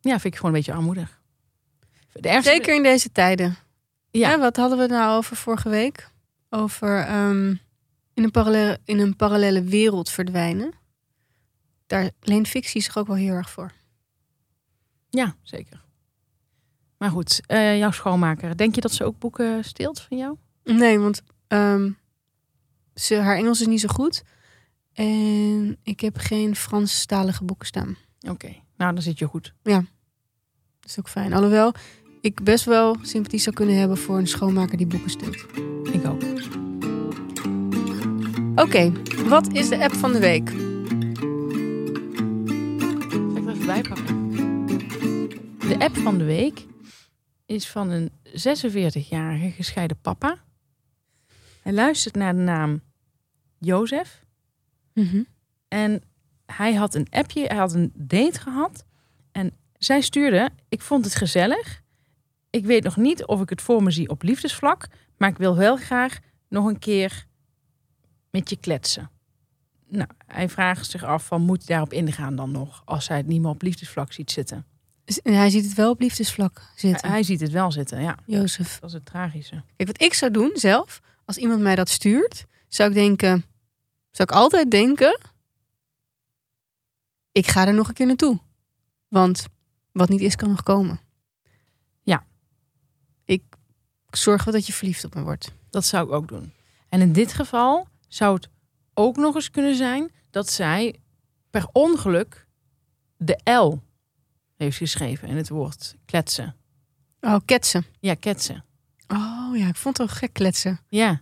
Ja, 0.00 0.10
vind 0.10 0.24
ik 0.24 0.36
gewoon 0.36 0.50
een 0.50 0.56
beetje 0.56 0.72
armoedig. 0.72 1.20
De 2.12 2.28
ergste, 2.28 2.50
Zeker 2.50 2.74
in 2.74 2.82
deze 2.82 3.12
tijden. 3.12 3.56
Ja. 4.10 4.30
Ja. 4.30 4.38
wat 4.38 4.56
hadden 4.56 4.78
we 4.78 4.86
nou 4.86 5.16
over 5.16 5.36
vorige 5.36 5.68
week? 5.68 6.10
Over 6.48 6.98
ehm, 6.98 7.48
in, 8.14 8.24
een 8.24 8.30
parallele, 8.30 8.78
in 8.84 8.98
een 8.98 9.16
parallele 9.16 9.62
wereld 9.62 10.10
verdwijnen. 10.10 10.72
Daar 11.86 12.10
leent 12.20 12.48
fictie 12.48 12.82
zich 12.82 12.96
ook 12.96 13.06
wel 13.06 13.16
heel 13.16 13.34
erg 13.34 13.50
voor. 13.50 13.72
Ja, 15.08 15.36
zeker. 15.42 15.80
Maar 16.96 17.10
goed, 17.10 17.40
eh, 17.46 17.78
jouw 17.78 17.90
schoonmaker. 17.90 18.56
Denk 18.56 18.74
je 18.74 18.80
dat 18.80 18.92
ze 18.92 19.04
ook 19.04 19.18
boeken 19.18 19.64
steelt 19.64 20.00
van 20.00 20.16
jou? 20.16 20.36
Nee, 20.78 20.98
want 20.98 21.22
ehm, 21.46 21.90
ze, 22.94 23.14
haar 23.14 23.36
Engels 23.36 23.60
is 23.60 23.66
niet 23.66 23.80
zo 23.80 23.88
goed. 23.88 24.22
En 24.92 25.78
ik 25.82 26.00
heb 26.00 26.16
geen 26.16 26.56
Franstalige 26.56 27.44
boeken 27.44 27.66
staan. 27.66 27.96
Oké, 28.28 28.56
nou 28.76 28.94
dan 28.94 29.02
zit 29.02 29.18
je 29.18 29.26
goed. 29.26 29.54
Dat 29.62 29.84
is 30.84 30.98
ook 30.98 31.08
fijn. 31.08 31.32
Alhoewel 31.32 31.72
ik 32.20 32.44
best 32.44 32.64
wel 32.64 32.96
sympathie 33.02 33.38
zou 33.38 33.54
kunnen 33.54 33.78
hebben 33.78 33.98
voor 33.98 34.18
een 34.18 34.26
schoonmaker 34.26 34.76
die 34.76 34.86
boeken 34.86 35.10
steelt. 35.10 35.44
Ik 35.92 36.06
ook. 36.06 36.22
Oké, 38.54 38.92
wat 39.28 39.52
is 39.52 39.68
de 39.68 39.84
app 39.84 39.94
van 39.94 40.12
de 40.12 40.18
week? 40.18 40.48
Zal 40.48 40.58
ik 43.36 43.46
er 43.46 43.52
even 43.52 43.66
bijpakken? 43.66 44.18
De 45.58 45.76
app 45.78 45.96
van 45.96 46.18
de 46.18 46.24
week 46.24 46.66
is 47.46 47.68
van 47.68 47.90
een 47.90 48.10
46-jarige 48.24 49.50
gescheiden 49.50 50.00
papa. 50.00 50.38
Hij 51.60 51.72
luistert 51.72 52.14
naar 52.14 52.34
de 52.34 52.40
naam 52.40 52.82
Jozef. 53.58 54.24
En 55.68 56.02
hij 56.46 56.74
had 56.74 56.94
een 56.94 57.06
appje, 57.10 57.46
hij 57.46 57.56
had 57.56 57.74
een 57.74 57.92
date 57.94 58.40
gehad. 58.40 58.84
En 59.32 59.52
zij 59.78 60.00
stuurde, 60.00 60.50
ik 60.68 60.80
vond 60.80 61.04
het 61.04 61.14
gezellig. 61.14 61.82
Ik 62.50 62.64
weet 62.64 62.84
nog 62.84 62.96
niet 62.96 63.24
of 63.24 63.40
ik 63.40 63.48
het 63.48 63.62
voor 63.62 63.82
me 63.82 63.90
zie 63.90 64.08
op 64.08 64.22
liefdesvlak. 64.22 64.86
Maar 65.16 65.28
ik 65.28 65.38
wil 65.38 65.56
wel 65.56 65.76
graag 65.76 66.18
nog 66.48 66.66
een 66.66 66.78
keer 66.78 67.26
met 68.30 68.50
je 68.50 68.56
kletsen. 68.56 69.10
Nou, 69.88 70.08
hij 70.26 70.48
vraagt 70.48 70.90
zich 70.90 71.04
af 71.04 71.26
van 71.26 71.42
moet 71.42 71.58
hij 71.58 71.66
daarop 71.66 71.92
ingaan 71.92 72.36
dan 72.36 72.50
nog. 72.50 72.82
Als 72.84 73.08
hij 73.08 73.16
het 73.16 73.26
niet 73.26 73.40
meer 73.40 73.50
op 73.50 73.62
liefdesvlak 73.62 74.12
ziet 74.12 74.30
zitten. 74.30 74.66
En 75.22 75.34
hij 75.34 75.50
ziet 75.50 75.64
het 75.64 75.74
wel 75.74 75.90
op 75.90 76.00
liefdesvlak 76.00 76.62
zitten. 76.76 77.10
Hij 77.10 77.22
ziet 77.22 77.40
het 77.40 77.50
wel 77.50 77.72
zitten, 77.72 78.02
ja. 78.02 78.18
Jozef. 78.26 78.78
Dat 78.78 78.88
is 78.88 78.94
het 78.94 79.04
tragische. 79.04 79.62
Kijk, 79.76 79.88
wat 79.88 80.02
ik 80.02 80.14
zou 80.14 80.32
doen 80.32 80.50
zelf, 80.54 81.00
als 81.30 81.38
iemand 81.38 81.60
mij 81.60 81.74
dat 81.74 81.88
stuurt, 81.88 82.46
zou 82.68 82.88
ik 82.88 82.94
denken, 82.94 83.44
zou 84.10 84.28
ik 84.28 84.34
altijd 84.34 84.70
denken, 84.70 85.20
ik 87.32 87.46
ga 87.46 87.66
er 87.66 87.74
nog 87.74 87.88
een 87.88 87.94
keer 87.94 88.06
naartoe. 88.06 88.40
Want 89.08 89.46
wat 89.92 90.08
niet 90.08 90.20
is, 90.20 90.36
kan 90.36 90.48
nog 90.48 90.62
komen. 90.62 91.00
Ja. 92.02 92.26
Ik 93.24 93.42
zorg 94.10 94.44
wel 94.44 94.54
dat 94.54 94.66
je 94.66 94.72
verliefd 94.72 95.04
op 95.04 95.14
me 95.14 95.22
wordt. 95.22 95.52
Dat 95.70 95.84
zou 95.84 96.06
ik 96.06 96.12
ook 96.12 96.28
doen. 96.28 96.52
En 96.88 97.00
in 97.00 97.12
dit 97.12 97.32
geval 97.32 97.88
zou 98.08 98.34
het 98.34 98.48
ook 98.94 99.16
nog 99.16 99.34
eens 99.34 99.50
kunnen 99.50 99.76
zijn 99.76 100.12
dat 100.30 100.50
zij 100.50 101.00
per 101.50 101.68
ongeluk 101.72 102.46
de 103.16 103.50
L 103.50 103.78
heeft 104.56 104.76
geschreven 104.76 105.28
in 105.28 105.36
het 105.36 105.48
woord 105.48 105.96
kletsen. 106.04 106.56
Oh, 107.20 107.36
ketsen. 107.44 107.84
Ja, 108.00 108.14
ketsen. 108.14 108.64
Oh 109.12 109.56
ja, 109.56 109.66
ik 109.68 109.76
vond 109.76 109.98
het 109.98 110.06
wel 110.08 110.16
gek 110.16 110.32
kletsen. 110.32 110.80
Ja. 110.88 111.20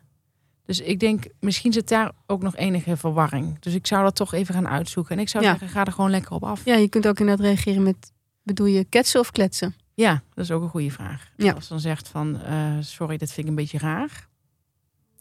Dus 0.66 0.80
ik 0.80 1.00
denk, 1.00 1.24
misschien 1.40 1.72
zit 1.72 1.88
daar 1.88 2.12
ook 2.26 2.42
nog 2.42 2.56
enige 2.56 2.96
verwarring. 2.96 3.58
Dus 3.60 3.74
ik 3.74 3.86
zou 3.86 4.02
dat 4.04 4.16
toch 4.16 4.34
even 4.34 4.54
gaan 4.54 4.68
uitzoeken. 4.68 5.16
En 5.16 5.22
ik 5.22 5.28
zou 5.28 5.44
Ja. 5.44 5.50
zeggen, 5.50 5.68
ga 5.68 5.84
er 5.84 5.92
gewoon 5.92 6.10
lekker 6.10 6.32
op 6.32 6.44
af. 6.44 6.64
Ja, 6.64 6.74
je 6.74 6.88
kunt 6.88 7.06
ook 7.08 7.20
inderdaad 7.20 7.44
reageren 7.46 7.82
met, 7.82 8.12
bedoel 8.42 8.66
je 8.66 8.84
ketsen 8.84 9.20
of 9.20 9.30
kletsen? 9.30 9.74
Ja, 9.94 10.22
dat 10.34 10.44
is 10.44 10.50
ook 10.50 10.62
een 10.62 10.68
goede 10.68 10.90
vraag. 10.90 11.28
Ja. 11.36 11.52
Als 11.52 11.68
dan 11.68 11.80
zegt 11.80 12.08
van, 12.08 12.40
eh, 12.42 12.72
sorry, 12.80 13.16
dat 13.16 13.28
vind 13.32 13.38
ik 13.46 13.46
een 13.52 13.54
beetje 13.58 13.78
raar. 13.78 14.26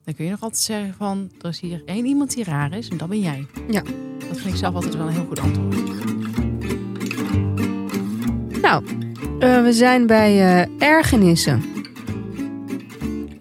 Dan 0.04 0.14
kun 0.16 0.26
je 0.26 0.32
nog 0.32 0.42
altijd 0.42 0.62
zeggen 0.62 0.94
van, 0.94 1.32
er 1.42 1.50
is 1.50 1.60
hier 1.60 1.82
één 1.86 2.06
iemand 2.06 2.34
die 2.34 2.44
raar 2.44 2.74
is 2.74 2.90
en 2.90 2.98
dat 2.98 3.10
ben 3.10 3.20
jij. 3.20 3.46
Ja. 3.70 3.82
Dat 4.28 4.38
vind 4.40 4.46
ik 4.46 4.56
zelf 4.56 4.76
altijd 4.76 4.96
wel 4.96 5.08
een 5.08 5.14
heel 5.14 5.26
goed 5.26 5.40
antwoord. 5.40 5.76
Nou, 8.62 8.84
eh, 9.40 9.62
we 9.64 9.74
zijn 9.74 10.08
bij 10.08 10.32
eh, 10.64 10.88
ergernissen. 10.88 11.64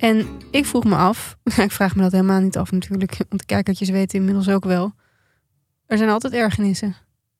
En 0.06 0.26
ik 0.50 0.64
vroeg 0.64 0.84
me 0.84 0.96
af, 0.96 1.36
ik 1.66 1.70
vraag 1.70 1.96
me 1.96 2.02
dat 2.02 2.12
helemaal 2.12 2.40
niet 2.40 2.56
af 2.56 2.70
natuurlijk, 2.70 3.16
want 3.16 3.40
de 3.40 3.46
kijkertjes 3.46 3.88
weten 3.88 4.18
inmiddels 4.18 4.48
ook 4.48 4.64
wel. 4.64 4.94
Er 5.86 5.98
zijn 5.98 6.10
altijd 6.10 6.32
ergernissen. 6.32 6.88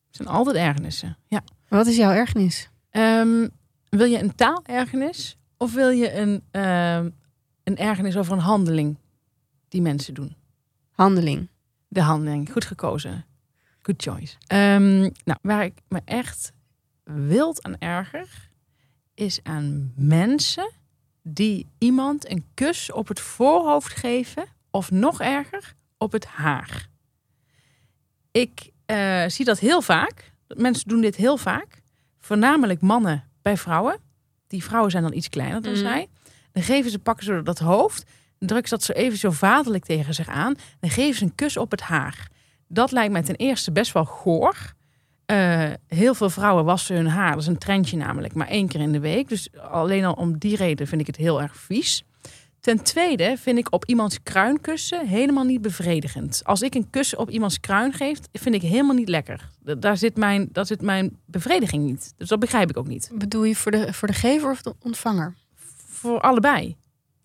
Het 0.07 0.17
zijn 0.17 0.29
altijd 0.29 0.57
ergernissen. 0.57 1.17
Ja. 1.27 1.43
Wat 1.69 1.87
is 1.87 1.97
jouw 1.97 2.11
ergernis? 2.11 2.71
Ehm, 2.91 3.49
wil 3.89 4.07
je 4.07 4.19
een 4.19 4.35
taalergernis 4.35 5.39
of 5.57 5.75
wil 5.75 5.89
je 5.89 6.15
een, 6.15 6.43
ehm, 6.51 7.11
een 7.65 7.77
ergernis 7.77 8.17
over 8.17 8.33
een 8.33 8.39
handeling 8.39 8.99
die 9.69 9.83
mensen 9.83 10.15
doen? 10.15 10.37
Handeling. 10.91 11.49
De 11.89 12.01
handeling, 12.01 12.53
goed 12.53 12.65
gekozen. 12.65 13.25
Good 13.83 14.03
choice. 14.03 14.37
Ehm, 14.47 15.01
nou, 15.01 15.39
waar 15.43 15.65
ik 15.65 15.79
me 15.89 16.01
echt 16.05 16.53
wild 17.05 17.63
aan 17.63 17.79
erger, 17.79 18.51
is 19.15 19.41
aan 19.43 19.93
mensen 19.97 20.71
die 21.29 21.69
iemand 21.79 22.31
een 22.31 22.45
kus 22.55 22.93
op 22.93 23.09
het 23.09 23.21
voorhoofd 23.21 23.93
geven, 23.93 24.45
of 24.71 24.91
nog 24.91 25.21
erger, 25.21 25.75
op 25.99 26.13
het 26.13 26.25
haar. 26.27 26.89
Ik 28.31 28.71
eh, 28.87 29.25
zie 29.27 29.45
dat 29.45 29.59
heel 29.59 29.83
vaak. 29.83 30.33
Mensen 30.49 30.89
doen 30.89 31.01
dit 31.01 31.17
heel 31.17 31.37
vaak. 31.37 31.83
Voornamelijk 32.19 32.81
mannen 32.81 33.25
bij 33.43 33.57
vrouwen. 33.57 33.99
Die 34.47 34.65
vrouwen 34.65 34.91
zijn 34.91 35.03
dan 35.03 35.13
iets 35.13 35.29
kleiner 35.29 35.63
dan 35.63 35.73
Mhm. 35.73 35.81
zij. 35.81 36.09
Dan 36.53 36.63
geven 36.63 36.91
ze, 36.91 36.99
pakken 36.99 37.25
ze 37.25 37.43
dat 37.43 37.59
hoofd. 37.59 38.05
Drukken 38.39 38.69
ze 38.69 38.75
dat 38.75 38.85
zo 38.85 38.93
even 38.93 39.19
zo 39.19 39.31
vaderlijk 39.31 39.85
tegen 39.85 40.15
zich 40.15 40.29
aan. 40.29 40.55
Dan 40.81 40.91
geven 40.91 41.19
ze 41.19 41.25
een 41.25 41.35
kus 41.35 41.57
op 41.57 41.71
het 41.71 41.81
haar. 41.81 42.29
Dat 42.69 42.93
lijkt 42.93 43.13
mij 43.13 43.23
ten 43.23 43.37
eerste 43.37 43.73
best 43.73 43.93
wel 43.93 44.05
goor. 44.05 44.75
Eh, 45.27 45.71
heel 45.87 46.15
veel 46.15 46.31
vrouwen 46.31 46.65
wassen 46.65 46.97
hun 46.97 47.09
haar. 47.09 47.31
Dat 47.33 47.41
is 47.41 47.47
een 47.47 47.59
trendje 47.59 47.97
namelijk, 47.97 48.35
maar 48.35 48.49
één 48.49 48.69
keer 48.69 48.81
in 48.81 48.93
de 48.93 49.01
week. 49.01 49.29
Dus 49.29 49.49
alleen 49.71 50.05
al 50.05 50.13
om 50.13 50.39
die 50.39 50.57
reden 50.57 50.87
vind 50.87 51.01
ik 51.01 51.07
het 51.07 51.17
heel 51.17 51.43
erg 51.43 51.57
vies. 51.57 52.05
Ten 52.61 52.83
tweede 52.83 53.37
vind 53.39 53.59
ik 53.59 53.73
op 53.73 53.85
iemands 53.85 54.23
kruin 54.23 54.61
kussen 54.61 55.07
helemaal 55.07 55.45
niet 55.45 55.63
bevredigend. 55.63 56.41
Als 56.45 56.63
ik 56.63 56.75
een 56.75 56.91
kus 56.91 57.17
op 57.17 57.31
iemands 57.31 57.61
kruin 57.61 57.93
geef, 57.93 58.19
vind 58.33 58.55
ik 58.55 58.63
helemaal 58.63 58.95
niet 58.95 59.09
lekker. 59.09 59.49
Da- 59.61 59.75
Daar 59.75 59.97
zit 59.97 60.17
mijn, 60.17 60.49
daar 60.53 60.67
zit 60.67 60.81
mijn 60.83 61.17
bevrediging 61.27 61.85
niet. 61.85 62.13
Dus 62.17 62.29
dat 62.29 62.39
begrijp 62.41 62.71
ik 62.71 62.77
ook 62.77 62.89
niet. 62.89 63.11
Bedoel 63.15 63.45
je 63.45 63.57
voor 63.57 63.71
de, 63.73 63.93
voor 63.93 64.09
de 64.09 64.15
gever 64.15 64.51
of 64.51 64.63
de 64.63 64.75
ontvanger? 64.83 65.35
Voor 65.89 66.21
allebei. 66.21 66.77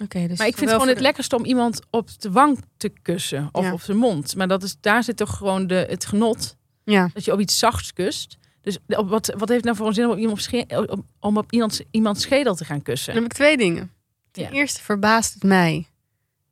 Oké, 0.04 0.28
dus 0.28 0.38
Maar 0.38 0.48
ik 0.48 0.58
vind 0.58 0.70
wel 0.70 0.80
gewoon 0.80 0.94
het 0.94 1.04
lekkerste 1.04 1.36
om 1.36 1.46
iemand 1.46 1.80
op 1.90 2.22
de 2.22 2.32
wang 2.32 2.58
te 2.78 2.90
kussen. 3.02 3.50
Of 3.52 3.64
Ja. 3.66 3.74
op 3.74 3.82
zijn 3.82 3.98
mond. 3.98 4.36
Maar 4.36 4.48
dat 4.48 4.64
is, 4.64 4.76
daar 4.80 5.04
zit 5.04 5.18
toch 5.18 5.38
gewoon 5.38 5.68
de, 5.68 5.86
het 5.90 6.06
genot. 6.06 6.58
Ja, 6.92 7.10
Dat 7.14 7.26
je 7.26 7.32
op 7.34 7.40
iets 7.40 7.60
zachts 7.60 7.94
kust. 7.94 8.38
Dus 8.62 8.78
op 8.88 9.10
wat, 9.10 9.34
wat 9.38 9.50
heeft 9.50 9.64
nou 9.64 9.76
voor 9.76 9.88
een 9.88 9.94
zin 9.94 10.06
om 10.06 10.12
op, 10.12 10.18
iemand 10.18 10.42
sche- 10.42 10.86
om- 10.90 11.08
om 11.20 11.38
op 11.38 11.52
iemands, 11.52 11.82
iemands 11.92 12.22
schedel 12.22 12.56
te 12.56 12.66
gaan 12.66 12.82
kussen? 12.82 13.14
dan 13.14 13.22
heb 13.24 13.32
ik 13.32 13.38
twee 13.38 13.58
dingen. 13.58 13.92
Ten 14.32 14.44
Ja. 14.44 14.50
eerste 14.50 14.82
verbaast 14.82 15.34
het 15.34 15.44
mij 15.44 15.88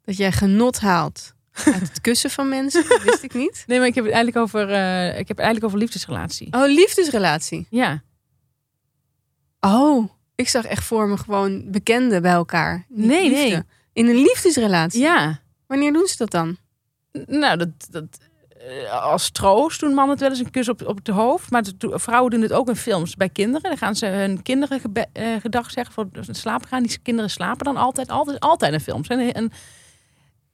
dat 0.03 0.17
jij 0.17 0.31
genot 0.31 0.79
haalt 0.79 1.33
uit 1.51 1.79
het 1.81 2.01
kussen 2.01 2.29
van 2.29 2.49
mensen. 2.49 2.85
Dat 2.89 3.03
wist 3.03 3.23
ik 3.23 3.33
niet. 3.33 3.63
Nee, 3.67 3.77
maar 3.79 3.87
ik 3.87 3.95
heb 3.95 4.03
het 4.03 4.13
eigenlijk 4.13 4.43
over, 4.45 4.69
eh, 4.71 5.07
ik 5.07 5.27
heb 5.27 5.27
het 5.27 5.39
eigenlijk 5.39 5.65
over 5.65 5.77
liefdesrelatie. 5.77 6.53
Oh, 6.53 6.65
liefdesrelatie. 6.67 7.67
Ja. 7.69 8.01
Oh, 9.59 10.09
ik 10.35 10.49
zag 10.49 10.65
echt 10.65 10.83
voor 10.83 11.07
me 11.07 11.17
gewoon 11.17 11.71
bekenden 11.71 12.21
bij 12.21 12.31
elkaar. 12.31 12.85
Nee, 12.89 13.29
liefde. 13.29 13.49
nee. 13.49 13.61
In 13.93 14.07
een 14.07 14.15
liefdesrelatie. 14.21 14.99
Ja. 15.01 15.41
Wanneer 15.67 15.93
doen 15.93 16.07
ze 16.07 16.17
dat 16.17 16.31
dan? 16.31 16.57
Nou, 17.25 17.57
dat, 17.57 17.69
dat, 17.89 18.17
als 18.91 19.29
troost 19.29 19.79
doen 19.79 19.93
mannen 19.93 20.11
het 20.11 20.19
wel 20.19 20.29
eens 20.29 20.39
een 20.39 20.51
kus 20.51 20.69
op, 20.69 20.87
op 20.87 20.97
het 20.97 21.07
hoofd. 21.07 21.51
Maar 21.51 21.61
het 21.61 21.75
vrouwen 21.79 22.31
doen 22.31 22.41
het 22.41 22.53
ook 22.53 22.67
in 22.69 22.75
films 22.75 23.15
bij 23.15 23.29
kinderen. 23.29 23.69
Dan 23.69 23.77
gaan 23.77 23.95
ze 23.95 24.05
hun 24.05 24.41
kinderen 24.41 24.81
eh, 25.13 25.35
gedag 25.41 25.71
zeggen 25.71 25.93
voor 25.93 26.07
ze 26.25 26.33
slapen 26.33 26.67
gaan. 26.67 26.83
Die 26.83 26.99
kinderen 27.03 27.29
slapen 27.29 27.65
dan 27.65 27.77
altijd, 27.77 28.09
altijd, 28.09 28.39
altijd 28.39 28.73
in 28.73 28.79
films. 28.79 29.07
En, 29.07 29.51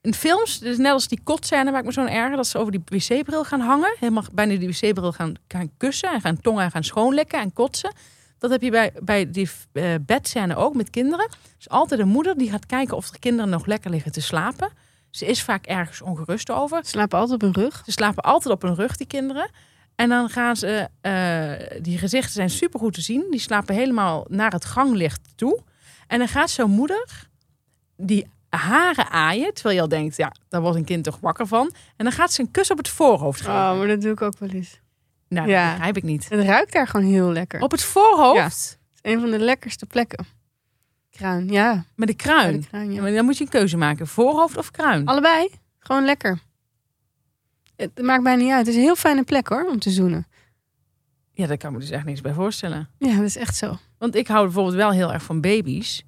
in 0.01 0.13
films, 0.13 0.59
dus 0.59 0.77
net 0.77 0.91
als 0.91 1.07
die 1.07 1.19
kotscène 1.23 1.71
waar 1.71 1.79
ik 1.79 1.85
me 1.85 1.91
zo'n 1.91 2.09
erger, 2.09 2.35
dat 2.35 2.47
ze 2.47 2.57
over 2.57 2.71
die 2.71 2.81
wc-bril 2.85 3.43
gaan 3.43 3.59
hangen. 3.59 3.95
Helemaal 3.99 4.23
bijna 4.33 4.57
die 4.57 4.67
wc-bril 4.67 5.11
gaan, 5.11 5.33
gaan 5.47 5.71
kussen 5.77 6.11
en 6.11 6.21
gaan 6.21 6.41
tongen 6.41 6.63
en 6.63 6.71
gaan 6.71 6.83
schoonlekken 6.83 7.39
en 7.39 7.53
kotsen. 7.53 7.93
Dat 8.37 8.51
heb 8.51 8.61
je 8.61 8.71
bij, 8.71 8.93
bij 9.03 9.31
die 9.31 9.49
eh 9.73 9.93
bedscène 10.01 10.55
ook 10.55 10.75
met 10.75 10.89
kinderen. 10.89 11.27
Dus 11.57 11.69
altijd 11.69 11.99
een 11.99 12.07
moeder 12.07 12.37
die 12.37 12.49
gaat 12.49 12.65
kijken 12.65 12.97
of 12.97 13.09
de 13.09 13.19
kinderen 13.19 13.49
nog 13.49 13.65
lekker 13.65 13.91
liggen 13.91 14.11
te 14.11 14.21
slapen. 14.21 14.69
Ze 15.15 15.25
is 15.25 15.43
vaak 15.43 15.65
ergens 15.65 16.01
ongerust 16.01 16.51
over. 16.51 16.84
Ze 16.84 16.89
slapen 16.89 17.19
altijd 17.19 17.43
op 17.43 17.54
hun 17.54 17.63
rug. 17.63 17.82
Ze 17.86 17.91
slapen 17.91 18.23
altijd 18.23 18.54
op 18.54 18.62
hun 18.62 18.75
rug, 18.75 18.97
die 18.97 19.08
kinderen. 19.08 19.49
En 19.95 20.10
dan 20.10 20.30
gaan 20.30 20.56
ze, 20.56 20.89
eh, 21.01 21.82
die 21.82 21.97
gezichten 21.97 22.34
zijn 22.34 22.49
supergoed 22.49 22.93
te 22.93 23.01
zien. 23.01 23.28
Die 23.30 23.39
slapen 23.39 23.75
helemaal 23.75 24.25
naar 24.30 24.51
het 24.51 24.65
ganglicht 24.65 25.21
toe. 25.36 25.62
En 26.08 26.19
dan 26.19 26.28
gaat 26.28 26.49
zo'n 26.49 26.71
moeder 26.71 27.28
die 27.97 28.28
haren 28.49 29.10
aaien. 29.10 29.54
Terwijl 29.54 29.75
je 29.75 29.82
al 29.82 29.88
denkt, 29.88 30.17
ja, 30.17 30.32
daar 30.49 30.62
wordt 30.62 30.78
een 30.78 30.86
kind 30.86 31.04
toch 31.04 31.19
wakker 31.21 31.47
van. 31.47 31.73
En 31.95 32.06
dan 32.06 32.13
gaat 32.13 32.34
ze 32.34 32.41
een 32.41 32.51
kus 32.51 32.71
op 32.71 32.78
het 32.78 32.89
voorhoofd 32.89 33.39
geven. 33.39 33.54
Oh, 33.54 33.78
maar 33.78 33.88
dat 33.88 34.01
doe 34.01 34.12
ik 34.12 34.21
ook 34.21 34.39
wel 34.39 34.49
eens. 34.49 34.80
nou, 35.28 35.47
ja. 35.47 35.63
dat 35.63 35.73
begrijp 35.73 35.97
ik 35.97 36.04
niet. 36.04 36.30
Het 36.30 36.45
ruikt 36.45 36.73
daar 36.73 36.88
gewoon 36.88 37.06
heel 37.06 37.32
lekker. 37.32 37.62
Op 37.62 37.71
het 37.71 37.84
voorhoofd? 37.84 38.39
Het 38.43 38.99
is 39.04 39.12
een 39.12 39.19
van 39.19 39.32
de 39.32 39.39
lekkerste 39.39 39.86
plekken. 39.86 40.25
Kruin, 41.15 41.47
ja. 41.47 41.86
Met 41.95 42.08
de 42.08 42.13
kruin. 42.13 42.62
de 42.62 42.67
kruin, 42.67 42.89
ja. 42.89 42.95
Ja, 42.95 43.01
maar 43.01 43.12
dan 43.12 43.25
moet 43.25 43.38
je 43.38 43.43
een 43.43 43.49
keuze 43.49 43.78
maken. 43.78 44.08
Voorhoofd 44.08 44.58
of 44.58 44.71
kruin? 44.71 45.06
Allebei. 45.06 45.49
Gewoon 45.80 46.06
lekker. 46.06 46.39
Het 47.75 48.01
maakt 48.01 48.23
mij 48.23 48.36
niet 48.36 48.51
uit. 48.51 48.60
Het 48.60 48.67
is 48.67 48.75
een 48.75 48.82
heel 48.82 48.95
fijne 48.95 49.23
plek 49.23 49.47
hoor, 49.47 49.67
om 49.69 49.80
te 49.80 49.89
zoenen. 49.89 50.28
Ja, 51.34 51.47
daar 51.47 51.58
kan 51.58 51.69
ik 51.69 51.75
me 51.75 51.82
dus 51.82 51.91
echt 51.91 52.06
niks 52.06 52.21
bij 52.21 52.34
voorstellen. 52.34 52.89
Ja, 52.97 53.15
dat 53.15 53.25
is 53.25 53.36
echt 53.38 53.56
zo. 53.56 53.78
Want 53.97 54.15
ik 54.15 54.28
hou 54.28 54.43
bijvoorbeeld 54.43 54.75
wel 54.75 54.91
heel 54.91 55.13
erg 55.13 55.23
van 55.23 55.41
baby's. 55.41 56.04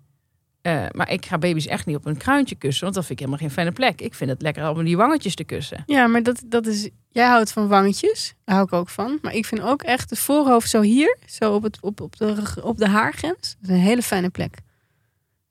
Eh, 0.62 0.86
maar 0.92 1.12
ik 1.12 1.26
ga 1.26 1.38
baby's 1.38 1.68
echt 1.68 1.86
niet 1.86 1.96
op 1.96 2.06
een 2.06 2.18
kruintje 2.18 2.56
kussen. 2.56 2.84
Want 2.84 2.96
dat 2.96 3.06
vind 3.06 3.20
ik 3.20 3.26
helemaal 3.26 3.48
geen 3.48 3.56
fijne 3.56 3.72
plek. 3.72 4.02
Ik 4.02 4.14
vind 4.14 4.30
het 4.30 4.42
lekker 4.42 4.70
om 4.70 4.84
die 4.84 4.98
wangetjes 4.98 5.36
te 5.36 5.44
kussen. 5.44 5.84
Ja, 5.86 6.08
maar 6.08 6.24
dat, 6.24 6.44
dat 6.46 6.66
is... 6.66 6.90
Jij 7.10 7.28
houdt 7.28 7.52
van 7.52 7.68
wangetjes. 7.68 8.34
Daar 8.44 8.56
hou 8.56 8.68
ik 8.68 8.74
ook 8.74 8.90
van. 8.90 9.20
Maar 9.22 9.34
ik 9.34 9.46
vind 9.46 9.62
ook 9.62 9.82
echt 9.82 10.10
het 10.10 10.20
voorhoofd 10.20 10.70
zo 10.70 10.82
hier. 10.82 11.18
Zo 11.26 11.54
op, 11.54 11.64
het, 11.64 11.78
op, 11.82 12.02
op, 12.02 12.18
de, 12.18 12.44
op 12.64 12.78
de 12.78 12.88
haargrens. 12.88 13.56
Dat 13.60 13.70
is 13.70 13.76
een 13.76 13.82
hele 13.82 14.02
fijne 14.02 14.30
plek. 14.30 14.58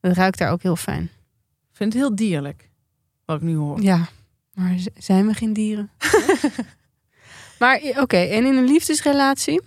Het 0.08 0.16
ruikt 0.16 0.38
daar 0.38 0.50
ook 0.50 0.62
heel 0.62 0.76
fijn. 0.76 1.02
Ik 1.70 1.76
vind 1.82 1.92
het 1.92 2.02
heel 2.02 2.14
dierlijk. 2.16 2.70
Wat 3.24 3.36
ik 3.36 3.42
nu 3.42 3.56
hoor. 3.56 3.80
Ja, 3.82 4.08
maar 4.54 4.76
zijn 4.96 5.26
we 5.26 5.34
geen 5.34 5.52
dieren? 5.52 5.90
maar 7.58 7.80
oké, 8.00 8.16
en 8.16 8.44
in 8.46 8.56
een 8.56 8.64
liefdesrelatie? 8.66 9.60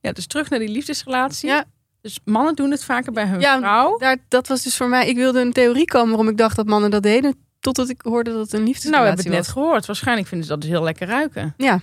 Ja, 0.00 0.12
dus 0.12 0.26
terug 0.26 0.50
naar 0.50 0.58
die 0.58 0.68
liefdesrelatie. 0.68 1.48
Ja. 1.48 1.64
Dus 2.00 2.18
mannen 2.24 2.54
doen 2.54 2.70
het 2.70 2.84
vaker 2.84 3.12
bij 3.12 3.26
hun 3.26 3.40
Ja, 3.40 3.58
vrouw. 3.58 3.98
Daar, 3.98 4.16
dat 4.28 4.48
was 4.48 4.62
dus 4.62 4.76
voor 4.76 4.88
mij... 4.88 5.08
Ik 5.08 5.16
wilde 5.16 5.40
een 5.40 5.52
theorie 5.52 5.84
komen 5.84 6.08
waarom 6.08 6.28
ik 6.28 6.36
dacht 6.36 6.56
dat 6.56 6.66
mannen 6.66 6.90
dat 6.90 7.02
deden. 7.02 7.34
Totdat 7.60 7.88
ik 7.88 8.00
hoorde 8.02 8.30
dat 8.32 8.40
het 8.40 8.52
een 8.52 8.58
Nou, 8.58 8.64
we 8.64 8.70
liefdesrelatie 8.72 9.06
hebben 9.06 9.24
het 9.24 9.34
net 9.34 9.44
was. 9.44 9.54
gehoord. 9.64 9.86
Waarschijnlijk 9.86 10.28
vinden 10.28 10.46
ze 10.46 10.52
dat 10.52 10.60
dus 10.62 10.70
heel 10.70 10.82
lekker 10.82 11.06
ruiken. 11.06 11.54
Ja. 11.56 11.80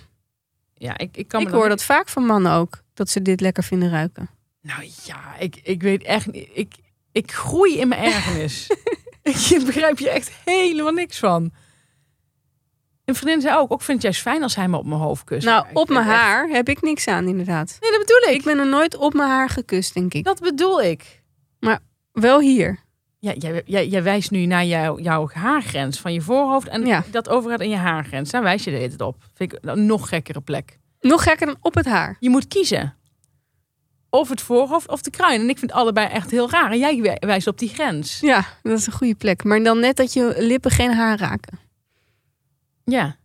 Ja, 0.73 0.97
ik, 0.97 1.17
ik 1.17 1.27
kan 1.27 1.41
Ik 1.41 1.47
hoor 1.47 1.59
niet- 1.59 1.69
dat 1.69 1.83
vaak 1.83 2.09
van 2.09 2.25
mannen 2.25 2.51
ook. 2.51 2.81
Dat 2.93 3.09
ze 3.09 3.21
dit 3.21 3.41
lekker 3.41 3.63
vinden 3.63 3.89
ruiken. 3.89 4.29
Nou 4.61 4.89
ja, 5.03 5.35
ik, 5.37 5.59
ik 5.63 5.81
weet 5.81 6.03
echt 6.03 6.31
niet. 6.31 6.49
Ik, 6.53 6.73
ik 7.15 7.31
groei 7.31 7.77
in 7.77 7.87
mijn 7.87 8.01
ergernis. 8.03 8.69
ik 9.23 9.61
begrijp 9.65 9.99
je 9.99 10.09
echt 10.09 10.31
helemaal 10.45 10.91
niks 10.91 11.19
van. 11.19 11.51
Een 13.05 13.15
vriendin 13.15 13.41
zei 13.41 13.57
ook, 13.57 13.71
ook 13.71 13.81
vind 13.81 13.93
het 13.97 14.01
juist 14.01 14.21
fijn 14.21 14.43
als 14.43 14.55
hij 14.55 14.67
me 14.67 14.77
op 14.77 14.85
mijn 14.85 14.99
hoofd 15.01 15.23
kust. 15.23 15.45
Nou, 15.45 15.65
op 15.73 15.89
mijn 15.89 16.07
echt- 16.07 16.15
haar 16.15 16.47
heb 16.47 16.69
ik 16.69 16.81
niks 16.81 17.07
aan 17.07 17.27
inderdaad. 17.27 17.77
Nee, 17.79 17.91
dat 17.91 17.99
bedoel 17.99 18.33
ik. 18.33 18.39
Ik 18.39 18.43
ben 18.43 18.57
er 18.59 18.67
nooit 18.69 18.95
op 18.97 19.13
mijn 19.13 19.29
haar 19.29 19.49
gekust, 19.49 19.93
denk 19.93 20.13
ik. 20.13 20.23
Dat 20.23 20.39
bedoel 20.39 20.81
ik. 20.81 21.23
Wel 22.11 22.39
hier. 22.39 22.79
Ja, 23.19 23.33
jij, 23.37 23.61
jij, 23.65 23.87
jij 23.87 24.03
wijst 24.03 24.31
nu 24.31 24.45
naar 24.45 24.65
jouw, 24.65 24.99
jouw 24.99 25.29
haargrens 25.33 25.99
van 25.99 26.13
je 26.13 26.21
voorhoofd. 26.21 26.67
En 26.67 26.85
Ja. 26.85 27.03
dat 27.11 27.29
overgaat 27.29 27.59
in 27.61 27.69
je 27.69 27.75
haargrens. 27.75 28.31
Daar 28.31 28.43
wijs 28.43 28.63
je 28.63 28.69
de 28.71 28.75
hele 28.75 28.87
tijd 28.89 29.01
op. 29.01 29.23
Vind 29.33 29.53
ik 29.53 29.59
een 29.61 29.85
nog 29.85 30.09
gekkere 30.09 30.41
plek. 30.41 30.77
Nog 30.99 31.23
gekker 31.23 31.45
dan 31.45 31.57
op 31.61 31.73
het 31.75 31.85
haar. 31.85 32.15
Je 32.19 32.29
moet 32.29 32.47
kiezen. 32.47 32.94
Of 34.15 34.29
het 34.29 34.41
voorhoofd 34.41 34.89
of 34.89 35.01
de 35.01 35.09
kruin. 35.09 35.41
En 35.41 35.49
ik 35.49 35.57
vind 35.57 35.71
allebei 35.71 36.07
echt 36.07 36.31
heel 36.31 36.49
raar. 36.49 36.71
En 36.71 36.77
jij 36.79 37.01
wij- 37.01 37.17
wijst 37.19 37.47
op 37.47 37.57
die 37.57 37.69
grens. 37.69 38.19
Ja, 38.19 38.45
dat 38.61 38.79
is 38.79 38.87
een 38.87 38.93
goede 38.93 39.15
plek. 39.15 39.43
Maar 39.43 39.63
dan 39.63 39.79
net 39.79 39.95
dat 39.95 40.13
je 40.13 40.35
lippen 40.37 40.71
geen 40.71 40.93
haar 40.93 41.19
raken. 41.19 41.59
Ja. 42.83 43.15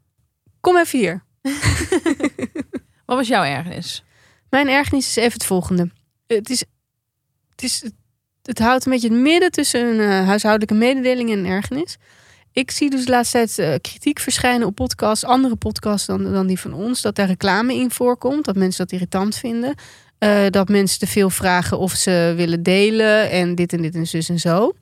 Kom 0.61 0.77
even 0.77 0.99
hier. 0.99 1.25
Wat 3.07 3.17
was 3.17 3.29
jouw 3.29 3.45
ergernis? 3.45 4.05
Mijn 4.51 4.69
ergernis 4.69 5.09
is 5.09 5.17
even 5.17 5.33
het 5.33 5.45
volgende. 5.45 5.91
Het 6.27 6.51
is, 6.51 6.65
het 7.51 7.63
is, 7.63 7.85
het 8.43 8.59
houdt 8.59 8.87
een 8.87 8.93
beetje 8.93 9.09
het 9.09 9.19
midden 9.19 9.51
tussen 9.51 9.81
een 9.87 10.01
eh, 10.01 10.27
huishoudelijke 10.27 10.75
mededeling 10.75 11.31
en 11.31 11.39
een 11.39 11.47
ergernis. 11.47 11.97
Ik 12.53 12.71
zie 12.71 12.91
dus 12.91 13.05
de 13.05 13.11
laatste 13.11 13.37
tijd 13.37 13.59
eh, 13.59 13.75
kritiek 13.81 14.19
verschijnen 14.19 14.67
op 14.67 14.75
podcasts, 14.75 15.25
andere 15.25 15.57
podcasts 15.57 16.07
dan, 16.07 16.33
dan 16.33 16.47
die 16.47 16.61
van 16.61 16.73
ons, 16.73 17.01
dat 17.01 17.15
daar 17.15 17.27
reclame 17.27 17.75
in 17.75 17.91
voorkomt, 17.91 18.45
dat 18.45 18.57
mensen 18.57 18.85
dat 18.85 18.93
irritant 18.93 19.37
vinden. 19.37 19.75
Eh, 20.21 20.47
dat 20.51 20.69
mensen 20.69 20.99
te 20.99 21.07
veel 21.07 21.31
vragen 21.31 21.79
of 21.79 21.93
ze 21.93 22.33
willen 22.37 22.63
delen 22.63 23.31
en 23.31 23.55
dit 23.55 23.73
en 23.73 23.83
dit 23.83 23.95
en 23.95 24.07
zus 24.07 24.29
en 24.29 24.41
zo. 24.41 24.73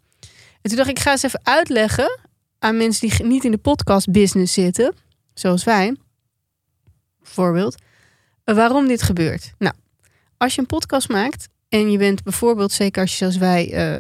En 0.61 0.71
toen 0.71 0.77
dacht 0.77 0.89
ik, 0.89 0.97
ik 0.97 1.03
ga 1.03 1.11
eens 1.11 1.23
even 1.23 1.41
uitleggen 1.43 2.21
aan 2.59 2.77
mensen 2.77 3.09
die 3.09 3.27
niet 3.27 3.45
in 3.45 3.51
de 3.51 3.59
podcast 3.59 4.11
business 4.11 4.53
zitten, 4.53 4.95
zoals 5.35 5.65
wij, 5.65 5.97
bijvoorbeeld, 7.23 7.83
eh, 8.45 8.55
waarom 8.55 8.87
dit 8.87 9.03
gebeurt. 9.03 9.53
Nou, 9.59 9.75
als 10.37 10.55
je 10.55 10.61
een 10.61 10.67
podcast 10.67 11.09
maakt 11.09 11.49
en 11.69 11.91
je 11.91 11.99
bent 11.99 12.23
bijvoorbeeld, 12.23 12.73
zeker 12.73 13.03
als 13.03 13.11
je 13.11 13.17
zoals 13.17 13.37
wij, 13.37 13.73
eh, 13.73 13.99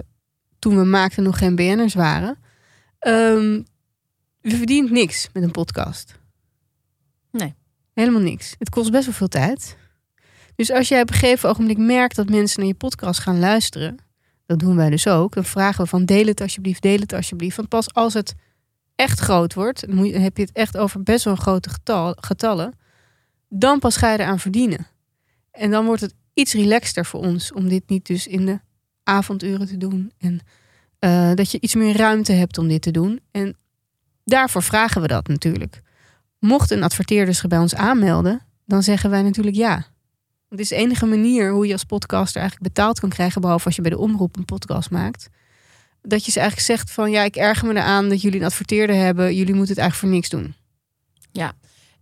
toen 0.59 0.76
we 0.76 0.84
maakten 0.84 1.22
nog 1.22 1.39
geen 1.39 1.57
BN'ers 1.57 1.95
waren, 1.95 2.39
ehm, 2.99 3.53
je 4.41 4.57
verdient 4.57 4.91
niks 4.91 5.28
met 5.32 5.43
een 5.43 5.51
podcast. 5.51 6.14
Nee. 7.30 7.55
Helemaal 7.95 8.20
niks. 8.20 8.55
Het 8.59 8.70
kost 8.70 8.91
best 8.91 9.05
wel 9.05 9.14
veel 9.14 9.28
tijd. 9.28 9.76
Dus 10.59 10.70
als 10.72 10.88
jij 10.88 11.00
op 11.00 11.09
een 11.09 11.14
gegeven 11.14 11.48
ogenblik 11.48 11.78
merkt 11.78 12.16
dat 12.16 12.28
mensen 12.28 12.59
naar 12.61 12.68
je 12.68 12.74
podcast 12.74 13.20
gaan 13.20 13.38
luisteren, 13.38 13.96
dat 14.46 14.59
doen 14.59 14.76
wij 14.76 14.90
dus 14.90 15.09
ook, 15.09 15.34
dan 15.34 15.44
vragen 15.44 15.82
we 15.82 15.90
van 15.90 16.04
deel 16.04 16.26
het 16.26 16.40
alsjeblieft, 16.40 16.82
deel 16.82 16.98
het 16.98 17.12
alsjeblieft. 17.12 17.56
Want 17.56 17.68
pas 17.68 17.94
als 17.94 18.14
het 18.14 18.34
echt 18.94 19.20
groot 19.20 19.54
wordt, 19.54 19.80
heb 20.12 20.36
je 20.36 20.42
het 20.42 20.52
echt 20.52 20.76
over 20.76 21.02
best 21.02 21.24
wel 21.24 21.36
grote 21.36 21.68
getal, 21.68 22.16
getallen, 22.20 22.78
dan 23.48 23.78
pas 23.78 23.96
ga 23.96 24.12
je 24.12 24.18
eraan 24.18 24.38
verdienen. 24.38 24.86
En 25.50 25.70
dan 25.70 25.84
wordt 25.84 26.00
het 26.00 26.14
iets 26.34 26.52
relaxter 26.52 27.06
voor 27.06 27.20
ons 27.20 27.52
om 27.52 27.68
dit 27.68 27.88
niet 27.88 28.06
dus 28.06 28.26
in 28.26 28.46
de 28.46 28.61
avonduren 29.02 29.66
te 29.66 29.76
doen. 29.76 30.12
En 30.18 30.40
eh, 30.98 31.34
dat 31.34 31.50
je 31.50 31.61
iets 31.61 31.74
meer 31.74 31.96
ruimte 31.96 32.32
hebt 32.32 32.59
om 32.59 32.68
dit 32.68 32.82
te 32.82 32.90
doen. 32.90 33.20
En 33.30 33.56
daarvoor 34.24 34.62
vragen 34.62 35.00
we 35.02 35.09
dat 35.09 35.28
natuurlijk. 35.28 35.80
Mocht 36.38 36.70
een 36.70 36.82
adverteerder 36.82 37.34
zich 37.34 37.46
bij 37.46 37.59
ons 37.59 37.74
aanmelden, 37.74 38.40
dan 38.64 38.82
zeggen 38.82 39.11
wij 39.11 39.22
natuurlijk 39.22 39.56
ja. 39.56 39.86
Het 40.49 40.61
is 40.61 40.68
de 40.68 40.74
enige 40.74 41.07
manier 41.07 41.51
hoe 41.51 41.66
je 41.66 41.72
als 41.72 41.84
podcaster 41.84 42.40
eigenlijk 42.40 42.72
betaald 42.74 43.01
kan 43.01 43.09
krijgen, 43.09 43.40
behalve 43.40 43.64
als 43.66 43.76
je 43.76 43.82
bij 43.82 43.90
de 43.90 43.99
omroep 43.99 44.36
een 44.36 44.44
podcast 44.44 44.90
maakt. 44.90 45.28
Dat 46.03 46.24
je 46.24 46.30
ze 46.30 46.38
eigenlijk 46.40 46.68
zegt 46.68 46.90
van 46.90 47.11
ja, 47.11 47.22
ik 47.22 47.36
erger 47.36 47.66
me 47.68 47.74
eraan 47.74 48.09
dat 48.09 48.20
jullie 48.20 48.40
een 48.40 48.46
adverteerder 48.46 48.96
hebben. 48.96 49.34
Jullie 49.34 49.55
moeten 49.55 49.74
het 49.74 49.78
eigenlijk 49.78 49.94
voor 49.94 50.09
niks 50.09 50.28
doen. 50.28 50.55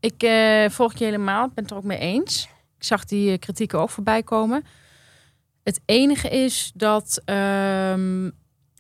Ik 0.01 0.23
eh, 0.23 0.69
volg 0.71 0.95
je 0.97 1.05
helemaal, 1.05 1.45
ik 1.47 1.55
ben 1.55 1.65
het 1.65 1.73
er 1.73 1.79
ook 1.79 1.85
mee 1.85 1.99
eens. 1.99 2.49
Ik 2.79 2.85
zag 2.85 3.05
die 3.05 3.33
eh, 3.33 3.39
kritieken 3.39 3.79
ook 3.81 3.91
voorbij 3.91 4.23
komen. 4.23 4.65
Het 5.63 5.81
enige 5.85 6.29
is 6.29 6.73
dat 6.75 7.21
ehm, 7.25 8.31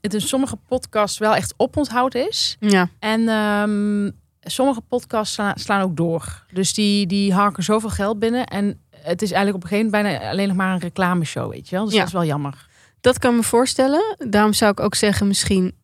het 0.00 0.14
in 0.14 0.20
sommige 0.20 0.56
podcasts 0.56 1.18
wel 1.18 1.34
echt 1.34 1.54
oponthoud 1.56 2.14
is. 2.14 2.56
Ja, 2.60 2.88
En 2.98 3.28
ehm, 3.28 4.10
sommige 4.40 4.80
podcasts 4.80 5.34
sla- 5.34 5.56
slaan 5.56 5.80
ook 5.82 5.96
door. 5.96 6.44
Dus 6.52 6.74
die, 6.74 7.06
die 7.06 7.32
harken 7.32 7.62
zoveel 7.62 7.90
geld 7.90 8.18
binnen. 8.18 8.46
En 8.46 8.80
het 9.06 9.22
is 9.22 9.30
eigenlijk 9.32 9.56
op 9.64 9.70
een 9.70 9.76
gegeven 9.76 9.90
moment 9.90 10.18
bijna 10.18 10.30
alleen 10.30 10.48
nog 10.48 10.56
maar 10.56 10.72
een 10.72 10.78
reclameshow, 10.80 11.50
weet 11.50 11.68
je 11.68 11.76
wel. 11.76 11.84
Dus 11.84 11.92
Ja. 11.92 11.98
dat 11.98 12.06
is 12.08 12.12
wel 12.14 12.24
jammer. 12.24 12.66
dat 13.00 13.18
kan 13.18 13.36
me 13.36 13.42
voorstellen. 13.42 14.16
Daarom 14.30 14.52
zou 14.52 14.70
ik 14.72 14.80
ook 14.80 14.94
zeggen 14.94 15.26
misschien... 15.26 15.74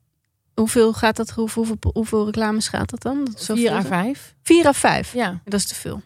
Hoeveel 0.53 0.93
gaat 0.93 1.15
dat? 1.15 1.29
Hoeveel, 1.29 1.65
hoeveel, 1.65 1.91
hoeveel 1.93 2.25
reclames 2.25 2.67
gaat 2.67 2.89
dat 2.89 3.01
dan? 3.01 3.25
Dat 3.25 3.35
is 3.39 3.45
zo 3.45 3.55
4 3.55 3.67
veel. 3.69 3.77
à 3.77 3.81
5. 3.81 4.35
Vier 4.41 4.65
à 4.67 4.73
vijf. 4.73 5.13
Ja, 5.13 5.41
Dat 5.43 5.59
is 5.59 5.65
te 5.65 5.75
veel. 5.75 6.01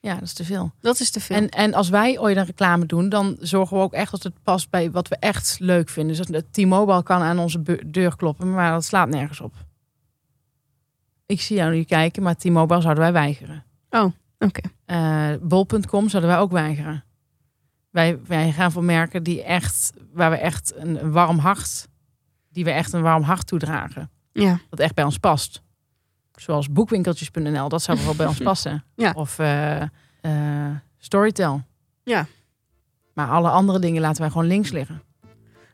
ja, 0.00 0.14
dat 0.14 0.22
is 0.22 0.32
te 0.32 0.44
veel. 0.44 0.72
Dat 0.80 1.00
is 1.00 1.10
te 1.10 1.20
veel. 1.20 1.36
En, 1.36 1.48
en 1.48 1.74
als 1.74 1.88
wij 1.88 2.18
ooit 2.18 2.36
een 2.36 2.44
reclame 2.44 2.86
doen, 2.86 3.08
dan 3.08 3.36
zorgen 3.40 3.76
we 3.76 3.82
ook 3.82 3.92
echt 3.92 4.10
dat 4.10 4.22
het 4.22 4.42
past 4.42 4.70
bij 4.70 4.90
wat 4.90 5.08
we 5.08 5.16
echt 5.16 5.56
leuk 5.60 5.88
vinden. 5.88 6.16
Dus 6.16 6.26
dat 6.26 6.44
T-Mobile 6.52 7.02
kan 7.02 7.22
aan 7.22 7.38
onze 7.38 7.62
deur 7.86 8.16
kloppen, 8.16 8.52
maar 8.52 8.72
dat 8.72 8.84
slaat 8.84 9.08
nergens 9.08 9.40
op. 9.40 9.54
Ik 11.26 11.40
zie 11.40 11.56
jou 11.56 11.74
nu 11.74 11.84
kijken, 11.84 12.22
maar 12.22 12.36
T-Mobile 12.36 12.80
zouden 12.80 13.02
wij 13.02 13.12
weigeren. 13.12 13.64
Oké. 14.42 14.60
Eh, 14.84 15.30
Bol.com 15.42 16.08
zouden 16.08 16.30
wij 16.30 16.40
ook 16.40 16.50
weigeren. 16.50 17.04
Wij, 17.90 18.18
wij 18.26 18.52
gaan 18.52 18.72
voor 18.72 18.84
merken 18.84 19.22
die 19.22 19.42
echt, 19.42 19.92
waar 20.12 20.30
we 20.30 20.36
echt 20.36 20.76
een, 20.76 21.04
een 21.04 21.12
warm 21.12 21.38
hart, 21.38 21.88
die 22.50 22.64
we 22.64 22.70
echt 22.70 22.92
een 22.92 23.02
warm 23.02 23.22
hart 23.22 23.46
toedragen. 23.46 24.10
Ja. 24.32 24.58
Dat 24.70 24.78
echt 24.78 24.94
bij 24.94 25.04
ons 25.04 25.18
past. 25.18 25.62
Zoals 26.32 26.70
boekwinkeltjes.nl, 26.70 27.68
dat 27.68 27.82
zou 27.82 28.04
wel 28.04 28.14
bij 28.14 28.26
ons 28.26 28.38
passen. 28.50 28.84
Ja. 28.94 29.12
Of 29.14 29.38
eh, 29.38 29.82
Storytel. 30.98 31.62
Ja. 32.04 32.26
Maar 33.14 33.28
alle 33.28 33.48
andere 33.50 33.78
dingen 33.78 34.00
laten 34.00 34.20
wij 34.20 34.30
gewoon 34.30 34.46
links 34.46 34.70
liggen. 34.70 35.02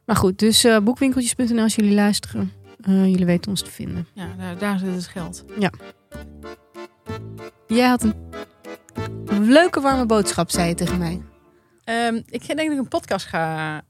Maar 0.04 0.16
goed, 0.16 0.38
dus 0.38 0.66
boekwinkeltjes.nl 0.82 1.62
als 1.62 1.74
jullie 1.74 1.94
luisteren. 1.94 2.52
Jullie 2.86 3.26
weten 3.26 3.50
ons 3.50 3.62
te 3.62 3.70
vinden. 3.70 4.06
Ja, 4.12 4.28
daar, 4.38 4.58
daar 4.58 4.78
zit 4.78 4.94
het 4.94 5.06
geld. 5.06 5.44
Jij 7.66 7.88
had 7.88 8.02
een 8.02 8.14
leuke 9.40 9.80
warme 9.80 10.06
boodschap, 10.06 10.50
zei 10.50 10.68
je 10.68 10.74
tegen 10.74 10.98
mij. 10.98 11.22
Ehm, 11.84 12.14
ik 12.14 12.46
denk 12.46 12.58
dat 12.58 12.70
ik 12.70 12.78
een 12.78 12.88
podcast 12.88 13.26
ga 13.26 13.82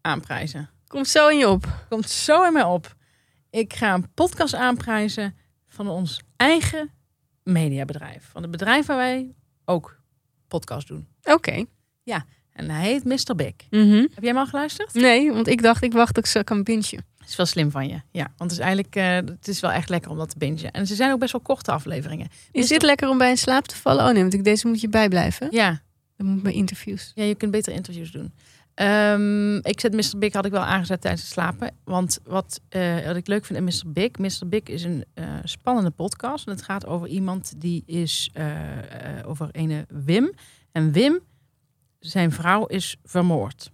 aanprijzen. 0.00 0.70
Komt 0.86 1.08
zo 1.08 1.28
in 1.28 1.38
je 1.38 1.48
op. 1.48 1.86
Komt 1.88 2.10
zo 2.10 2.44
in 2.44 2.52
mij 2.52 2.64
op. 2.64 2.96
Ik 3.50 3.72
ga 3.72 3.94
een 3.94 4.12
podcast 4.14 4.54
aanprijzen 4.54 5.36
van 5.68 5.88
ons 5.88 6.20
eigen 6.36 6.90
mediabedrijf. 7.42 8.28
Van 8.32 8.42
het 8.42 8.50
bedrijf 8.50 8.86
waar 8.86 8.96
wij 8.96 9.34
ook 9.64 10.00
podcast 10.48 10.88
doen. 10.88 11.08
Oké. 11.22 11.64
En 12.52 12.70
hij 12.70 12.84
heet 12.84 13.04
Mr. 13.04 13.34
Big. 13.36 13.54
Mhm. 13.70 13.92
Heb 13.92 14.22
jij 14.22 14.28
hem 14.28 14.36
al 14.36 14.46
geluisterd? 14.46 14.94
Nee, 14.94 15.32
want 15.32 15.46
ik 15.46 15.62
dacht, 15.62 15.82
ik 15.82 15.92
wacht 15.92 16.14
dat 16.14 16.24
ik 16.24 16.30
ze 16.30 16.44
kan 16.44 16.62
bintje. 16.62 16.98
Het 17.22 17.30
is 17.30 17.36
wel 17.36 17.46
slim 17.46 17.70
van 17.70 17.88
je. 17.88 18.00
Ja, 18.10 18.32
want 18.36 18.50
het 18.50 18.52
is 18.52 18.58
eigenlijk 18.58 18.96
eh, 18.96 19.14
het 19.14 19.48
is 19.48 19.60
wel 19.60 19.70
echt 19.70 19.88
lekker 19.88 20.10
om 20.10 20.16
dat 20.16 20.30
te 20.30 20.38
bingen. 20.38 20.70
En 20.70 20.86
ze 20.86 20.94
zijn 20.94 21.12
ook 21.12 21.18
best 21.18 21.32
wel 21.32 21.40
korte 21.40 21.72
afleveringen. 21.72 22.28
Is 22.50 22.68
dit 22.68 22.82
lekker 22.82 23.08
om 23.08 23.18
bij 23.18 23.30
in 23.30 23.38
slaap 23.38 23.66
te 23.66 23.76
vallen? 23.76 24.04
Oh 24.04 24.12
nee, 24.12 24.22
want 24.22 24.34
ik, 24.34 24.44
deze 24.44 24.68
moet 24.68 24.80
je 24.80 24.88
bijblijven. 24.88 25.48
Ja, 25.50 25.82
Dan 26.16 26.26
moet 26.26 26.42
bij 26.42 26.52
interviews. 26.52 27.12
Ja, 27.14 27.24
je 27.24 27.34
kunt 27.34 27.50
beter 27.50 27.72
interviews 27.72 28.10
doen. 28.10 28.32
Ehm, 28.74 29.56
ik 29.56 29.80
zet 29.80 29.92
Mr. 29.92 30.18
Big 30.18 30.32
had 30.32 30.44
ik 30.44 30.50
wel 30.52 30.62
aangezet 30.62 31.00
tijdens 31.00 31.22
het 31.22 31.32
slapen. 31.32 31.74
Want 31.84 32.18
wat, 32.24 32.60
wat 33.06 33.16
ik 33.16 33.26
leuk 33.26 33.44
vind 33.44 33.58
in 33.58 33.64
Mr. 33.64 33.92
Big. 33.92 34.10
Mr. 34.18 34.48
Big 34.48 34.62
is 34.62 34.84
een 34.84 35.04
eh, 35.14 35.24
spannende 35.44 35.90
podcast. 35.90 36.46
En 36.46 36.52
het 36.52 36.62
gaat 36.62 36.86
over 36.86 37.08
iemand 37.08 37.52
die 37.56 37.82
is 37.86 38.32
over 39.24 39.48
een 39.52 39.86
Wim. 39.88 40.32
En 40.72 40.92
Wim, 40.92 41.20
zijn 41.98 42.32
vrouw 42.32 42.66
is 42.66 42.96
vermoord. 43.04 43.70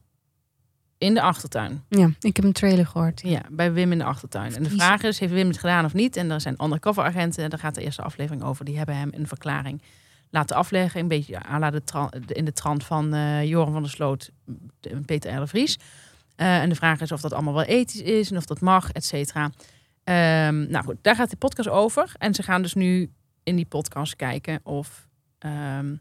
In 0.99 1.15
de 1.15 1.23
achtertuin. 1.23 1.85
Ja, 1.89 2.11
ik 2.21 2.37
heb 2.37 2.45
een 2.45 2.53
trailer 2.53 2.87
gehoord. 2.87 3.21
Ja, 3.25 3.43
bij 3.51 3.73
Wim 3.73 3.93
in 3.93 3.99
de 3.99 4.05
achtertuin. 4.05 4.55
En 4.55 4.63
de 4.63 4.71
vraag 4.71 5.03
is, 5.03 5.19
heeft 5.19 5.33
Wim 5.33 5.49
het 5.49 5.59
gedaan 5.59 5.85
of 5.85 5.95
niet? 5.95 6.17
En 6.17 6.31
er 6.31 6.41
zijn 6.41 6.65
undercover 6.65 7.03
agenten. 7.05 7.45
En 7.45 7.51
daar 7.51 7.59
gaat 7.59 7.75
de 7.75 7.83
eerste 7.83 8.03
aflevering 8.03 8.43
over. 8.43 8.65
Die 8.65 8.77
hebben 8.77 8.97
hem 8.97 9.11
een 9.13 9.27
verklaring 9.27 9.83
laten 10.31 10.57
afleggen. 10.57 11.01
Een 11.01 11.09
beetje 11.09 11.47
à 11.47 11.59
la 11.59 11.71
de 11.71 11.83
in 12.27 12.45
de 12.45 12.53
trant 12.53 12.85
van 12.85 13.15
eh 13.15 13.45
Joran 13.45 13.73
van 13.73 13.83
der 13.83 13.91
Sloot 13.91 14.31
en 14.81 15.05
Peter 15.05 15.43
R. 15.43 15.49
Vries. 15.49 15.79
Eh, 16.37 16.61
en 16.63 16.69
de 16.69 16.75
vraag 16.75 17.01
is 17.01 17.13
of 17.13 17.21
dat 17.21 17.33
allemaal 17.33 17.55
wel 17.55 17.63
ethisch 17.63 18.01
is 18.01 18.31
en 18.31 18.37
of 18.37 18.45
dat 18.45 18.61
mag, 18.61 18.93
et 18.93 19.05
cetera. 19.05 19.51
Ehm, 20.05 20.71
nou 20.71 20.85
goed, 20.85 20.97
daar 21.03 21.15
gaat 21.15 21.31
de 21.31 21.37
podcast 21.37 21.69
over. 21.69 22.13
En 22.19 22.35
ze 22.35 22.43
gaan 22.43 22.63
dus 22.63 22.75
nu 22.75 23.11
in 23.43 23.57
die 23.57 23.67
podcast 23.67 24.17
kijken 24.17 24.61
of 24.63 25.09
ehm, 25.39 25.97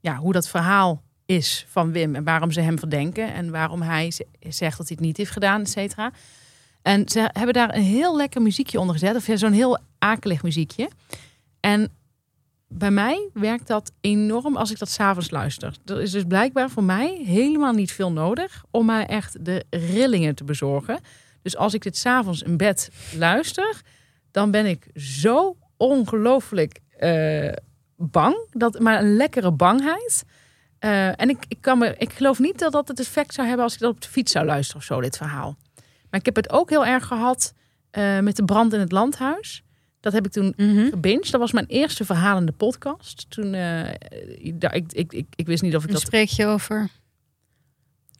ja, 0.00 0.16
hoe 0.16 0.32
dat 0.32 0.48
verhaal 0.48 1.02
is 1.26 1.66
van 1.68 1.92
Wim 1.92 2.14
en 2.14 2.24
waarom 2.24 2.50
ze 2.50 2.60
hem 2.60 2.78
verdenken 2.78 3.34
en 3.34 3.50
waarom 3.50 3.82
hij 3.82 4.12
zegt 4.40 4.78
dat 4.78 4.88
hij 4.88 4.96
het 4.96 5.06
niet 5.06 5.16
heeft 5.16 5.30
gedaan, 5.30 5.60
et 5.60 5.70
cetera. 5.70 6.12
En 6.82 7.08
ze 7.08 7.30
hebben 7.32 7.54
daar 7.54 7.74
een 7.74 7.82
heel 7.82 8.16
lekker 8.16 8.42
muziekje 8.42 8.80
onder 8.80 8.98
gezet, 8.98 9.16
of 9.16 9.38
zo'n 9.38 9.52
heel 9.52 9.78
akelig 9.98 10.42
muziekje. 10.42 10.88
En 11.60 11.90
bij 12.68 12.90
mij 12.90 13.28
werkt 13.32 13.66
dat 13.66 13.92
enorm 14.00 14.56
als 14.56 14.70
ik 14.70 14.78
dat 14.78 14.88
s'avonds 14.88 15.30
luister. 15.30 15.74
Er 15.84 16.00
is 16.00 16.10
dus 16.10 16.24
blijkbaar 16.28 16.70
voor 16.70 16.84
mij 16.84 17.22
helemaal 17.24 17.72
niet 17.72 17.92
veel 17.92 18.12
nodig 18.12 18.64
om 18.70 18.86
mij 18.86 19.06
echt 19.06 19.44
de 19.44 19.64
rillingen 19.70 20.34
te 20.34 20.44
bezorgen. 20.44 21.00
Dus 21.42 21.56
als 21.56 21.74
ik 21.74 21.82
dit 21.82 21.96
s'avonds 21.96 22.42
in 22.42 22.56
bed 22.56 22.90
luister, 23.16 23.80
dan 24.30 24.50
ben 24.50 24.66
ik 24.66 24.86
zo 24.94 25.56
ongelooflijk 25.76 26.80
eh, 26.98 27.52
bang. 27.96 28.36
Dat, 28.50 28.80
maar 28.80 29.00
een 29.00 29.16
lekkere 29.16 29.52
bangheid. 29.52 30.24
Eh, 30.82 31.20
en 31.20 31.28
ik, 31.28 31.44
ik, 31.48 31.56
kan 31.60 31.78
me, 31.78 31.94
ik 31.98 32.12
geloof 32.12 32.38
niet 32.38 32.58
dat 32.58 32.72
dat 32.72 32.88
het 32.88 33.00
effect 33.00 33.34
zou 33.34 33.46
hebben 33.46 33.64
als 33.64 33.74
ik 33.74 33.80
dat 33.80 33.90
op 33.90 34.00
de 34.00 34.08
fiets 34.08 34.32
zou 34.32 34.46
luisteren 34.46 34.80
of 34.80 34.86
zo, 34.86 35.00
dit 35.00 35.16
verhaal. 35.16 35.56
Maar 36.10 36.20
ik 36.20 36.26
heb 36.26 36.36
het 36.36 36.50
ook 36.50 36.70
heel 36.70 36.86
erg 36.86 37.06
gehad 37.06 37.54
eh, 37.90 38.18
met 38.18 38.36
de 38.36 38.44
brand 38.44 38.72
in 38.72 38.80
het 38.80 38.92
landhuis. 38.92 39.62
Dat 40.00 40.12
heb 40.12 40.26
ik 40.26 40.32
toen 40.32 40.54
gebinged. 40.90 41.30
Dat 41.30 41.40
was 41.40 41.52
mijn 41.52 41.66
eerste 41.66 42.04
verhalende 42.04 42.52
podcast. 42.52 43.26
Toen, 43.28 43.54
eh, 43.54 43.88
ik, 44.38 44.64
ik, 44.92 44.92
ik, 44.92 45.26
ik, 45.34 45.46
wist 45.46 45.62
niet 45.62 45.76
of 45.76 45.82
ik 45.82 45.88
Dan 45.88 45.96
dat... 45.96 46.06
spreek 46.06 46.28
je 46.28 46.46
over... 46.46 46.88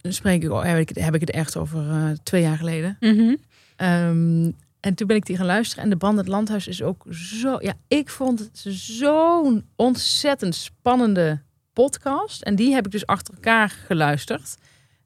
Dan 0.01 0.13
spreek 0.13 0.43
ik, 0.43 0.51
heb, 0.53 0.79
ik, 0.79 0.97
heb 0.97 1.15
ik 1.15 1.21
het 1.21 1.31
echt 1.31 1.57
over 1.57 2.17
twee 2.23 2.43
jaar 2.43 2.57
geleden. 2.57 2.97
Mhm. 3.01 3.37
Ehm, 3.77 4.51
en 4.81 4.95
toen 4.95 5.07
ben 5.07 5.17
ik 5.17 5.27
die 5.27 5.37
gaan 5.37 5.47
luisteren. 5.47 5.85
En 5.85 5.91
de 5.91 5.97
brand 5.97 6.15
in 6.15 6.21
het 6.21 6.29
landhuis 6.29 6.67
is 6.67 6.83
ook 6.83 7.05
zo... 7.11 7.57
Ja, 7.61 7.75
ik 7.89 8.09
vond 8.09 8.39
het 8.39 8.65
zo'n 8.75 9.65
ontzettend 9.77 10.55
spannende 10.55 11.43
podcast. 11.73 12.43
En 12.43 12.55
die 12.57 12.75
heb 12.75 12.87
ik 12.87 12.93
dus 12.93 13.07
achter 13.07 13.35
elkaar 13.35 13.69
geluisterd. 13.69 14.55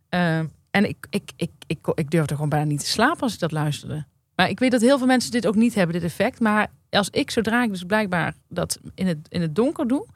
Ehm, 0.09 0.47
en 0.71 0.89
ik, 0.89 1.07
ik, 1.11 1.31
ik, 1.37 1.51
ik, 1.67 1.79
ik 1.95 2.11
durfde 2.11 2.35
gewoon 2.35 2.49
bijna 2.49 2.65
niet 2.67 2.81
te 2.81 2.87
slapen 2.87 3.21
als 3.21 3.35
ik 3.35 3.39
dat 3.41 3.53
luisterde. 3.53 4.05
Maar 4.35 4.49
ik 4.49 4.59
weet 4.59 4.71
dat 4.71 4.81
heel 4.81 4.99
veel 4.99 5.07
mensen 5.07 5.31
dit 5.31 5.47
ook 5.47 5.55
niet 5.55 5.75
hebben, 5.75 5.95
dit 5.95 6.05
effect. 6.05 6.41
Maar 6.41 6.71
als 6.91 7.11
ik, 7.11 7.31
zodra 7.31 7.63
ik 7.63 7.71
dus 7.71 7.83
blijkbaar 7.85 8.35
dat 8.49 8.79
in 8.95 9.07
het, 9.07 9.19
in 9.29 9.41
het 9.41 9.55
donker 9.55 9.89
doe... 9.89 10.07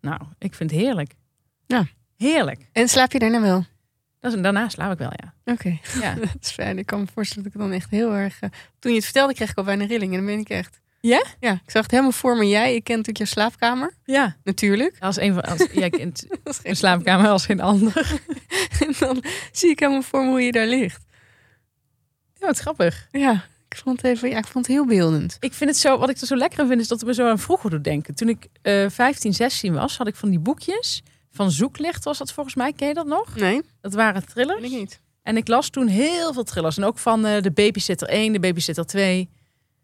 Nou, 0.00 0.20
ik 0.38 0.54
vind 0.54 0.70
het 0.70 0.80
heerlijk. 0.80 1.14
Ja. 1.66 1.86
Heerlijk. 2.16 2.68
En 2.72 2.88
slaap 2.88 3.12
je 3.12 3.18
daarna 3.18 3.40
wel? 3.40 3.64
Dat 4.20 4.32
is- 4.34 4.40
Daarna 4.42 4.68
slaap 4.68 4.92
ik 4.92 4.98
wel, 4.98 5.12
ja. 5.12 5.52
Oké, 5.52 5.78
Ja. 6.00 6.14
dat 6.32 6.36
is 6.40 6.50
fijn. 6.50 6.78
Ik 6.78 6.86
kan 6.86 7.00
me 7.00 7.06
voorstellen 7.14 7.44
dat 7.44 7.52
ik 7.54 7.60
dan 7.60 7.72
echt 7.72 7.90
heel 7.90 8.12
erg... 8.14 8.40
eh, 8.40 8.50
Toen 8.78 8.90
je 8.90 8.96
het 8.96 9.04
vertelde, 9.04 9.34
kreeg 9.34 9.50
ik 9.50 9.56
al 9.56 9.64
bijna 9.64 9.84
rillingen. 9.84 10.16
Dan 10.16 10.26
ben 10.26 10.38
ik 10.38 10.48
echt... 10.48 10.80
Ja? 11.06 11.24
Ja, 11.40 11.52
ik 11.52 11.70
zag 11.70 11.82
het 11.82 11.90
helemaal 11.90 12.12
voor 12.12 12.36
me. 12.36 12.48
Jij, 12.48 12.74
ik 12.74 12.84
ken 12.84 12.96
natuurlijk 12.96 13.24
je 13.28 13.32
slaapkamer. 13.34 13.94
ja. 14.04 14.36
Natuurlijk. 14.44 14.96
Als 15.00 15.16
een 15.20 15.34
van, 15.34 15.42
als, 15.42 15.66
jij 15.72 15.90
kent 15.90 16.26
geen 16.62 16.76
slaapkamer 16.76 17.28
als 17.30 17.46
geen 17.46 17.60
ander. 17.60 18.20
En 18.80 18.94
dan 18.98 19.22
zie 19.52 19.70
ik 19.70 19.78
helemaal 19.80 20.02
voor 20.02 20.24
me 20.24 20.28
hoe 20.30 20.40
je 20.42 20.52
daar 20.52 20.66
ligt. 20.66 21.04
Ja, 22.34 22.46
wat 22.46 22.58
grappig. 22.58 23.06
Ja, 23.10 23.44
ik 23.68 23.76
vond 23.76 24.02
het 24.02 24.10
even... 24.10 24.28
Ja, 24.30 24.38
ik 24.38 24.46
vond 24.46 24.66
het 24.66 24.74
heel 24.74 24.86
beeldend. 24.86 25.36
Ik 25.40 25.52
vind 25.52 25.70
het 25.70 25.78
zo, 25.78 25.98
wat 25.98 26.08
ik 26.10 26.20
er 26.20 26.26
zo 26.26 26.36
lekker 26.36 26.60
aan 26.60 26.68
vind, 26.68 26.80
is 26.80 26.88
dat 26.88 26.98
het 26.98 27.08
me 27.08 27.14
zo 27.14 27.28
aan 27.28 27.38
vroeger 27.38 27.70
doet 27.70 27.84
denken. 27.84 28.14
Toen 28.14 28.28
ik 28.28 28.46
eh 28.62 28.86
15, 28.88 29.34
16 29.34 29.72
was, 29.74 29.96
had 29.96 30.06
ik 30.06 30.14
van 30.16 30.30
die 30.30 30.38
boekjes. 30.38 31.02
Van 31.30 31.50
Zoeklicht 31.50 32.04
was 32.04 32.18
dat 32.18 32.32
volgens 32.32 32.54
mij. 32.54 32.72
Ken 32.72 32.88
je 32.88 32.94
dat 32.94 33.06
nog? 33.06 33.36
Nee, 33.36 33.62
Dat 33.80 33.94
waren 33.94 34.26
thrillers. 34.26 34.62
ik 34.62 34.70
niet. 34.70 35.00
En 35.22 35.36
ik 35.36 35.48
las 35.48 35.68
toen 35.70 35.86
heel 35.86 36.32
veel 36.32 36.44
thrillers. 36.44 36.76
En 36.76 36.84
ook 36.84 36.98
van 36.98 37.26
eh, 37.26 37.42
de 37.42 37.50
Babysitter 37.50 38.08
1, 38.08 38.32
de 38.32 38.40
Babysitter 38.40 38.86
2. 38.86 39.28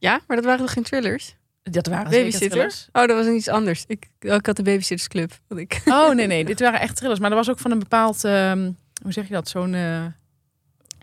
Ja, 0.02 0.20
maar 0.26 0.36
dat 0.36 0.46
waren 0.46 0.60
toch 0.60 0.72
geen 0.72 0.82
thrillers? 0.82 1.36
Dat 1.62 1.86
waren 1.86 2.04
zeker 2.12 2.18
Babysitter? 2.24 2.50
thrillers. 2.50 2.88
Oh, 2.92 3.06
dat 3.06 3.24
was 3.24 3.34
iets 3.34 3.48
anders. 3.48 3.84
Ik, 3.86 4.08
oh, 4.20 4.34
ik 4.34 4.46
had 4.46 4.56
de 4.56 4.62
Babysittersclub. 4.62 5.32
Wat 5.48 5.58
ik... 5.58 5.82
Oh, 5.86 6.14
nee, 6.14 6.26
nee. 6.26 6.44
Dit 6.44 6.60
waren 6.60 6.80
echt 6.80 6.96
thrillers. 6.96 7.20
Maar 7.20 7.30
er 7.30 7.36
was 7.36 7.50
ook 7.50 7.58
van 7.58 7.70
een 7.70 7.78
bepaald, 7.78 8.24
ehm, 8.24 8.70
hoe 9.02 9.12
zeg 9.12 9.26
je 9.28 9.32
dat? 9.34 9.48
Zo'n... 9.48 9.74
eh, 9.74 10.04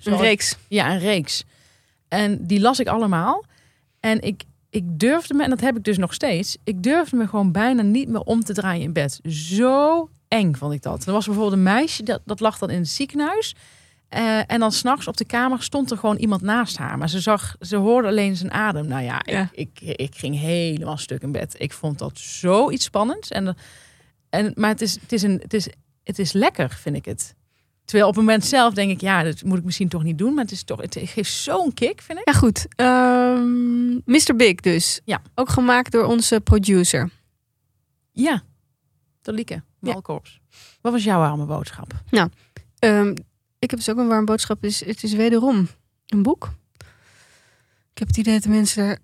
Een 0.03 0.17
reeks. 0.17 0.57
Ja, 0.67 0.91
een 0.91 0.99
reeks. 0.99 1.43
En 2.07 2.45
die 2.45 2.59
las 2.59 2.79
ik 2.79 2.87
allemaal. 2.87 3.45
En 3.99 4.21
ik, 4.21 4.43
ik 4.69 4.83
durfde 4.99 5.33
me, 5.33 5.43
en 5.43 5.49
dat 5.49 5.59
heb 5.61 5.77
ik 5.77 5.83
dus 5.83 5.97
nog 5.97 6.13
steeds, 6.13 6.57
ik 6.63 6.83
durfde 6.83 7.15
me 7.15 7.27
gewoon 7.27 7.51
bijna 7.51 7.81
niet 7.81 8.07
meer 8.09 8.21
om 8.21 8.43
te 8.43 8.53
draaien 8.53 8.83
in 8.83 8.93
bed. 8.93 9.19
Zo 9.23 10.09
eng 10.27 10.53
vond 10.55 10.73
ik 10.73 10.81
dat. 10.81 11.05
Er 11.05 11.11
was 11.11 11.25
bijvoorbeeld 11.25 11.55
een 11.55 11.63
meisje, 11.63 12.03
dat, 12.03 12.21
dat 12.25 12.39
lag 12.39 12.57
dan 12.57 12.69
in 12.69 12.79
het 12.79 12.89
ziekenhuis. 12.89 13.55
Eh, 14.09 14.51
en 14.51 14.59
dan 14.59 14.71
s'nachts 14.71 15.07
op 15.07 15.17
de 15.17 15.25
kamer 15.25 15.63
stond 15.63 15.91
er 15.91 15.97
gewoon 15.97 16.15
iemand 16.17 16.41
naast 16.41 16.77
haar. 16.77 16.97
Maar 16.97 17.09
ze, 17.09 17.19
zag, 17.19 17.55
ze 17.59 17.75
hoorde 17.75 18.07
alleen 18.07 18.35
zijn 18.35 18.51
adem. 18.51 18.87
Nou 18.87 19.03
ja, 19.03 19.21
Ja. 19.25 19.49
Ik, 19.51 19.79
ik, 19.81 19.97
ik 19.97 20.15
ging 20.15 20.39
helemaal 20.39 20.97
stuk 20.97 21.21
in 21.21 21.31
bed. 21.31 21.55
Ik 21.57 21.73
vond 21.73 21.99
dat 21.99 22.19
zoiets 22.19 22.85
spannends. 22.85 23.29
En, 23.29 23.55
en, 24.29 24.51
maar 24.55 24.69
het 24.69 24.81
is, 24.81 24.99
het, 25.01 25.11
is 25.11 25.21
een, 25.21 25.39
het, 25.41 25.53
is, 25.53 25.67
het 26.03 26.19
is 26.19 26.31
lekker, 26.31 26.69
vind 26.69 26.95
ik 26.95 27.05
het. 27.05 27.35
Terwijl 27.85 28.09
op 28.09 28.15
het 28.15 28.25
moment 28.25 28.45
zelf 28.45 28.73
denk 28.73 28.91
ik, 28.91 29.01
ja, 29.01 29.23
dat 29.23 29.43
moet 29.43 29.57
ik 29.57 29.63
misschien 29.63 29.89
toch 29.89 30.03
niet 30.03 30.17
doen. 30.17 30.33
Maar 30.33 30.43
het, 30.43 30.53
is 30.53 30.63
toch, 30.63 30.81
het 30.81 30.97
geeft 31.03 31.33
zo'n 31.33 31.73
kick, 31.73 32.01
vind 32.01 32.19
ik. 32.19 32.27
Ja, 32.27 32.33
goed. 32.33 32.65
Ehm 32.75 33.93
Mr. 34.05 34.35
Big 34.35 34.55
dus. 34.55 35.01
Ja. 35.05 35.21
Ook 35.35 35.49
gemaakt 35.49 35.91
door 35.91 36.05
onze 36.05 36.41
producer. 36.41 37.09
Ja, 38.11 38.43
Tolieke, 39.21 39.63
Malkorps. 39.79 40.39
Wat 40.81 40.91
was 40.91 41.03
jouw 41.03 41.21
arme 41.21 41.45
boodschap? 41.45 41.93
Ehm, 42.79 43.13
ik 43.59 43.69
heb 43.69 43.79
dus 43.79 43.89
ook 43.89 43.97
een 43.97 44.07
warm 44.07 44.25
boodschap. 44.25 44.61
Het 44.61 44.71
is, 44.71 44.85
het 44.85 45.03
is 45.03 45.13
wederom 45.13 45.67
een 46.07 46.23
boek. 46.23 46.49
Ik 47.91 47.97
heb 47.97 48.07
het 48.07 48.17
idee 48.17 48.33
dat 48.33 48.43
de 48.43 48.49
mensen 48.49 48.83
er 48.83 48.99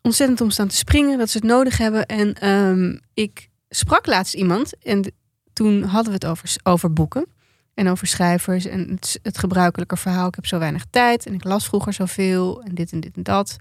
ontzettend 0.00 0.40
om 0.40 0.50
staan 0.50 0.68
te 0.68 0.76
springen. 0.76 1.18
Dat 1.18 1.30
ze 1.30 1.36
het 1.36 1.46
nodig 1.46 1.78
hebben. 1.78 2.06
En 2.06 2.34
ehm, 2.34 2.98
ik 3.14 3.48
sprak 3.68 4.06
laatst 4.06 4.34
iemand. 4.34 4.78
En 4.78 5.12
toen 5.52 5.82
hadden 5.82 6.12
we 6.12 6.18
het 6.18 6.26
over, 6.26 6.56
over 6.62 6.92
boeken. 6.92 7.26
En 7.74 7.88
over 7.88 8.06
schrijvers. 8.06 8.64
En 8.64 8.90
het, 8.90 9.18
het 9.22 9.38
gebruikelijke 9.38 9.96
verhaal. 9.96 10.28
Ik 10.28 10.34
heb 10.34 10.46
zo 10.46 10.58
weinig 10.58 10.84
tijd. 10.90 11.26
En 11.26 11.34
ik 11.34 11.44
las 11.44 11.66
vroeger 11.66 11.92
zoveel. 11.92 12.62
En 12.62 12.74
dit 12.74 12.92
en 12.92 13.00
dit 13.00 13.16
en 13.16 13.22
dat. 13.22 13.56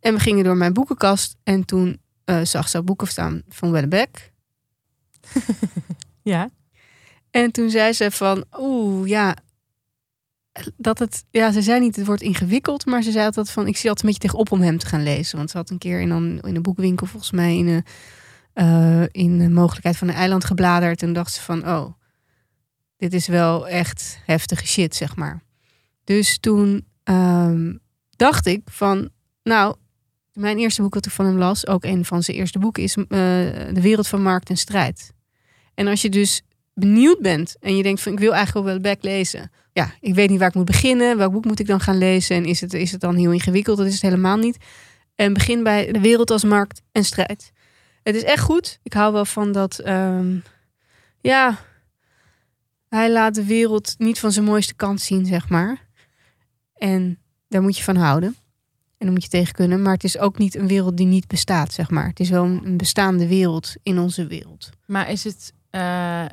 En 0.00 0.14
we 0.14 0.20
gingen 0.20 0.44
door 0.44 0.56
mijn 0.56 0.72
boekenkast. 0.72 1.36
En 1.42 1.64
toen 1.64 2.00
eh, 2.24 2.40
zag 2.42 2.68
ze 2.68 2.82
boeken 2.82 3.06
staan 3.06 3.42
van 3.48 3.70
Wellebeck. 3.70 4.32
Ja. 6.22 6.50
En 7.34 7.50
toen 7.50 7.70
zei 7.70 7.92
ze 7.92 8.10
van, 8.10 8.44
oeh, 8.58 9.08
ja, 9.08 9.36
dat 10.76 10.98
het, 10.98 11.24
ja, 11.30 11.52
ze 11.52 11.62
zei 11.62 11.80
niet 11.80 11.96
het 11.96 12.06
wordt 12.06 12.22
ingewikkeld, 12.22 12.86
maar 12.86 13.02
ze 13.02 13.10
zei 13.10 13.24
altijd 13.24 13.50
van, 13.50 13.66
ik 13.66 13.76
zie 13.76 13.88
altijd 13.88 14.00
een 14.00 14.06
beetje 14.06 14.28
tegenop 14.28 14.52
om 14.52 14.60
hem 14.60 14.78
te 14.78 14.86
gaan 14.86 15.02
lezen. 15.02 15.36
Want 15.36 15.50
ze 15.50 15.56
had 15.56 15.70
een 15.70 15.78
keer 15.78 16.00
in 16.00 16.10
een, 16.10 16.40
in 16.40 16.56
een 16.56 16.62
boekwinkel, 16.62 17.06
volgens 17.06 17.30
mij, 17.30 17.56
in 17.56 17.66
een, 17.66 17.84
eh, 18.52 19.22
in 19.22 19.38
de 19.38 19.48
mogelijkheid 19.48 19.96
van 19.96 20.08
een 20.08 20.14
eiland 20.14 20.44
gebladerd. 20.44 21.02
En 21.02 21.12
dacht 21.12 21.32
ze 21.32 21.40
van, 21.40 21.68
oh, 21.68 21.92
dit 22.96 23.14
is 23.14 23.26
wel 23.26 23.68
echt 23.68 24.18
heftige 24.26 24.66
shit, 24.66 24.94
zeg 24.94 25.16
maar. 25.16 25.42
Dus 26.04 26.38
toen 26.38 26.86
ehm, 27.02 27.74
dacht 28.10 28.46
ik 28.46 28.60
van, 28.64 29.10
nou, 29.42 29.76
mijn 30.32 30.58
eerste 30.58 30.82
boek 30.82 30.94
wat 30.94 31.06
ik 31.06 31.12
van 31.12 31.26
hem 31.26 31.38
las, 31.38 31.66
ook 31.66 31.84
een 31.84 32.04
van 32.04 32.22
zijn 32.22 32.36
eerste 32.36 32.58
boeken, 32.58 32.82
is 32.82 32.96
eh, 32.96 33.06
De 33.08 33.80
Wereld 33.80 34.08
van 34.08 34.22
Markt 34.22 34.50
en 34.50 34.56
Strijd. 34.56 35.12
En 35.74 35.86
als 35.86 36.02
je 36.02 36.08
dus 36.08 36.42
benieuwd 36.74 37.20
bent 37.20 37.56
en 37.60 37.76
je 37.76 37.82
denkt 37.82 38.00
van 38.02 38.12
ik 38.12 38.18
wil 38.18 38.34
eigenlijk 38.34 38.66
wel 38.66 38.74
Welbeck 38.74 39.02
lezen. 39.02 39.50
Ja, 39.72 39.94
ik 40.00 40.14
weet 40.14 40.30
niet 40.30 40.38
waar 40.38 40.48
ik 40.48 40.54
moet 40.54 40.64
beginnen. 40.64 41.16
Welk 41.16 41.32
boek 41.32 41.44
moet 41.44 41.60
ik 41.60 41.66
dan 41.66 41.80
gaan 41.80 41.98
lezen? 41.98 42.36
En 42.36 42.44
is 42.44 42.60
het, 42.60 42.72
is 42.72 42.92
het 42.92 43.00
dan 43.00 43.16
heel 43.16 43.32
ingewikkeld? 43.32 43.76
Dat 43.78 43.86
is 43.86 43.92
het 43.92 44.02
helemaal 44.02 44.36
niet. 44.36 44.56
En 45.14 45.32
begin 45.32 45.62
bij 45.62 45.92
de 45.92 46.00
wereld 46.00 46.30
als 46.30 46.44
markt 46.44 46.82
en 46.92 47.04
strijd. 47.04 47.52
Het 48.02 48.14
is 48.14 48.22
echt 48.22 48.42
goed. 48.42 48.78
Ik 48.82 48.92
hou 48.92 49.12
wel 49.12 49.24
van 49.24 49.52
dat. 49.52 49.78
ehm, 49.78 50.36
ja, 51.20 51.58
hij 52.88 53.10
laat 53.12 53.34
de 53.34 53.44
wereld 53.44 53.94
niet 53.98 54.18
van 54.18 54.32
zijn 54.32 54.44
mooiste 54.44 54.74
kant 54.74 55.00
zien, 55.00 55.26
zeg 55.26 55.48
maar. 55.48 55.86
En 56.74 57.18
daar 57.48 57.62
moet 57.62 57.76
je 57.76 57.82
van 57.84 57.96
houden. 57.96 58.36
En 58.98 59.06
daar 59.06 59.12
moet 59.12 59.22
je 59.22 59.28
tegen 59.28 59.54
kunnen. 59.54 59.82
Maar 59.82 59.92
het 59.92 60.04
is 60.04 60.18
ook 60.18 60.38
niet 60.38 60.54
een 60.54 60.68
wereld 60.68 60.96
die 60.96 61.06
niet 61.06 61.26
bestaat, 61.26 61.72
zeg 61.72 61.90
maar. 61.90 62.06
Het 62.06 62.20
is 62.20 62.30
wel 62.30 62.44
een 62.44 62.60
een 62.64 62.76
bestaande 62.76 63.26
wereld 63.28 63.74
in 63.82 63.98
onze 63.98 64.26
wereld. 64.26 64.70
Maar 64.86 65.10
is 65.10 65.24
het... 65.24 65.52
eh, 65.70 66.24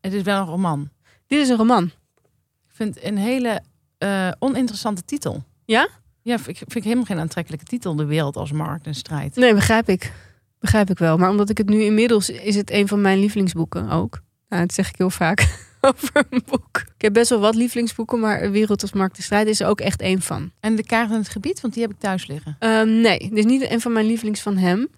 het 0.00 0.12
is 0.12 0.22
wel 0.22 0.40
een 0.40 0.46
roman. 0.46 0.88
Dit 1.26 1.40
is 1.40 1.48
een 1.48 1.56
roman. 1.56 1.84
Ik 1.84 2.74
vind 2.74 2.94
het 2.94 3.04
een 3.04 3.16
hele 3.16 3.60
eh, 3.98 4.30
oninteressante 4.38 5.04
titel. 5.04 5.44
Ja? 5.64 5.88
Ja, 6.22 6.36
vind 6.38 6.48
ik 6.48 6.56
vind 6.56 6.74
ik 6.74 6.82
helemaal 6.82 7.04
geen 7.04 7.18
aantrekkelijke 7.18 7.64
titel. 7.64 7.96
De 7.96 8.04
wereld 8.04 8.36
als 8.36 8.52
markt 8.52 8.86
en 8.86 8.94
strijd. 8.94 9.36
Nee, 9.36 9.54
begrijp 9.54 9.88
ik. 9.88 10.12
Begrijp 10.58 10.90
ik 10.90 10.98
wel. 10.98 11.16
Maar 11.16 11.30
omdat 11.30 11.48
ik 11.50 11.58
het 11.58 11.68
nu 11.68 11.82
inmiddels 11.82 12.30
is 12.30 12.54
het 12.56 12.70
een 12.70 12.88
van 12.88 13.00
mijn 13.00 13.18
lievelingsboeken 13.18 13.90
ook. 13.90 14.20
Nou, 14.48 14.62
dat 14.62 14.72
zeg 14.74 14.88
ik 14.88 14.96
heel 14.98 15.10
vaak 15.10 15.48
over 15.80 16.26
een 16.30 16.42
boek. 16.46 16.76
Ik 16.94 17.02
heb 17.02 17.12
best 17.12 17.30
wel 17.30 17.38
wat 17.40 17.54
lievelingsboeken, 17.54 18.20
maar 18.20 18.50
Wereld 18.50 18.82
als 18.82 18.92
Markt 18.92 19.16
en 19.16 19.22
Strijd 19.22 19.46
is 19.46 19.60
er 19.60 19.66
ook 19.68 19.80
echt 19.80 20.00
één 20.00 20.20
van. 20.22 20.50
En 20.60 20.76
de 20.76 20.84
kaart 20.84 21.10
en 21.10 21.16
het 21.16 21.28
gebied, 21.28 21.60
want 21.60 21.74
die 21.74 21.82
heb 21.82 21.92
ik 21.92 21.98
thuis 21.98 22.26
liggen. 22.26 22.56
Ehm, 22.58 23.00
nee, 23.00 23.18
dit 23.18 23.32
is 23.38 23.44
niet 23.44 23.70
een 23.70 23.80
van 23.80 23.92
mijn 23.92 24.06
lievelings 24.06 24.40
van 24.40 24.56
hem. 24.56 24.88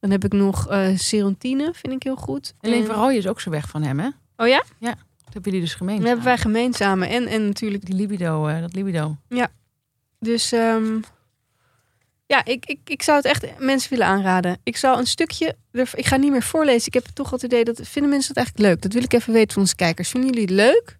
Dan 0.00 0.10
heb 0.10 0.24
ik 0.24 0.32
nog 0.32 0.66
Serontine, 0.94 1.70
vind 1.74 1.92
ik 1.94 2.02
heel 2.02 2.16
goed. 2.16 2.54
En- 2.60 2.86
Rooij 2.86 3.16
is 3.16 3.26
ook 3.26 3.40
zo 3.40 3.50
weg 3.50 3.68
van 3.68 3.82
hem, 3.82 3.98
hè? 3.98 4.08
Oh 4.36 4.46
ja? 4.48 4.62
Dat 5.24 5.34
hebben 5.34 5.52
jullie 5.52 5.60
dus 5.60 5.74
gemeen. 5.74 5.96
Dat 5.96 6.06
hebben 6.06 6.24
wij 6.24 6.38
gemeen 6.38 6.74
samen. 6.74 7.08
En, 7.08 7.26
en 7.26 7.46
natuurlijk 7.46 7.86
Die 7.86 7.94
libido, 7.94 8.46
eh, 8.46 8.60
dat 8.60 8.72
libido. 8.74 9.16
Dus 10.18 10.52
ehm, 10.52 11.00
ja, 12.26 12.44
ik, 12.44 12.66
ik, 12.66 12.78
ik 12.84 13.02
zou 13.02 13.16
het 13.16 13.26
echt 13.26 13.58
mensen 13.58 13.90
willen 13.90 14.06
aanraden. 14.06 14.58
Ik 14.62 14.76
zou 14.76 14.98
een 14.98 15.06
stukje, 15.06 15.56
er- 15.70 15.90
ik 15.94 16.06
ga 16.06 16.16
niet 16.16 16.30
meer 16.30 16.42
voorlezen. 16.42 16.86
Ik 16.86 16.94
heb 16.94 17.04
toch 17.06 17.30
het 17.30 17.42
idee 17.42 17.64
dat 17.64 17.80
vinden 17.82 18.10
mensen 18.10 18.28
het 18.28 18.36
eigenlijk 18.36 18.68
leuk. 18.68 18.82
Dat 18.82 18.92
wil 18.92 19.02
ik 19.02 19.12
even 19.12 19.32
weten 19.32 19.52
van 19.52 19.62
onze 19.62 19.74
kijkers. 19.76 20.08
Vinden 20.10 20.30
jullie 20.30 20.44
het 20.46 20.54
leuk 20.54 20.98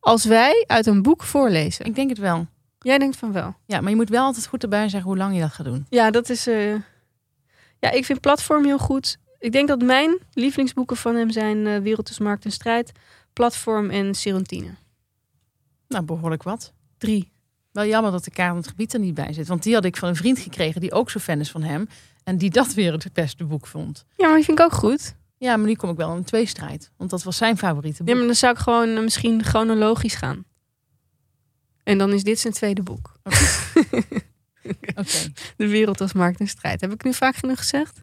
als 0.00 0.24
wij 0.24 0.64
uit 0.66 0.86
een 0.86 1.02
boek 1.02 1.22
voorlezen? 1.22 1.84
Ik 1.84 1.94
denk 1.94 2.08
het 2.08 2.18
wel. 2.18 2.46
Jij 2.78 2.98
denkt 2.98 3.16
van 3.16 3.32
wel. 3.32 3.54
Ja, 3.66 3.80
maar 3.80 3.90
je 3.90 3.96
moet 3.96 4.08
wel 4.08 4.24
altijd 4.24 4.46
goed 4.46 4.62
erbij 4.62 4.88
zeggen 4.88 5.08
hoe 5.10 5.18
lang 5.18 5.34
je 5.34 5.40
dat 5.40 5.52
gaat 5.52 5.66
doen. 5.66 5.86
Ja, 5.88 6.10
dat 6.10 6.28
is. 6.30 6.46
eh, 6.46 6.74
ja, 7.78 7.90
ik 7.90 8.04
vind 8.04 8.20
platform 8.20 8.64
heel 8.64 8.78
goed. 8.78 9.16
Ik 9.44 9.52
denk 9.52 9.68
dat 9.68 9.82
mijn 9.82 10.18
lievelingsboeken 10.32 10.96
van 10.96 11.14
hem 11.14 11.30
zijn 11.30 11.66
eh 11.66 11.82
Wereld 11.82 12.10
is 12.10 12.18
Markt 12.18 12.44
en 12.44 12.50
Strijd, 12.50 12.92
Platform 13.32 13.90
en 13.90 14.14
Serontine. 14.14 14.74
Nou, 15.88 16.04
behoorlijk 16.04 16.42
wat. 16.42 16.72
Drie. 16.98 17.32
Wel 17.72 17.86
jammer 17.86 18.10
dat 18.12 18.24
de 18.24 18.30
kaart 18.30 18.50
en 18.50 18.56
het 18.56 18.68
gebied 18.68 18.94
er 18.94 19.00
niet 19.00 19.14
bij 19.14 19.32
zit. 19.32 19.48
Want 19.48 19.62
die 19.62 19.74
had 19.74 19.84
ik 19.84 19.96
van 19.96 20.08
een 20.08 20.16
vriend 20.16 20.38
gekregen 20.38 20.80
die 20.80 20.92
ook 20.92 21.10
zo 21.10 21.18
fan 21.18 21.40
is 21.40 21.50
van 21.50 21.62
hem. 21.62 21.88
En 22.22 22.38
die 22.38 22.50
dat 22.50 22.74
weer 22.74 22.92
het 22.92 23.12
beste 23.12 23.44
boek 23.44 23.66
vond. 23.66 24.04
Ja, 24.16 24.26
maar 24.26 24.36
die 24.36 24.44
vind 24.44 24.58
ik 24.58 24.64
ook 24.64 24.72
goed. 24.72 25.14
Ja, 25.36 25.56
maar 25.56 25.66
nu 25.66 25.74
kom 25.74 25.90
ik 25.90 25.96
wel 25.96 26.10
in 26.10 26.16
een 26.16 26.24
tweestrijd. 26.24 26.90
Want 26.96 27.10
dat 27.10 27.22
was 27.22 27.36
zijn 27.36 27.58
favoriete 27.58 27.98
boek. 27.98 28.08
Ja, 28.08 28.14
maar 28.14 28.26
dan 28.26 28.34
zou 28.34 28.52
ik 28.52 28.58
gewoon 28.58 28.88
eh, 28.88 29.02
misschien 29.02 29.44
chronologisch 29.44 30.14
gaan. 30.14 30.44
En 31.82 31.98
dan 31.98 32.12
is 32.12 32.22
dit 32.22 32.38
zijn 32.38 32.52
tweede 32.52 32.82
boek. 32.82 33.12
Oké. 33.22 33.38
De 35.56 35.68
wereld 35.68 36.00
als 36.00 36.12
markt 36.12 36.40
en 36.40 36.48
strijd. 36.48 36.80
Heb 36.80 36.92
ik 36.92 37.04
nu 37.04 37.14
vaak 37.14 37.36
genoeg 37.36 37.58
gezegd? 37.58 38.02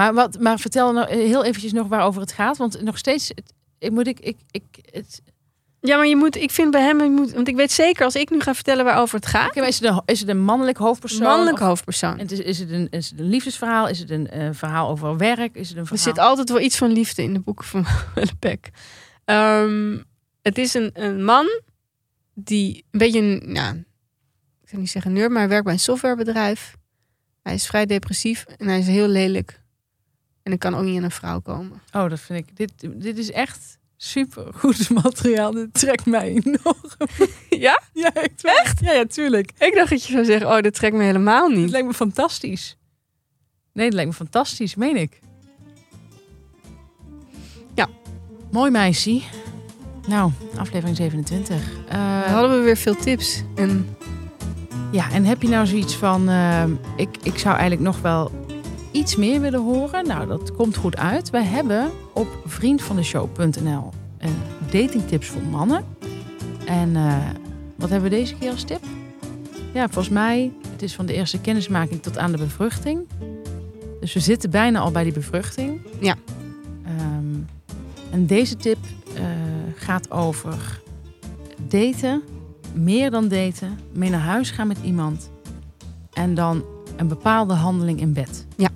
Maar, 0.00 0.14
wat, 0.14 0.38
maar 0.38 0.58
vertel 0.58 0.92
nou 0.92 1.14
heel 1.14 1.44
eventjes 1.44 1.72
nog 1.72 1.88
waarover 1.88 2.20
het 2.20 2.32
gaat. 2.32 2.56
Want 2.56 2.82
nog 2.82 2.98
steeds, 2.98 3.32
ik 3.78 3.90
moet 3.90 4.06
ik, 4.06 4.20
ik, 4.20 4.36
ik 4.50 4.62
het, 4.90 5.22
Ja, 5.80 5.96
maar 5.96 6.06
je 6.06 6.16
moet, 6.16 6.36
ik 6.36 6.50
vind 6.50 6.70
bij 6.70 6.82
hem, 6.82 7.02
je 7.02 7.10
moet, 7.10 7.32
want 7.32 7.48
ik 7.48 7.56
weet 7.56 7.72
zeker 7.72 8.04
als 8.04 8.14
ik 8.14 8.30
nu 8.30 8.40
ga 8.40 8.54
vertellen 8.54 8.84
waarover 8.84 9.14
het 9.14 9.26
gaat. 9.26 9.56
Is, 9.56 9.78
het 9.78 9.90
een, 9.90 10.02
is 10.04 10.20
het 10.20 10.28
een 10.28 10.40
mannelijk 10.40 10.78
hoofdpersoon? 10.78 11.26
Mannelijk 11.26 11.60
Of- 11.60 11.66
hoofdpersoon. 11.66 12.12
En 12.12 12.18
het 12.18 12.32
is, 12.32 12.38
is, 12.38 12.58
het 12.58 12.70
een, 12.70 12.88
is 12.90 13.10
het 13.10 13.20
een 13.20 13.28
liefdesverhaal? 13.28 13.88
Is 13.88 13.98
het 13.98 14.10
een 14.10 14.28
eh, 14.28 14.48
verhaal 14.52 14.88
over 14.88 15.16
werk? 15.16 15.54
Is 15.56 15.68
het 15.68 15.78
een 15.78 15.86
Er 15.90 15.98
zit 15.98 16.18
altijd 16.18 16.48
wel 16.48 16.60
iets 16.60 16.76
van 16.76 16.92
liefde 16.92 17.22
in 17.22 17.32
de 17.32 17.40
boeken 17.40 17.64
van 17.64 17.84
Lepek. 18.14 18.70
Ehm 19.24 19.98
het 20.42 20.58
is 20.58 20.74
een, 20.74 20.90
een 20.92 21.24
man 21.24 21.60
die 22.34 22.84
een 22.90 22.98
beetje, 22.98 23.20
een, 23.20 23.52
nou, 23.52 23.76
ik 24.62 24.68
zou 24.68 24.80
niet 24.80 24.90
zeggen 24.90 25.12
nerd, 25.12 25.30
maar 25.30 25.40
hij 25.40 25.48
werkt 25.48 25.64
bij 25.64 25.72
een 25.72 25.80
softwarebedrijf. 25.80 26.76
Hij 27.42 27.54
is 27.54 27.66
vrij 27.66 27.86
depressief 27.86 28.44
en 28.44 28.68
hij 28.68 28.78
is 28.78 28.86
heel 28.86 29.08
lelijk. 29.08 29.60
En 30.50 30.58
hij 30.58 30.70
kan 30.70 30.74
ook 30.80 30.84
niet 30.84 30.96
aan 30.96 31.04
een 31.04 31.10
vrouw 31.10 31.40
komen. 31.40 31.80
Oh, 31.92 32.08
dat 32.10 32.20
vind 32.20 32.38
ik. 32.38 32.56
Dit, 32.56 32.72
dit 33.02 33.18
is 33.18 33.30
echt 33.30 33.78
Super 34.02 34.46
goed 34.54 34.90
materiaal. 35.02 35.52
Dit 35.52 35.74
trekt 35.74 36.06
mij 36.06 36.28
enorm. 36.28 36.76
Ja? 37.48 37.80
Ja, 37.92 38.12
echt? 38.12 38.44
Echt? 38.44 38.80
Ja, 38.80 38.92
ja, 38.92 39.04
tuurlijk. 39.04 39.52
Ik 39.58 39.74
dacht 39.74 39.90
dat 39.90 40.04
je 40.04 40.12
zou 40.12 40.24
zeggen, 40.24 40.48
oh, 40.50 40.60
dit 40.60 40.74
trekt 40.74 40.96
me 40.96 41.02
helemaal 41.02 41.48
Het 41.48 41.58
niet. 41.58 41.70
lijkt 41.70 41.86
me 41.86 41.94
fantastisch. 41.94 42.76
Nee, 43.72 43.84
het 43.84 43.94
lijkt 43.94 44.10
me 44.10 44.16
fantastisch, 44.16 44.74
meen 44.74 44.96
ik. 44.96 45.20
Ja. 47.74 47.88
Mooi 48.50 48.70
meisje. 48.70 49.20
Nou, 50.06 50.30
aflevering 50.56 50.96
27. 50.96 51.56
Eh, 51.88 52.22
hadden 52.22 52.58
we 52.58 52.64
weer 52.64 52.76
veel 52.76 52.96
tips. 52.96 53.42
En 53.56 53.96
Ja, 54.92 55.10
en 55.10 55.24
heb 55.24 55.42
je 55.42 55.48
nou 55.48 55.66
zoiets 55.66 55.94
van, 55.94 56.28
eh, 56.28 56.64
ik, 56.96 57.16
ik 57.22 57.38
zou 57.38 57.56
eigenlijk 57.56 57.82
nog 57.82 58.00
wel 58.00 58.39
iets 58.90 59.16
meer 59.16 59.40
willen 59.40 59.60
horen? 59.60 60.06
Nou, 60.06 60.26
dat 60.26 60.52
komt 60.52 60.76
goed 60.76 60.96
uit. 60.96 61.30
Wij 61.30 61.44
hebben 61.44 61.90
op 62.14 62.28
vriendvandeshow.nl 62.44 63.90
een 64.18 64.36
datingtips 64.70 65.26
voor 65.26 65.42
mannen. 65.42 65.84
En 66.66 66.96
eh, 66.96 67.16
wat 67.76 67.90
hebben 67.90 68.10
we 68.10 68.16
deze 68.16 68.34
keer 68.34 68.50
als 68.50 68.62
tip? 68.62 68.84
Ja, 69.72 69.88
volgens 69.88 70.14
mij, 70.14 70.52
het 70.72 70.82
is 70.82 70.94
van 70.94 71.06
de 71.06 71.12
eerste 71.12 71.40
kennismaking 71.40 72.02
tot 72.02 72.18
aan 72.18 72.32
de 72.32 72.38
bevruchting. 72.38 73.08
Dus 74.00 74.12
we 74.12 74.20
zitten 74.20 74.50
bijna 74.50 74.80
al 74.80 74.90
bij 74.90 75.04
die 75.04 75.12
bevruchting. 75.12 75.80
Ja. 76.00 76.14
Ehm, 76.84 77.36
en 78.10 78.26
deze 78.26 78.56
tip 78.56 78.78
eh, 79.14 79.22
gaat 79.74 80.10
over 80.10 80.80
daten 81.68 82.22
meer 82.72 83.10
dan 83.10 83.28
daten, 83.28 83.78
mee 83.92 84.10
naar 84.10 84.20
huis 84.20 84.50
gaan 84.50 84.66
met 84.66 84.78
iemand 84.84 85.30
en 86.12 86.34
dan 86.34 86.64
een 87.00 87.08
bepaalde 87.08 87.54
handeling 87.54 88.00
in 88.00 88.12
bed. 88.12 88.46
Ja. 88.56 88.68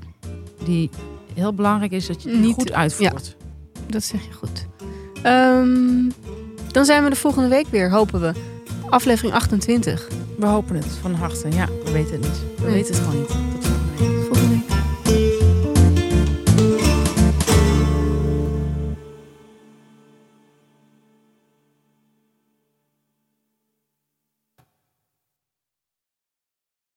Die 0.65 0.91
heel 1.35 1.55
belangrijk 1.55 1.93
is 1.93 2.07
dat 2.07 2.23
je 2.23 2.29
die 2.31 2.39
Niet- 2.39 2.55
goed 2.55 2.73
uitvoert. 2.73 3.37
dat 3.87 4.03
zeg 4.05 4.25
je 4.27 4.33
goed. 4.33 4.67
Ehm, 5.23 6.11
dan 6.73 6.85
zijn 6.85 7.05
we 7.05 7.11
de 7.11 7.17
volgende 7.17 7.49
week 7.49 7.67
weer, 7.67 7.91
hopen 7.91 8.21
we. 8.21 8.33
Aflevering 8.91 9.35
28. 9.35 10.09
We 10.39 10.47
hopen 10.47 10.77
het 10.77 10.87
van 10.87 11.15
harte. 11.15 11.49
Ja, 11.51 11.67
we 11.85 11.93
weten 11.93 12.13
het 12.13 12.23
niet. 12.23 12.41
We 12.57 12.63
Nee. 12.65 12.73
weten 12.73 12.95
het 12.95 13.05
gewoon 13.05 13.21
niet. 13.21 13.54